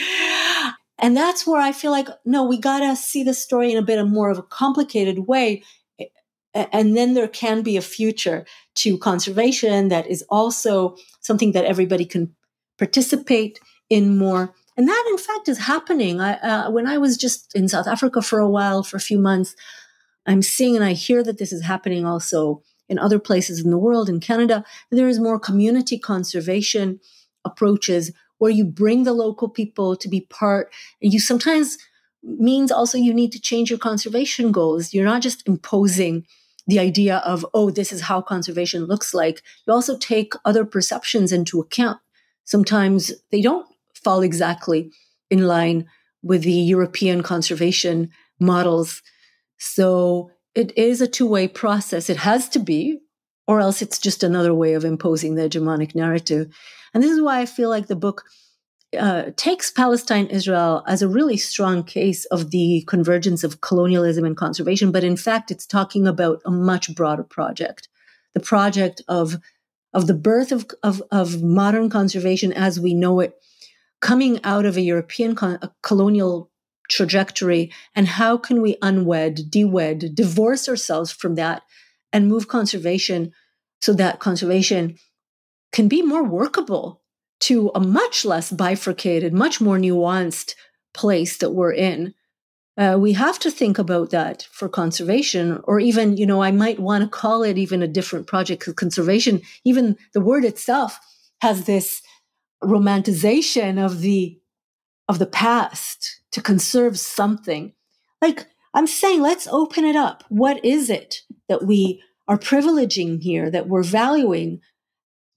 and 0.97 1.15
that's 1.15 1.45
where 1.45 1.61
I 1.61 1.73
feel 1.73 1.91
like, 1.91 2.07
no, 2.23 2.45
we 2.45 2.57
got 2.57 2.79
to 2.79 2.95
see 2.95 3.23
the 3.23 3.33
story 3.33 3.71
in 3.71 3.77
a 3.77 3.85
bit 3.85 3.99
of 3.99 4.09
more 4.09 4.29
of 4.29 4.37
a 4.37 4.43
complicated 4.43 5.19
way 5.27 5.63
and 6.55 6.95
then 6.95 7.13
there 7.13 7.27
can 7.27 7.61
be 7.61 7.77
a 7.77 7.81
future 7.81 8.45
to 8.75 8.97
conservation 8.97 9.89
that 9.89 10.07
is 10.07 10.23
also 10.29 10.95
something 11.19 11.51
that 11.51 11.65
everybody 11.65 12.05
can 12.05 12.33
participate 12.77 13.59
in 13.89 14.17
more. 14.17 14.53
And 14.77 14.87
that 14.87 15.05
in 15.09 15.17
fact 15.17 15.47
is 15.47 15.59
happening. 15.59 16.19
I, 16.19 16.33
uh, 16.35 16.71
when 16.71 16.87
i 16.87 16.97
was 16.97 17.17
just 17.17 17.55
in 17.55 17.67
south 17.67 17.87
africa 17.87 18.21
for 18.21 18.39
a 18.39 18.49
while 18.49 18.83
for 18.83 18.97
a 18.97 19.07
few 19.09 19.19
months 19.19 19.55
i'm 20.25 20.41
seeing 20.41 20.75
and 20.75 20.83
i 20.83 20.93
hear 20.93 21.23
that 21.23 21.37
this 21.37 21.53
is 21.53 21.63
happening 21.63 22.05
also 22.05 22.61
in 22.89 22.99
other 22.99 23.19
places 23.19 23.63
in 23.63 23.71
the 23.71 23.77
world 23.77 24.09
in 24.09 24.19
canada 24.19 24.63
there 24.91 25.07
is 25.07 25.19
more 25.19 25.39
community 25.39 25.97
conservation 25.97 26.99
approaches 27.45 28.11
where 28.37 28.51
you 28.51 28.65
bring 28.65 29.03
the 29.03 29.13
local 29.13 29.49
people 29.49 29.95
to 29.95 30.09
be 30.09 30.21
part. 30.21 30.73
And 31.01 31.13
you 31.13 31.19
sometimes 31.19 31.77
means 32.23 32.71
also 32.71 32.97
you 32.97 33.13
need 33.13 33.31
to 33.31 33.39
change 33.39 33.69
your 33.69 33.79
conservation 33.79 34.51
goals. 34.51 34.93
You're 34.93 35.05
not 35.05 35.21
just 35.21 35.47
imposing 35.47 36.25
the 36.67 36.79
idea 36.79 37.17
of, 37.17 37.45
oh, 37.53 37.69
this 37.69 37.91
is 37.91 38.01
how 38.01 38.21
conservation 38.21 38.85
looks 38.85 39.13
like. 39.13 39.41
You 39.67 39.73
also 39.73 39.97
take 39.97 40.33
other 40.45 40.65
perceptions 40.65 41.31
into 41.31 41.59
account. 41.59 41.99
Sometimes 42.43 43.11
they 43.31 43.41
don't 43.41 43.67
fall 43.93 44.21
exactly 44.21 44.91
in 45.29 45.47
line 45.47 45.87
with 46.23 46.43
the 46.43 46.51
European 46.51 47.23
conservation 47.23 48.09
models. 48.39 49.01
So 49.57 50.31
it 50.53 50.75
is 50.77 51.01
a 51.01 51.07
two 51.07 51.27
way 51.27 51.47
process. 51.47 52.09
It 52.09 52.17
has 52.17 52.49
to 52.49 52.59
be, 52.59 52.99
or 53.47 53.59
else 53.59 53.81
it's 53.81 53.99
just 53.99 54.23
another 54.23 54.53
way 54.53 54.73
of 54.73 54.85
imposing 54.85 55.35
the 55.35 55.43
hegemonic 55.43 55.93
narrative. 55.93 56.55
And 56.93 57.03
this 57.03 57.11
is 57.11 57.21
why 57.21 57.41
I 57.41 57.45
feel 57.45 57.69
like 57.69 57.87
the 57.87 57.95
book 57.95 58.23
uh, 58.97 59.31
takes 59.35 59.71
Palestine 59.71 60.27
Israel 60.27 60.83
as 60.87 61.01
a 61.01 61.07
really 61.07 61.37
strong 61.37 61.83
case 61.83 62.25
of 62.25 62.51
the 62.51 62.83
convergence 62.87 63.43
of 63.43 63.61
colonialism 63.61 64.25
and 64.25 64.35
conservation, 64.35 64.91
but 64.91 65.03
in 65.03 65.17
fact, 65.17 65.51
it's 65.51 65.65
talking 65.65 66.07
about 66.07 66.41
a 66.45 66.51
much 66.51 66.93
broader 66.95 67.23
project. 67.23 67.87
The 68.33 68.39
project 68.39 69.01
of, 69.07 69.37
of 69.93 70.07
the 70.07 70.13
birth 70.13 70.51
of, 70.51 70.67
of, 70.83 71.01
of 71.11 71.41
modern 71.41 71.89
conservation 71.89 72.51
as 72.51 72.79
we 72.79 72.93
know 72.93 73.19
it, 73.19 73.33
coming 74.01 74.43
out 74.43 74.65
of 74.65 74.77
a 74.77 74.81
European 74.81 75.35
con- 75.35 75.59
a 75.61 75.71
colonial 75.81 76.51
trajectory, 76.89 77.71
and 77.95 78.07
how 78.07 78.37
can 78.37 78.61
we 78.61 78.77
unwed, 78.81 79.49
dewed, 79.49 80.13
divorce 80.13 80.69
ourselves 80.69 81.11
from 81.11 81.35
that 81.35 81.63
and 82.13 82.27
move 82.27 82.47
conservation 82.47 83.31
so 83.81 83.93
that 83.93 84.19
conservation 84.19 84.97
can 85.71 85.87
be 85.87 86.01
more 86.01 86.23
workable 86.23 87.01
to 87.41 87.71
a 87.75 87.79
much 87.79 88.25
less 88.25 88.51
bifurcated, 88.51 89.33
much 89.33 89.59
more 89.59 89.77
nuanced 89.77 90.55
place 90.93 91.37
that 91.37 91.51
we're 91.51 91.73
in. 91.73 92.13
Uh, 92.77 92.97
we 92.99 93.13
have 93.13 93.39
to 93.39 93.51
think 93.51 93.77
about 93.77 94.09
that 94.09 94.47
for 94.51 94.67
conservation, 94.67 95.61
or 95.63 95.79
even, 95.79 96.17
you 96.17 96.25
know, 96.25 96.41
I 96.43 96.51
might 96.51 96.79
want 96.79 97.03
to 97.03 97.09
call 97.09 97.43
it 97.43 97.57
even 97.57 97.81
a 97.81 97.87
different 97.87 98.27
project 98.27 98.67
conservation. 98.75 99.41
Even 99.63 99.97
the 100.13 100.21
word 100.21 100.43
itself 100.43 100.99
has 101.41 101.65
this 101.65 102.01
romanticization 102.63 103.83
of 103.83 104.01
the 104.01 104.39
of 105.07 105.19
the 105.19 105.27
past 105.27 106.21
to 106.31 106.41
conserve 106.41 106.97
something. 106.97 107.73
Like 108.21 108.47
I'm 108.73 108.87
saying, 108.87 109.21
let's 109.21 109.47
open 109.47 109.85
it 109.85 109.95
up. 109.95 110.23
What 110.29 110.63
is 110.65 110.89
it 110.89 111.21
that 111.47 111.63
we 111.63 112.01
are 112.27 112.37
privileging 112.37 113.21
here, 113.21 113.49
that 113.51 113.67
we're 113.67 113.83
valuing? 113.83 114.61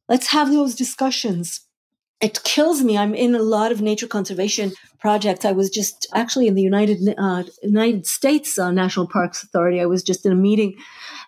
Let's 0.09 0.28
have 0.28 0.51
those 0.51 0.74
discussions 0.74 1.61
it 2.20 2.42
kills 2.42 2.82
me. 2.82 2.98
I'm 2.98 3.14
in 3.14 3.34
a 3.34 3.42
lot 3.42 3.70
of 3.70 3.80
nature 3.80 4.08
conservation 4.08 4.72
projects. 4.98 5.44
I 5.44 5.52
was 5.52 5.70
just 5.70 6.06
actually 6.14 6.48
in 6.48 6.54
the 6.54 6.62
United 6.62 7.14
uh, 7.16 7.44
United 7.62 8.06
States 8.06 8.58
uh, 8.58 8.70
National 8.70 9.06
Parks 9.06 9.42
Authority. 9.42 9.80
I 9.80 9.86
was 9.86 10.02
just 10.02 10.26
in 10.26 10.32
a 10.32 10.36
meeting, 10.36 10.74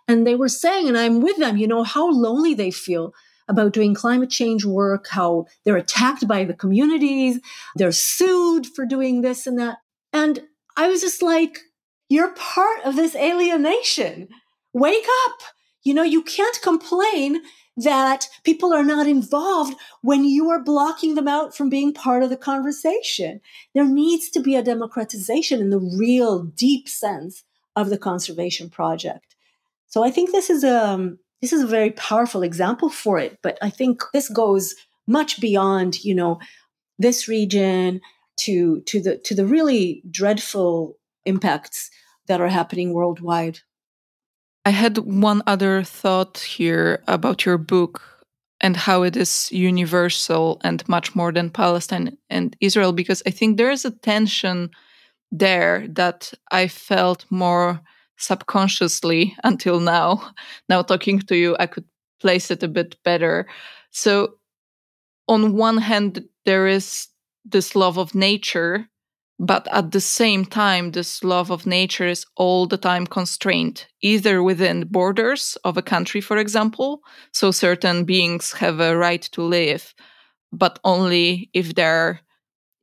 and 0.09 0.27
they 0.27 0.35
were 0.35 0.49
saying, 0.49 0.89
and 0.89 0.99
I'm 0.99 1.21
with 1.21 1.37
them. 1.37 1.57
You 1.57 1.69
know 1.69 1.85
how 1.85 2.11
lonely 2.11 2.55
they 2.55 2.71
feel 2.71 3.15
about 3.47 3.73
doing 3.73 3.95
climate 3.95 4.31
change 4.31 4.65
work. 4.65 5.07
How 5.09 5.47
they're 5.65 5.77
attacked 5.77 6.27
by 6.27 6.45
the 6.45 6.55
communities. 6.55 7.39
They're 7.77 7.93
sued 7.93 8.67
for 8.67 8.85
doing 8.85 9.21
this 9.21 9.47
and 9.47 9.59
that. 9.59 9.79
And 10.13 10.41
I 10.77 10.89
was 10.89 11.01
just 11.01 11.23
like, 11.23 11.61
"You're 12.09 12.35
part 12.35 12.81
of 12.85 12.97
this 12.97 13.15
alienation. 13.15 14.29
Wake 14.73 15.07
up." 15.27 15.39
You 15.85 15.95
know, 15.95 16.03
you 16.03 16.23
can't 16.23 16.61
complain 16.63 17.43
that 17.83 18.29
people 18.45 18.73
are 18.73 18.85
not 18.85 19.07
involved 19.07 19.77
when 20.03 20.25
you 20.25 20.51
are 20.51 20.63
blocking 20.63 21.15
them 21.15 21.29
out 21.29 21.57
from 21.57 21.71
being 21.71 21.93
part 21.93 22.23
of 22.23 22.31
the 22.31 22.37
conversation. 22.37 23.41
There 23.75 23.87
needs 23.87 24.29
to 24.31 24.41
be 24.41 24.57
a 24.57 24.63
democratization 24.63 25.61
in 25.61 25.71
the 25.71 25.79
real 25.79 26.45
deep 26.45 26.89
sense 26.89 27.45
of 27.77 27.91
the 27.91 27.99
conservation 27.99 28.71
project. 28.71 29.35
So 29.87 30.05
I 30.05 30.11
think 30.11 30.31
this 30.31 30.51
is 30.51 30.65
a 30.65 30.87
um, 30.87 31.19
this 31.41 31.53
is 31.53 31.63
a 31.63 31.67
very 31.67 31.91
powerful 31.93 32.43
example 32.43 32.91
for 32.91 33.19
it, 33.19 33.39
but 33.43 33.59
I 33.63 33.71
think 33.71 34.03
this 34.13 34.29
goes 34.29 34.75
much 35.07 35.41
beyond, 35.41 36.05
you 36.05 36.15
know, 36.15 36.39
this 36.99 37.29
region 37.29 38.01
to 38.41 38.81
to 38.83 39.01
the 39.01 39.19
to 39.19 39.35
the 39.35 39.47
really 39.47 40.03
dreadful 40.11 40.97
impacts 41.25 41.91
that 42.27 42.41
are 42.41 42.49
happening 42.49 42.93
worldwide. 42.93 43.61
I 44.65 44.71
had 44.71 44.99
one 44.99 45.43
other 45.47 45.83
thought 45.83 46.39
here 46.39 47.03
about 47.09 47.47
your 47.47 47.59
book 47.59 48.03
and 48.61 48.77
how 48.77 49.03
it 49.03 49.17
is 49.17 49.51
universal 49.51 50.61
and 50.63 50.87
much 50.89 51.15
more 51.17 51.33
than 51.33 51.51
Palestine 51.51 52.19
and 52.29 52.55
Israel, 52.61 52.93
because 52.93 53.23
I 53.27 53.31
think 53.31 53.57
there 53.57 53.71
is 53.71 53.85
a 53.85 53.91
tension 53.91 54.71
there 55.33 55.87
that 55.89 56.33
I 56.51 56.69
felt 56.69 57.25
more 57.31 57.81
subconsciously 58.19 59.35
until 59.45 59.81
now. 59.81 60.33
Now, 60.69 60.83
talking 60.83 61.21
to 61.21 61.37
you, 61.37 61.57
I 61.59 61.67
could 61.67 61.87
place 62.21 62.51
it 62.51 62.63
a 62.63 62.69
bit 62.69 62.97
better. 63.03 63.47
So, 63.91 64.35
on 65.27 65.55
one 65.55 65.79
hand, 65.79 66.25
there 66.45 66.67
is 66.67 67.09
this 67.45 67.75
love 67.75 67.97
of 67.99 68.15
nature, 68.15 68.89
but 69.41 69.67
at 69.73 69.93
the 69.93 70.03
same 70.03 70.45
time, 70.45 70.91
this 70.93 71.25
love 71.25 71.51
of 71.51 71.67
nature 71.67 72.07
is 72.07 72.27
all 72.37 72.67
the 72.67 72.77
time 72.77 73.07
constrained, 73.07 73.87
either 74.03 74.43
within 74.43 74.87
borders 74.87 75.57
of 75.65 75.79
a 75.79 75.83
country, 75.83 76.21
for 76.21 76.37
example. 76.37 77.01
So, 77.33 77.51
certain 77.51 78.05
beings 78.05 78.53
have 78.53 78.81
a 78.81 78.97
right 78.97 79.23
to 79.33 79.43
live, 79.43 79.95
but 80.53 80.79
only 80.85 81.49
if 81.55 81.75
they're 81.75 82.21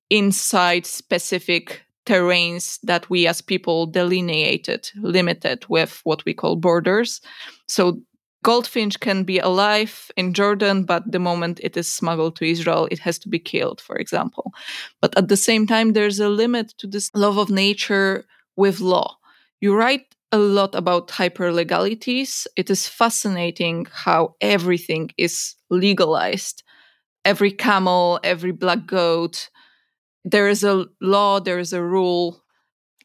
inside 0.09 0.85
specific 0.87 1.83
terrains 2.07 2.79
that 2.83 3.09
we 3.09 3.27
as 3.27 3.41
people 3.41 3.85
delineated, 3.85 4.89
limited 4.95 5.65
with 5.69 6.01
what 6.05 6.25
we 6.25 6.33
call 6.33 6.55
borders. 6.55 7.21
So 7.67 8.01
goldfinch 8.43 8.99
can 8.99 9.23
be 9.23 9.39
alive 9.39 10.11
in 10.15 10.33
Jordan, 10.33 10.83
but 10.83 11.11
the 11.11 11.19
moment 11.19 11.59
it 11.63 11.75
is 11.77 11.91
smuggled 11.91 12.35
to 12.38 12.49
Israel, 12.49 12.88
it 12.91 12.99
has 12.99 13.19
to 13.19 13.29
be 13.29 13.39
killed, 13.39 13.81
for 13.81 13.95
example. 13.97 14.53
But 15.01 15.17
at 15.17 15.27
the 15.27 15.38
same 15.38 15.67
time, 15.67 15.93
there's 15.93 16.19
a 16.19 16.29
limit 16.29 16.73
to 16.79 16.88
this 16.88 17.11
love 17.13 17.38
of 17.38 17.49
nature 17.49 18.25
with 18.55 18.79
law. 18.79 19.17
You 19.59 19.75
write 19.75 20.15
a 20.31 20.38
lot 20.38 20.75
about 20.75 21.09
hyperlegalities. 21.09 22.47
It 22.55 22.69
is 22.69 22.88
fascinating 22.88 23.88
how 23.91 24.35
everything 24.41 25.09
is 25.17 25.55
legalized. 25.69 26.63
Every 27.25 27.51
camel, 27.51 28.19
every 28.23 28.51
black 28.51 28.85
goat, 28.85 29.49
there 30.25 30.49
is 30.49 30.63
a 30.63 30.85
law, 31.01 31.39
there 31.39 31.59
is 31.59 31.73
a 31.73 31.83
rule. 31.83 32.43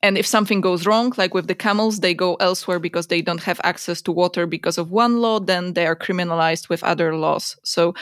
And 0.02 0.18
if 0.18 0.26
something 0.26 0.60
goes 0.60 0.84
wrong, 0.84 1.12
like 1.16 1.32
with 1.32 1.46
the 1.46 1.54
camels, 1.54 2.00
they 2.00 2.12
go 2.14 2.34
elsewhere 2.34 2.80
because 2.80 3.06
they 3.06 3.22
don't 3.22 3.42
have 3.42 3.60
access 3.62 4.02
to 4.02 4.12
water 4.12 4.46
because 4.46 4.76
of 4.76 4.90
one 4.90 5.20
law, 5.20 5.38
then 5.38 5.74
they 5.74 5.86
are 5.86 5.96
criminalized 5.96 6.68
with 6.68 6.82
other 6.82 7.14
laws. 7.14 7.56
So 7.64 7.94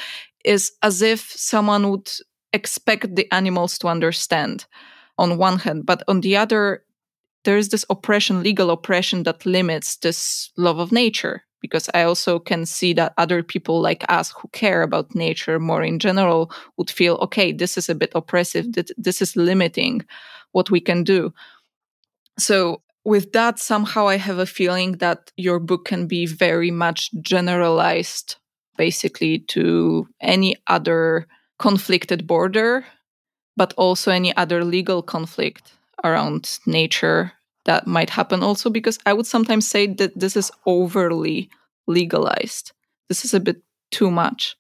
it's 0.44 0.72
as 0.82 1.03
if 1.03 1.30
someone 1.36 1.90
would 1.90 2.11
expect 2.53 3.14
the 3.14 3.32
animals 3.32 3.78
to 3.78 3.88
understand 3.88 4.64
on 5.18 5.36
one 5.36 5.59
hand, 5.59 5.84
but 5.84 6.03
on 6.09 6.22
the 6.22 6.36
other, 6.36 6.82
there 7.44 7.59
is 7.59 7.68
this 7.68 7.84
oppression, 7.90 8.42
legal 8.42 8.70
oppression 8.70 9.22
that 9.24 9.44
limits 9.44 9.96
this 9.96 10.51
love 10.57 10.78
of 10.78 10.92
nature 10.92 11.44
because 11.61 11.90
I 11.92 12.05
also 12.05 12.38
can 12.38 12.64
see 12.64 12.94
that 12.94 13.12
other 13.18 13.42
people 13.42 13.80
like 13.80 14.05
us 14.09 14.32
who 14.32 14.48
care 14.48 14.82
about 14.82 15.14
nature 15.14 15.59
more 15.59 15.82
in 15.82 15.98
general 15.98 16.51
would 16.76 16.90
feel, 16.90 17.16
okay, 17.16 17.53
this 17.53 17.76
is 17.76 17.88
a 17.88 17.94
bit 17.94 18.12
oppressive. 18.14 18.66
This 18.96 19.20
is 19.20 19.36
limiting 19.36 20.03
what 20.53 20.70
we 20.70 20.80
can 20.80 21.05
do. 21.05 21.32
So, 22.39 22.83
with 23.05 23.33
that, 23.33 23.59
somehow 23.59 24.09
I 24.09 24.16
have 24.16 24.39
a 24.39 24.47
feeling 24.47 24.93
that 24.99 25.31
your 25.37 25.59
book 25.59 25.87
can 25.87 26.07
be 26.07 26.26
very 26.26 26.70
much 26.70 27.11
generalized 27.22 28.37
basically 28.76 29.41
to 29.49 30.07
any 30.20 30.57
other 30.66 31.26
conflicted 31.59 32.26
border, 32.26 32.85
but 33.57 33.74
also 33.76 34.11
any 34.11 34.37
other 34.37 34.64
legal 34.64 35.03
conflict 35.03 35.72
around 36.05 36.59
nature 36.66 37.33
that 37.66 37.87
might 37.87 38.11
happen 38.11 38.43
also 38.43 38.70
because 38.70 38.99
I 39.07 39.12
would 39.12 39.26
sometimes 39.26 39.68
say 39.68 39.87
that 39.87 40.18
this 40.18 40.37
is 40.37 40.51
overly 40.66 41.51
legalized. 41.87 42.72
This 43.09 43.24
is 43.24 43.35
a 43.35 43.41
bit 43.41 43.62
too 43.91 44.11
much. 44.11 44.57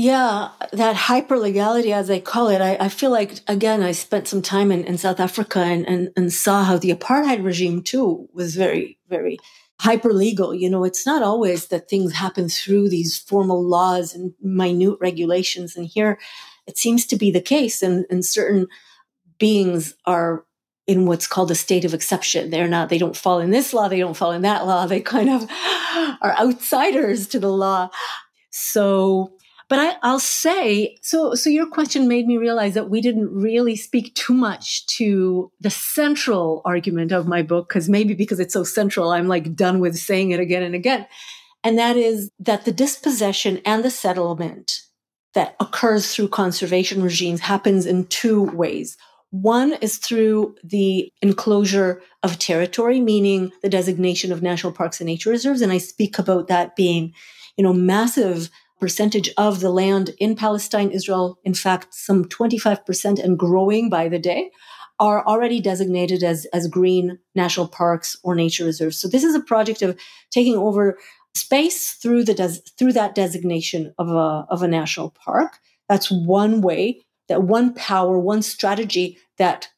Yeah, 0.00 0.50
that 0.74 0.94
hyper 0.94 1.36
legality, 1.36 1.92
as 1.92 2.06
they 2.06 2.20
call 2.20 2.50
it, 2.50 2.60
I, 2.60 2.76
I, 2.76 2.88
feel 2.88 3.10
like, 3.10 3.40
again, 3.48 3.82
I 3.82 3.90
spent 3.90 4.28
some 4.28 4.42
time 4.42 4.70
in, 4.70 4.84
in 4.84 4.96
South 4.96 5.18
Africa 5.18 5.58
and, 5.58 5.84
and, 5.88 6.12
and 6.16 6.32
saw 6.32 6.62
how 6.62 6.78
the 6.78 6.94
apartheid 6.94 7.44
regime, 7.44 7.82
too, 7.82 8.28
was 8.32 8.54
very, 8.54 8.96
very 9.08 9.38
hyper 9.80 10.12
legal. 10.12 10.54
You 10.54 10.70
know, 10.70 10.84
it's 10.84 11.04
not 11.04 11.24
always 11.24 11.66
that 11.66 11.90
things 11.90 12.12
happen 12.12 12.48
through 12.48 12.90
these 12.90 13.18
formal 13.18 13.60
laws 13.60 14.14
and 14.14 14.34
minute 14.40 14.98
regulations. 15.00 15.74
And 15.74 15.84
here 15.84 16.20
it 16.68 16.78
seems 16.78 17.04
to 17.06 17.16
be 17.16 17.32
the 17.32 17.40
case. 17.40 17.82
And, 17.82 18.06
and 18.08 18.24
certain 18.24 18.68
beings 19.40 19.96
are 20.04 20.44
in 20.86 21.06
what's 21.06 21.26
called 21.26 21.50
a 21.50 21.56
state 21.56 21.84
of 21.84 21.92
exception. 21.92 22.50
They're 22.50 22.68
not, 22.68 22.88
they 22.88 22.98
don't 22.98 23.16
fall 23.16 23.40
in 23.40 23.50
this 23.50 23.74
law, 23.74 23.88
they 23.88 23.98
don't 23.98 24.16
fall 24.16 24.30
in 24.30 24.42
that 24.42 24.64
law. 24.64 24.86
They 24.86 25.00
kind 25.00 25.28
of 25.28 25.42
are 26.22 26.36
outsiders 26.38 27.26
to 27.26 27.40
the 27.40 27.50
law. 27.50 27.90
So, 28.50 29.32
but 29.68 29.78
I, 29.78 29.96
I'll 30.02 30.18
say, 30.18 30.98
so, 31.02 31.34
so 31.34 31.50
your 31.50 31.66
question 31.66 32.08
made 32.08 32.26
me 32.26 32.38
realize 32.38 32.74
that 32.74 32.88
we 32.90 33.00
didn't 33.00 33.32
really 33.34 33.76
speak 33.76 34.14
too 34.14 34.34
much 34.34 34.86
to 34.96 35.52
the 35.60 35.70
central 35.70 36.62
argument 36.64 37.12
of 37.12 37.26
my 37.26 37.42
book, 37.42 37.68
because 37.68 37.88
maybe 37.88 38.14
because 38.14 38.40
it's 38.40 38.54
so 38.54 38.64
central, 38.64 39.10
I'm 39.10 39.28
like 39.28 39.54
done 39.54 39.80
with 39.80 39.96
saying 39.96 40.30
it 40.30 40.40
again 40.40 40.62
and 40.62 40.74
again. 40.74 41.06
And 41.62 41.76
that 41.78 41.96
is 41.96 42.30
that 42.38 42.64
the 42.64 42.72
dispossession 42.72 43.60
and 43.64 43.84
the 43.84 43.90
settlement 43.90 44.80
that 45.34 45.56
occurs 45.60 46.14
through 46.14 46.28
conservation 46.28 47.02
regimes 47.02 47.40
happens 47.40 47.84
in 47.84 48.06
two 48.06 48.44
ways. 48.44 48.96
One 49.30 49.74
is 49.74 49.98
through 49.98 50.54
the 50.64 51.12
enclosure 51.20 52.00
of 52.22 52.38
territory, 52.38 53.00
meaning 53.00 53.52
the 53.60 53.68
designation 53.68 54.32
of 54.32 54.42
national 54.42 54.72
parks 54.72 55.00
and 55.00 55.06
nature 55.06 55.28
reserves. 55.28 55.60
And 55.60 55.70
I 55.70 55.78
speak 55.78 56.18
about 56.18 56.48
that 56.48 56.76
being, 56.76 57.12
you 57.58 57.64
know, 57.64 57.74
massive 57.74 58.48
percentage 58.80 59.30
of 59.36 59.60
the 59.60 59.70
land 59.70 60.10
in 60.18 60.36
Palestine, 60.36 60.90
Israel, 60.90 61.38
in 61.44 61.54
fact, 61.54 61.94
some 61.94 62.24
25% 62.24 63.22
and 63.22 63.38
growing 63.38 63.88
by 63.88 64.08
the 64.08 64.18
day, 64.18 64.50
are 65.00 65.24
already 65.26 65.60
designated 65.60 66.22
as, 66.24 66.46
as 66.52 66.66
green 66.66 67.18
national 67.34 67.68
parks 67.68 68.16
or 68.22 68.34
nature 68.34 68.64
reserves. 68.64 68.98
So 68.98 69.08
this 69.08 69.24
is 69.24 69.34
a 69.34 69.40
project 69.40 69.82
of 69.82 69.98
taking 70.30 70.56
over 70.56 70.98
space 71.34 71.92
through 71.92 72.24
the 72.24 72.34
des- 72.34 72.62
through 72.76 72.92
that 72.94 73.14
designation 73.14 73.94
of 73.98 74.08
a, 74.08 74.46
of 74.50 74.62
a 74.62 74.68
national 74.68 75.10
park. 75.10 75.58
That's 75.88 76.10
one 76.10 76.60
way 76.60 77.00
that 77.28 77.42
one 77.42 77.74
power, 77.74 78.18
one 78.18 78.42
strategy 78.42 79.18
that 79.36 79.68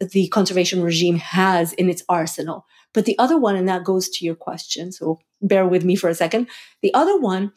the 0.00 0.28
conservation 0.28 0.82
regime 0.82 1.16
has 1.16 1.72
in 1.74 1.90
its 1.90 2.02
arsenal. 2.08 2.64
But 2.94 3.04
the 3.04 3.18
other 3.18 3.38
one, 3.38 3.56
and 3.56 3.68
that 3.68 3.84
goes 3.84 4.08
to 4.08 4.24
your 4.24 4.34
question, 4.34 4.92
so 4.92 5.20
bear 5.42 5.66
with 5.66 5.84
me 5.84 5.96
for 5.96 6.08
a 6.08 6.14
second. 6.14 6.48
The 6.82 6.92
other 6.94 7.18
one 7.18 7.52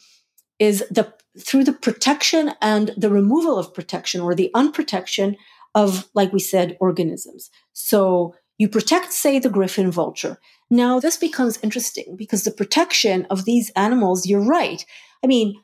is 0.64 0.84
the 0.90 1.14
through 1.40 1.64
the 1.64 1.74
protection 1.74 2.52
and 2.62 2.92
the 2.96 3.10
removal 3.10 3.58
of 3.58 3.74
protection 3.74 4.22
or 4.22 4.36
the 4.36 4.52
unprotection 4.54 5.36
of, 5.74 6.08
like 6.14 6.32
we 6.32 6.40
said, 6.40 6.78
organisms. 6.80 7.50
So 7.74 8.36
you 8.60 8.70
protect, 8.70 9.12
say, 9.12 9.40
the 9.40 9.50
griffon 9.50 9.92
vulture. 9.92 10.38
Now 10.70 11.00
this 11.00 11.18
becomes 11.18 11.60
interesting 11.64 12.16
because 12.16 12.44
the 12.44 12.52
protection 12.52 13.26
of 13.32 13.46
these 13.46 13.72
animals, 13.76 14.28
you're 14.28 14.46
right. 14.46 14.86
I 15.24 15.28
mean, 15.28 15.60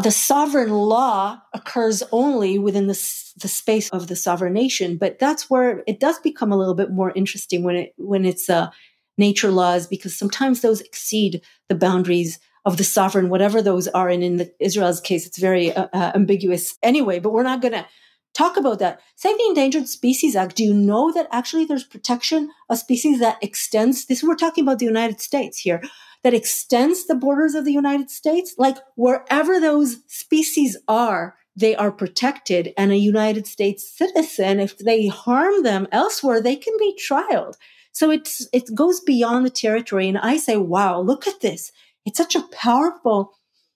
the 0.00 0.12
sovereign 0.12 0.70
law 0.70 1.42
occurs 1.52 2.02
only 2.12 2.58
within 2.58 2.86
the, 2.86 2.98
the 3.36 3.48
space 3.48 3.90
of 3.90 4.06
the 4.06 4.16
sovereign 4.16 4.52
nation 4.54 4.96
but 4.96 5.18
that's 5.18 5.50
where 5.50 5.82
it 5.86 6.00
does 6.00 6.18
become 6.20 6.52
a 6.52 6.56
little 6.56 6.74
bit 6.74 6.90
more 6.90 7.12
interesting 7.14 7.64
when 7.64 7.76
it 7.76 7.92
when 7.98 8.24
it's 8.24 8.48
uh, 8.48 8.70
nature 9.18 9.50
laws 9.50 9.86
because 9.86 10.16
sometimes 10.16 10.60
those 10.60 10.80
exceed 10.80 11.42
the 11.68 11.74
boundaries 11.74 12.38
of 12.64 12.76
the 12.76 12.84
sovereign 12.84 13.28
whatever 13.28 13.62
those 13.62 13.88
are 13.88 14.08
and 14.08 14.22
in 14.22 14.36
the, 14.36 14.52
israel's 14.60 15.00
case 15.00 15.26
it's 15.26 15.38
very 15.38 15.72
uh, 15.72 15.88
uh, 15.92 16.12
ambiguous 16.14 16.76
anyway 16.82 17.18
but 17.18 17.32
we're 17.32 17.42
not 17.42 17.62
going 17.62 17.72
to 17.72 17.86
talk 18.32 18.56
about 18.56 18.78
that 18.78 19.00
save 19.16 19.36
the 19.36 19.46
endangered 19.48 19.88
species 19.88 20.36
act 20.36 20.56
do 20.56 20.64
you 20.64 20.74
know 20.74 21.12
that 21.12 21.26
actually 21.32 21.64
there's 21.64 21.84
protection 21.84 22.48
of 22.68 22.78
species 22.78 23.18
that 23.18 23.38
extends 23.42 24.06
this 24.06 24.22
we're 24.22 24.34
talking 24.34 24.62
about 24.62 24.78
the 24.78 24.86
united 24.86 25.20
states 25.20 25.58
here 25.58 25.80
that 26.22 26.34
extends 26.34 27.06
the 27.06 27.14
borders 27.14 27.54
of 27.54 27.64
the 27.64 27.72
United 27.72 28.10
States. 28.10 28.54
Like 28.58 28.76
wherever 28.96 29.58
those 29.58 29.98
species 30.06 30.76
are, 30.86 31.36
they 31.56 31.74
are 31.74 31.92
protected. 31.92 32.72
And 32.76 32.92
a 32.92 32.96
United 32.96 33.46
States 33.46 33.88
citizen, 33.88 34.60
if 34.60 34.78
they 34.78 35.06
harm 35.06 35.62
them 35.62 35.88
elsewhere, 35.92 36.40
they 36.40 36.56
can 36.56 36.74
be 36.78 36.98
trialed. 37.00 37.54
So 37.92 38.10
it's, 38.10 38.46
it 38.52 38.74
goes 38.74 39.00
beyond 39.00 39.44
the 39.44 39.50
territory. 39.50 40.08
And 40.08 40.18
I 40.18 40.36
say, 40.36 40.56
wow, 40.56 41.00
look 41.00 41.26
at 41.26 41.40
this. 41.40 41.72
It's 42.04 42.18
such 42.18 42.34
a 42.34 42.46
powerful 42.52 43.32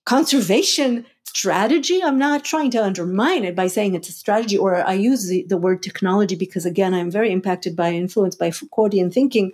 conservation 0.06 1.06
strategy. 1.24 2.02
I'm 2.02 2.18
not 2.18 2.44
trying 2.44 2.70
to 2.72 2.84
undermine 2.84 3.44
it 3.44 3.56
by 3.56 3.66
saying 3.66 3.94
it's 3.94 4.08
a 4.08 4.12
strategy, 4.12 4.56
or 4.56 4.86
I 4.86 4.94
use 4.94 5.28
the, 5.28 5.44
the 5.48 5.56
word 5.56 5.82
technology 5.82 6.36
because, 6.36 6.64
again, 6.64 6.94
I'm 6.94 7.10
very 7.10 7.32
impacted 7.32 7.74
by, 7.74 7.92
influenced 7.92 8.38
by 8.38 8.50
Foucauldian 8.50 9.12
thinking. 9.12 9.52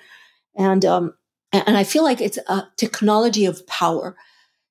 And 0.57 0.85
um, 0.85 1.14
and 1.53 1.77
I 1.77 1.85
feel 1.85 2.05
like 2.05 2.21
it's 2.21 2.39
a 2.49 2.68
technology 2.77 3.45
of 3.45 3.66
power. 3.66 4.16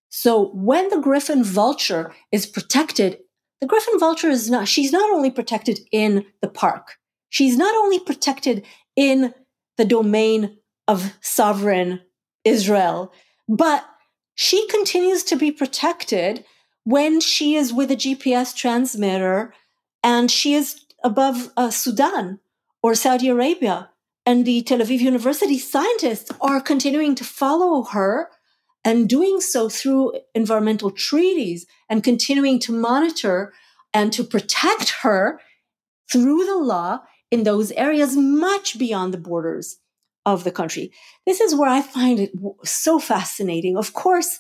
So 0.10 0.50
when 0.54 0.90
the 0.90 1.00
griffon 1.00 1.44
vulture 1.44 2.14
is 2.32 2.46
protected, 2.46 3.20
the 3.60 3.68
griffon 3.68 4.00
vulture 4.00 4.30
is 4.30 4.50
not, 4.50 4.68
she's 4.68 4.92
not 4.92 5.12
only 5.12 5.30
protected 5.30 5.82
in 5.92 6.26
the 6.42 6.48
park, 6.48 6.98
she's 7.30 7.58
not 7.58 7.76
only 7.76 8.00
protected 8.00 8.66
in 8.96 9.34
the 9.78 9.86
domain 9.86 10.58
of 10.88 11.14
sovereign 11.22 12.02
Israel, 12.46 13.12
but 13.50 13.84
she 14.36 14.68
continues 14.68 15.24
to 15.24 15.36
be 15.36 15.52
protected 15.52 16.46
when 16.84 17.20
she 17.20 17.56
is 17.56 17.74
with 17.74 17.90
a 17.90 17.96
GPS 17.96 18.56
transmitter 18.56 19.54
and 20.04 20.30
she 20.30 20.54
is 20.54 20.86
above 21.04 21.52
uh, 21.58 21.72
Sudan 21.72 22.40
or 22.84 22.94
Saudi 22.94 23.28
Arabia. 23.28 23.90
And 24.26 24.46
the 24.46 24.62
Tel 24.62 24.80
Aviv 24.80 25.00
University 25.00 25.58
scientists 25.58 26.32
are 26.40 26.62
continuing 26.62 27.16
to 27.16 27.24
follow 27.24 27.84
her 27.84 28.30
and 28.86 29.10
doing 29.10 29.42
so 29.42 29.68
through 29.68 30.14
environmental 30.36 30.92
treaties 30.92 31.66
and 31.90 32.04
continuing 32.04 32.60
to 32.60 32.72
monitor 32.72 33.52
and 33.94 34.14
to 34.14 34.24
protect 34.24 34.90
her 35.02 35.42
through 36.12 36.46
the 36.46 36.58
law 36.58 37.00
in 37.32 37.44
those 37.44 37.72
areas 37.72 38.16
much 38.16 38.78
beyond 38.78 39.12
the 39.14 39.18
borders 39.18 39.78
of 40.26 40.44
the 40.44 40.52
country. 40.52 40.92
This 41.26 41.42
is 41.42 41.56
where 41.56 41.70
I 41.70 41.82
find 41.82 42.20
it 42.20 42.32
so 42.64 43.00
fascinating. 43.00 43.78
Of 43.78 43.94
course, 43.94 44.40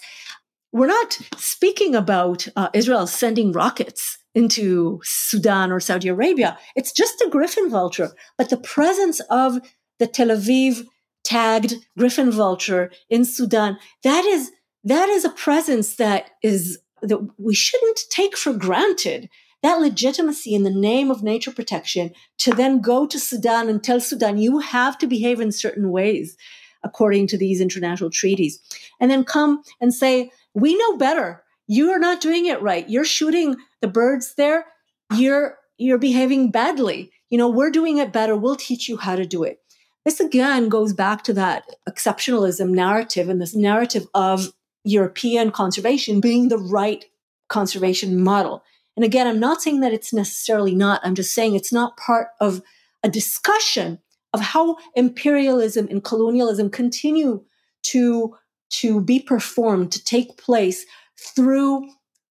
we're 0.71 0.87
not 0.87 1.19
speaking 1.37 1.95
about 1.95 2.47
uh, 2.55 2.69
Israel 2.73 3.07
sending 3.07 3.51
rockets 3.51 4.17
into 4.35 4.99
Sudan 5.03 5.71
or 5.71 5.79
Saudi 5.79 6.07
Arabia. 6.07 6.57
It's 6.75 6.91
just 6.91 7.21
a 7.21 7.29
griffon 7.29 7.69
vulture, 7.69 8.11
but 8.37 8.49
the 8.49 8.57
presence 8.57 9.19
of 9.29 9.59
the 9.97 10.07
Tel 10.07 10.27
Aviv 10.27 10.85
tagged 11.23 11.75
griffon 11.97 12.31
vulture 12.31 12.91
in 13.09 13.25
Sudan, 13.25 13.77
that 14.03 14.25
is 14.25 14.51
that 14.83 15.09
is 15.09 15.25
a 15.25 15.29
presence 15.29 15.95
that 15.95 16.31
is 16.41 16.79
that 17.01 17.19
we 17.37 17.53
shouldn't 17.53 17.99
take 18.09 18.37
for 18.37 18.53
granted 18.53 19.29
that 19.61 19.79
legitimacy 19.79 20.55
in 20.55 20.63
the 20.63 20.69
name 20.69 21.11
of 21.11 21.21
nature 21.21 21.51
protection 21.51 22.11
to 22.39 22.51
then 22.51 22.81
go 22.81 23.05
to 23.05 23.19
Sudan 23.19 23.69
and 23.69 23.83
tell 23.83 23.99
Sudan, 23.99 24.37
you 24.37 24.59
have 24.59 24.97
to 24.99 25.07
behave 25.07 25.39
in 25.39 25.51
certain 25.51 25.91
ways 25.91 26.37
according 26.83 27.27
to 27.27 27.37
these 27.37 27.59
international 27.59 28.09
treaties. 28.09 28.59
And 28.99 29.11
then 29.11 29.25
come 29.25 29.63
and 29.81 29.93
say, 29.93 30.31
we 30.53 30.77
know 30.77 30.97
better. 30.97 31.43
You 31.67 31.91
are 31.91 31.99
not 31.99 32.21
doing 32.21 32.45
it 32.45 32.61
right. 32.61 32.89
You're 32.89 33.05
shooting 33.05 33.57
the 33.81 33.87
birds 33.87 34.35
there. 34.35 34.65
You're, 35.13 35.57
you're 35.77 35.97
behaving 35.97 36.51
badly. 36.51 37.11
You 37.29 37.37
know, 37.37 37.49
we're 37.49 37.69
doing 37.69 37.97
it 37.97 38.13
better. 38.13 38.35
We'll 38.35 38.55
teach 38.55 38.87
you 38.87 38.97
how 38.97 39.15
to 39.15 39.25
do 39.25 39.43
it. 39.43 39.59
This 40.05 40.19
again 40.19 40.69
goes 40.69 40.93
back 40.93 41.23
to 41.25 41.33
that 41.33 41.65
exceptionalism 41.87 42.69
narrative 42.69 43.29
and 43.29 43.41
this 43.41 43.55
narrative 43.55 44.07
of 44.13 44.53
European 44.83 45.51
conservation 45.51 46.21
being 46.21 46.47
the 46.47 46.57
right 46.57 47.05
conservation 47.49 48.23
model. 48.23 48.63
And 48.99 49.05
again, 49.05 49.27
I'm 49.27 49.39
not 49.39 49.61
saying 49.61 49.79
that 49.79 49.93
it's 49.93 50.11
necessarily 50.11 50.75
not. 50.75 50.99
I'm 51.05 51.15
just 51.15 51.33
saying 51.33 51.55
it's 51.55 51.71
not 51.71 51.95
part 51.95 52.31
of 52.41 52.61
a 53.01 53.07
discussion 53.07 53.99
of 54.33 54.41
how 54.41 54.75
imperialism 54.93 55.87
and 55.89 56.03
colonialism 56.03 56.69
continue 56.69 57.45
to, 57.83 58.35
to 58.71 58.99
be 58.99 59.21
performed, 59.21 59.93
to 59.93 60.03
take 60.03 60.35
place 60.35 60.85
through 61.17 61.87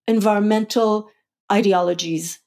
environmental 0.06 1.08
ideologies. 1.50 2.38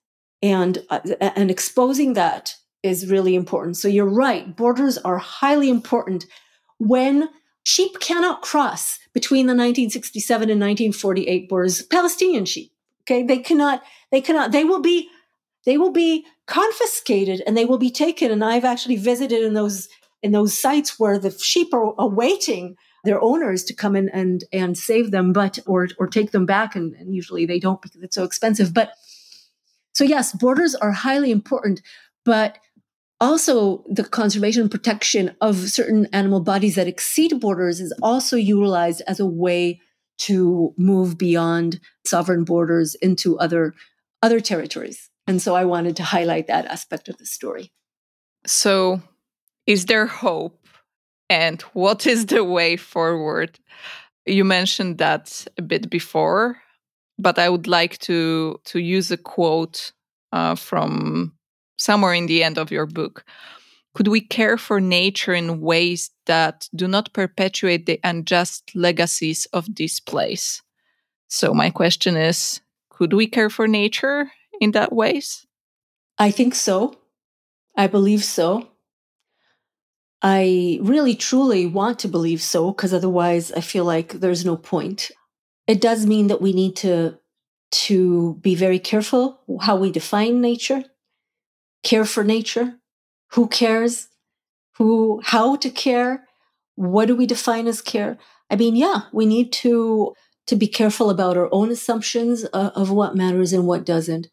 And, 0.43 0.86
uh, 0.91 0.99
and 1.19 1.49
exposing 1.49 2.13
that 2.13 2.53
is 2.84 3.09
really 3.09 3.34
important. 3.34 3.78
So 3.78 3.88
you're 3.88 4.05
right. 4.05 4.55
Borders 4.55 4.99
are 4.99 5.17
highly 5.17 5.67
important 5.67 6.28
when 6.78 7.28
sheep 7.63 7.99
cannot 7.99 8.43
cross 8.43 8.99
between 9.15 9.47
the 9.47 9.53
1967 9.53 10.51
and 10.51 10.61
1948 10.61 11.49
borders, 11.49 11.82
Palestinian 11.82 12.45
sheep. 12.45 12.72
Okay. 13.12 13.24
They 13.24 13.39
cannot, 13.39 13.84
they 14.12 14.22
cannot, 14.22 14.53
they 14.53 14.64
will 14.64 14.80
be, 14.80 15.09
they 15.66 15.78
will 15.78 15.91
be 15.91 16.26
confiscated 16.47 17.43
and 17.45 17.57
they 17.57 17.66
will 17.66 17.78
be 17.78 17.91
taken. 17.91 18.32
And 18.32 18.43
I've 18.43 18.64
actually 18.64 18.95
visited 18.95 19.43
in 19.43 19.53
those, 19.53 19.89
in 20.24 20.32
those 20.32 20.57
sites 20.57 20.97
where 20.97 21.20
the 21.20 21.32
sheep 21.32 21.74
are 21.74 21.93
awaiting 21.97 22.76
their 23.03 23.22
owners 23.22 23.64
to 23.66 23.74
come 23.74 23.95
in 23.97 24.07
and, 24.09 24.45
and 24.53 24.78
save 24.78 25.12
them, 25.12 25.34
but, 25.34 25.59
or, 25.66 25.89
or 25.99 26.07
take 26.07 26.32
them 26.32 26.45
back. 26.45 26.74
And, 26.76 26.93
and 26.95 27.14
usually 27.14 27.45
they 27.45 27.59
don't 27.59 27.82
because 27.82 28.01
it's 28.01 28.16
so 28.16 28.24
expensive. 28.24 28.74
But 28.74 28.93
so 29.93 30.05
yes, 30.05 30.32
borders 30.32 30.74
are 30.76 30.91
highly 30.91 31.32
important, 31.32 31.82
but 32.24 32.59
also 33.20 33.84
the 33.89 34.05
conservation 34.05 34.62
and 34.62 34.72
protection 34.72 35.36
of 35.41 35.57
certain 35.57 36.07
animal 36.14 36.39
bodies 36.39 36.76
that 36.76 36.88
exceed 36.88 37.39
borders 37.41 37.82
is 37.82 37.93
also 38.01 38.38
utilized 38.38 39.01
as 39.05 39.20
a 39.20 39.26
way 39.26 39.82
to 40.28 40.74
move 40.78 41.17
beyond 41.17 41.80
sovereign 42.05 42.43
borders 42.43 42.95
into 42.95 43.38
other 43.39 43.74
other 44.22 44.39
territories. 44.39 45.09
And 45.28 45.41
so 45.41 45.55
I 45.55 45.65
wanted 45.65 45.95
to 45.97 46.03
highlight 46.03 46.47
that 46.47 46.65
aspect 46.65 47.09
of 47.09 47.17
the 47.17 47.26
story. 47.26 47.72
So 48.45 49.01
is 49.65 49.86
there 49.86 50.05
hope 50.05 50.67
and 51.30 51.61
what 51.74 52.05
is 52.05 52.28
the 52.28 52.43
way 52.43 52.78
forward? 52.78 53.59
You 54.26 54.43
mentioned 54.43 54.97
that 54.99 55.47
a 55.57 55.61
bit 55.61 55.89
before, 55.89 56.61
but 57.17 57.39
I 57.39 57.49
would 57.49 57.67
like 57.67 57.97
to 57.99 58.59
to 58.65 58.80
use 58.80 59.11
a 59.11 59.17
quote 59.17 59.91
uh, 60.32 60.55
from 60.55 61.34
somewhere 61.78 62.13
in 62.13 62.28
the 62.28 62.43
end 62.43 62.57
of 62.57 62.72
your 62.72 62.86
book. 62.86 63.26
Could 63.94 64.08
we 64.08 64.22
care 64.22 64.58
for 64.58 64.80
nature 64.80 65.34
in 65.34 65.60
ways 65.60 66.12
that 66.26 66.70
do 66.74 66.88
not 66.88 67.14
perpetuate 67.14 67.86
the 67.86 68.00
unjust 68.04 68.72
legacies 68.74 69.46
of 69.48 69.76
this 69.76 70.00
place? 70.00 70.62
So, 71.28 71.54
my 71.54 71.70
question 71.70 72.16
is 72.16 72.62
could 72.89 73.14
we 73.14 73.28
care 73.28 73.50
for 73.50 73.68
nature 73.68 74.32
in 74.60 74.72
that 74.72 74.94
ways? 74.94 75.46
I 76.18 76.32
think 76.32 76.56
so. 76.56 76.98
I 77.76 77.88
believe 77.88 78.24
so. 78.24 78.68
I 80.22 80.78
really 80.82 81.16
truly 81.16 81.66
want 81.66 82.00
to 82.00 82.08
believe 82.08 82.42
so 82.42 82.72
because 82.72 82.94
otherwise 82.94 83.52
I 83.52 83.62
feel 83.62 83.86
like 83.86 84.14
there's 84.20 84.46
no 84.46 84.56
point. 84.56 85.12
It 85.68 85.82
does 85.82 86.06
mean 86.06 86.28
that 86.28 86.42
we 86.42 86.54
need 86.54 86.76
to 86.78 87.18
to 87.72 88.36
be 88.42 88.54
very 88.54 88.80
careful 88.80 89.39
how 89.62 89.78
we 89.78 89.92
define 89.92 90.42
nature, 90.42 90.84
care 91.84 92.06
for 92.06 92.24
nature, 92.24 92.81
who 93.34 93.48
cares, 93.48 94.08
who, 94.78 95.22
how 95.24 95.56
to 95.58 95.70
care, 95.70 96.28
what 96.76 97.08
do 97.08 97.16
we 97.16 97.26
define 97.26 97.68
as 97.68 97.82
care? 97.82 98.18
I 98.50 98.56
mean, 98.56 98.76
yeah, 98.76 99.04
we 99.12 99.26
need 99.26 99.52
to 99.54 100.14
to 100.48 100.56
be 100.56 100.68
careful 100.68 101.10
about 101.10 101.38
our 101.38 101.48
own 101.54 101.70
assumptions 101.72 102.46
uh, 102.52 102.72
of 102.76 102.90
what 102.90 103.16
matters 103.16 103.54
and 103.54 103.68
what 103.68 103.86
doesn't. 103.86 104.28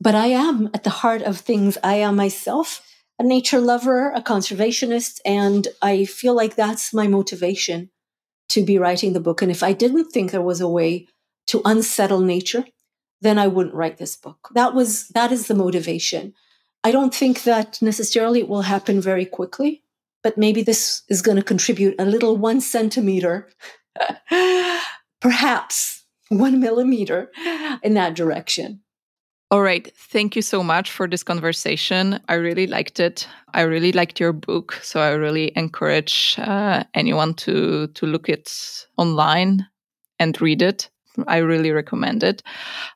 But 0.00 0.14
I 0.14 0.28
am 0.28 0.70
at 0.72 0.84
the 0.84 0.90
heart 0.90 1.22
of 1.22 1.38
things. 1.38 1.76
I 1.84 1.96
am 1.96 2.16
myself 2.16 2.82
a 3.20 3.22
nature 3.22 3.60
lover, 3.60 4.10
a 4.12 4.22
conservationist, 4.22 5.20
and 5.26 5.68
I 5.82 6.06
feel 6.06 6.34
like 6.34 6.56
that's 6.56 6.94
my 6.94 7.06
motivation 7.06 7.90
to 8.48 8.64
be 8.64 8.78
writing 8.78 9.12
the 9.12 9.20
book. 9.20 9.42
And 9.42 9.50
if 9.50 9.62
I 9.62 9.74
didn't 9.74 10.06
think 10.06 10.30
there 10.30 10.40
was 10.40 10.62
a 10.62 10.68
way 10.68 11.06
to 11.48 11.60
unsettle 11.66 12.20
nature, 12.20 12.64
then 13.20 13.38
I 13.38 13.46
wouldn't 13.46 13.74
write 13.74 13.98
this 13.98 14.16
book. 14.16 14.48
That 14.54 14.74
was 14.74 15.08
that 15.08 15.32
is 15.32 15.48
the 15.48 15.54
motivation. 15.54 16.32
I 16.84 16.92
don't 16.92 17.14
think 17.14 17.42
that 17.44 17.80
necessarily 17.82 18.40
it 18.40 18.48
will 18.48 18.62
happen 18.62 19.00
very 19.00 19.26
quickly, 19.26 19.82
but 20.22 20.38
maybe 20.38 20.62
this 20.62 21.02
is 21.08 21.22
going 21.22 21.36
to 21.36 21.42
contribute 21.42 21.94
a 21.98 22.04
little 22.04 22.36
one 22.36 22.60
centimeter, 22.60 23.50
perhaps 25.20 26.04
one 26.28 26.60
millimeter 26.60 27.30
in 27.82 27.94
that 27.94 28.14
direction. 28.14 28.80
All 29.52 29.62
right. 29.62 29.92
Thank 29.96 30.36
you 30.36 30.42
so 30.42 30.62
much 30.62 30.92
for 30.92 31.08
this 31.08 31.24
conversation. 31.24 32.20
I 32.28 32.34
really 32.34 32.68
liked 32.68 33.00
it. 33.00 33.26
I 33.52 33.62
really 33.62 33.90
liked 33.90 34.20
your 34.20 34.32
book. 34.32 34.74
So 34.80 35.00
I 35.00 35.10
really 35.10 35.50
encourage 35.56 36.36
uh, 36.38 36.84
anyone 36.94 37.34
to, 37.34 37.88
to 37.88 38.06
look 38.06 38.28
it 38.28 38.86
online 38.96 39.66
and 40.20 40.40
read 40.40 40.62
it. 40.62 40.88
I 41.26 41.38
really 41.38 41.72
recommend 41.72 42.22
it. 42.22 42.44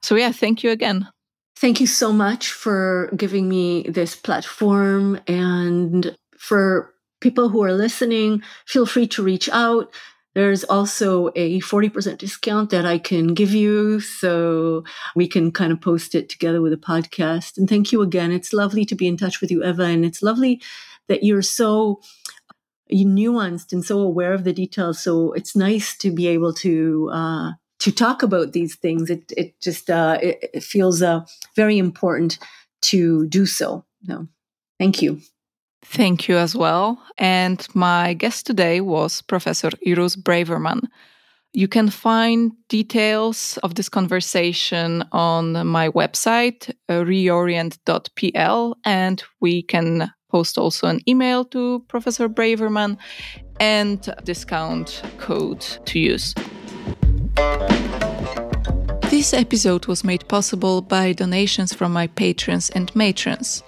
So, 0.00 0.14
yeah, 0.14 0.30
thank 0.30 0.62
you 0.62 0.70
again. 0.70 1.08
Thank 1.56 1.80
you 1.80 1.86
so 1.86 2.12
much 2.12 2.52
for 2.52 3.10
giving 3.16 3.48
me 3.48 3.84
this 3.84 4.16
platform. 4.16 5.20
And 5.28 6.16
for 6.36 6.92
people 7.20 7.48
who 7.48 7.62
are 7.62 7.72
listening, 7.72 8.42
feel 8.66 8.86
free 8.86 9.06
to 9.08 9.22
reach 9.22 9.48
out. 9.50 9.92
There's 10.34 10.64
also 10.64 11.30
a 11.36 11.60
40% 11.60 12.18
discount 12.18 12.70
that 12.70 12.84
I 12.84 12.98
can 12.98 13.34
give 13.34 13.54
you. 13.54 14.00
So 14.00 14.82
we 15.14 15.28
can 15.28 15.52
kind 15.52 15.72
of 15.72 15.80
post 15.80 16.16
it 16.16 16.28
together 16.28 16.60
with 16.60 16.72
a 16.72 16.76
podcast. 16.76 17.56
And 17.56 17.68
thank 17.68 17.92
you 17.92 18.02
again. 18.02 18.32
It's 18.32 18.52
lovely 18.52 18.84
to 18.86 18.96
be 18.96 19.06
in 19.06 19.16
touch 19.16 19.40
with 19.40 19.52
you, 19.52 19.64
Ewa. 19.64 19.84
And 19.84 20.04
it's 20.04 20.22
lovely 20.22 20.60
that 21.06 21.22
you're 21.22 21.42
so 21.42 22.00
nuanced 22.92 23.72
and 23.72 23.84
so 23.84 24.00
aware 24.00 24.32
of 24.32 24.42
the 24.42 24.52
details. 24.52 25.00
So 25.00 25.32
it's 25.32 25.54
nice 25.54 25.96
to 25.98 26.10
be 26.10 26.26
able 26.26 26.52
to 26.54 27.10
uh, 27.12 27.52
to 27.84 27.92
talk 27.92 28.22
about 28.22 28.52
these 28.52 28.76
things. 28.76 29.10
It 29.10 29.32
it 29.36 29.60
just 29.60 29.90
uh, 29.90 30.18
it, 30.22 30.50
it 30.54 30.62
feels 30.62 31.02
uh, 31.02 31.20
very 31.54 31.76
important 31.78 32.38
to 32.82 33.26
do 33.28 33.44
so. 33.46 33.84
No, 34.08 34.26
thank 34.78 35.02
you. 35.02 35.20
Thank 35.84 36.28
you 36.28 36.38
as 36.38 36.56
well. 36.56 36.98
And 37.18 37.66
my 37.74 38.14
guest 38.14 38.46
today 38.46 38.80
was 38.80 39.20
Professor 39.22 39.70
Irus 39.86 40.16
Braverman. 40.16 40.88
You 41.52 41.68
can 41.68 41.90
find 41.90 42.52
details 42.68 43.58
of 43.62 43.74
this 43.74 43.90
conversation 43.90 45.04
on 45.12 45.66
my 45.66 45.90
website, 45.90 46.70
uh, 46.88 47.04
reorient.pl, 47.04 48.76
and 48.84 49.22
we 49.40 49.62
can 49.62 50.10
post 50.30 50.58
also 50.58 50.86
an 50.86 51.00
email 51.06 51.44
to 51.44 51.84
Professor 51.88 52.28
Braverman 52.30 52.96
and 53.60 54.14
discount 54.24 55.02
code 55.18 55.60
to 55.84 55.98
use. 55.98 56.34
This 59.10 59.32
episode 59.32 59.86
was 59.86 60.04
made 60.04 60.28
possible 60.28 60.82
by 60.82 61.12
donations 61.12 61.72
from 61.72 61.92
my 61.92 62.08
patrons 62.08 62.68
and 62.70 62.94
matrons. 62.94 63.62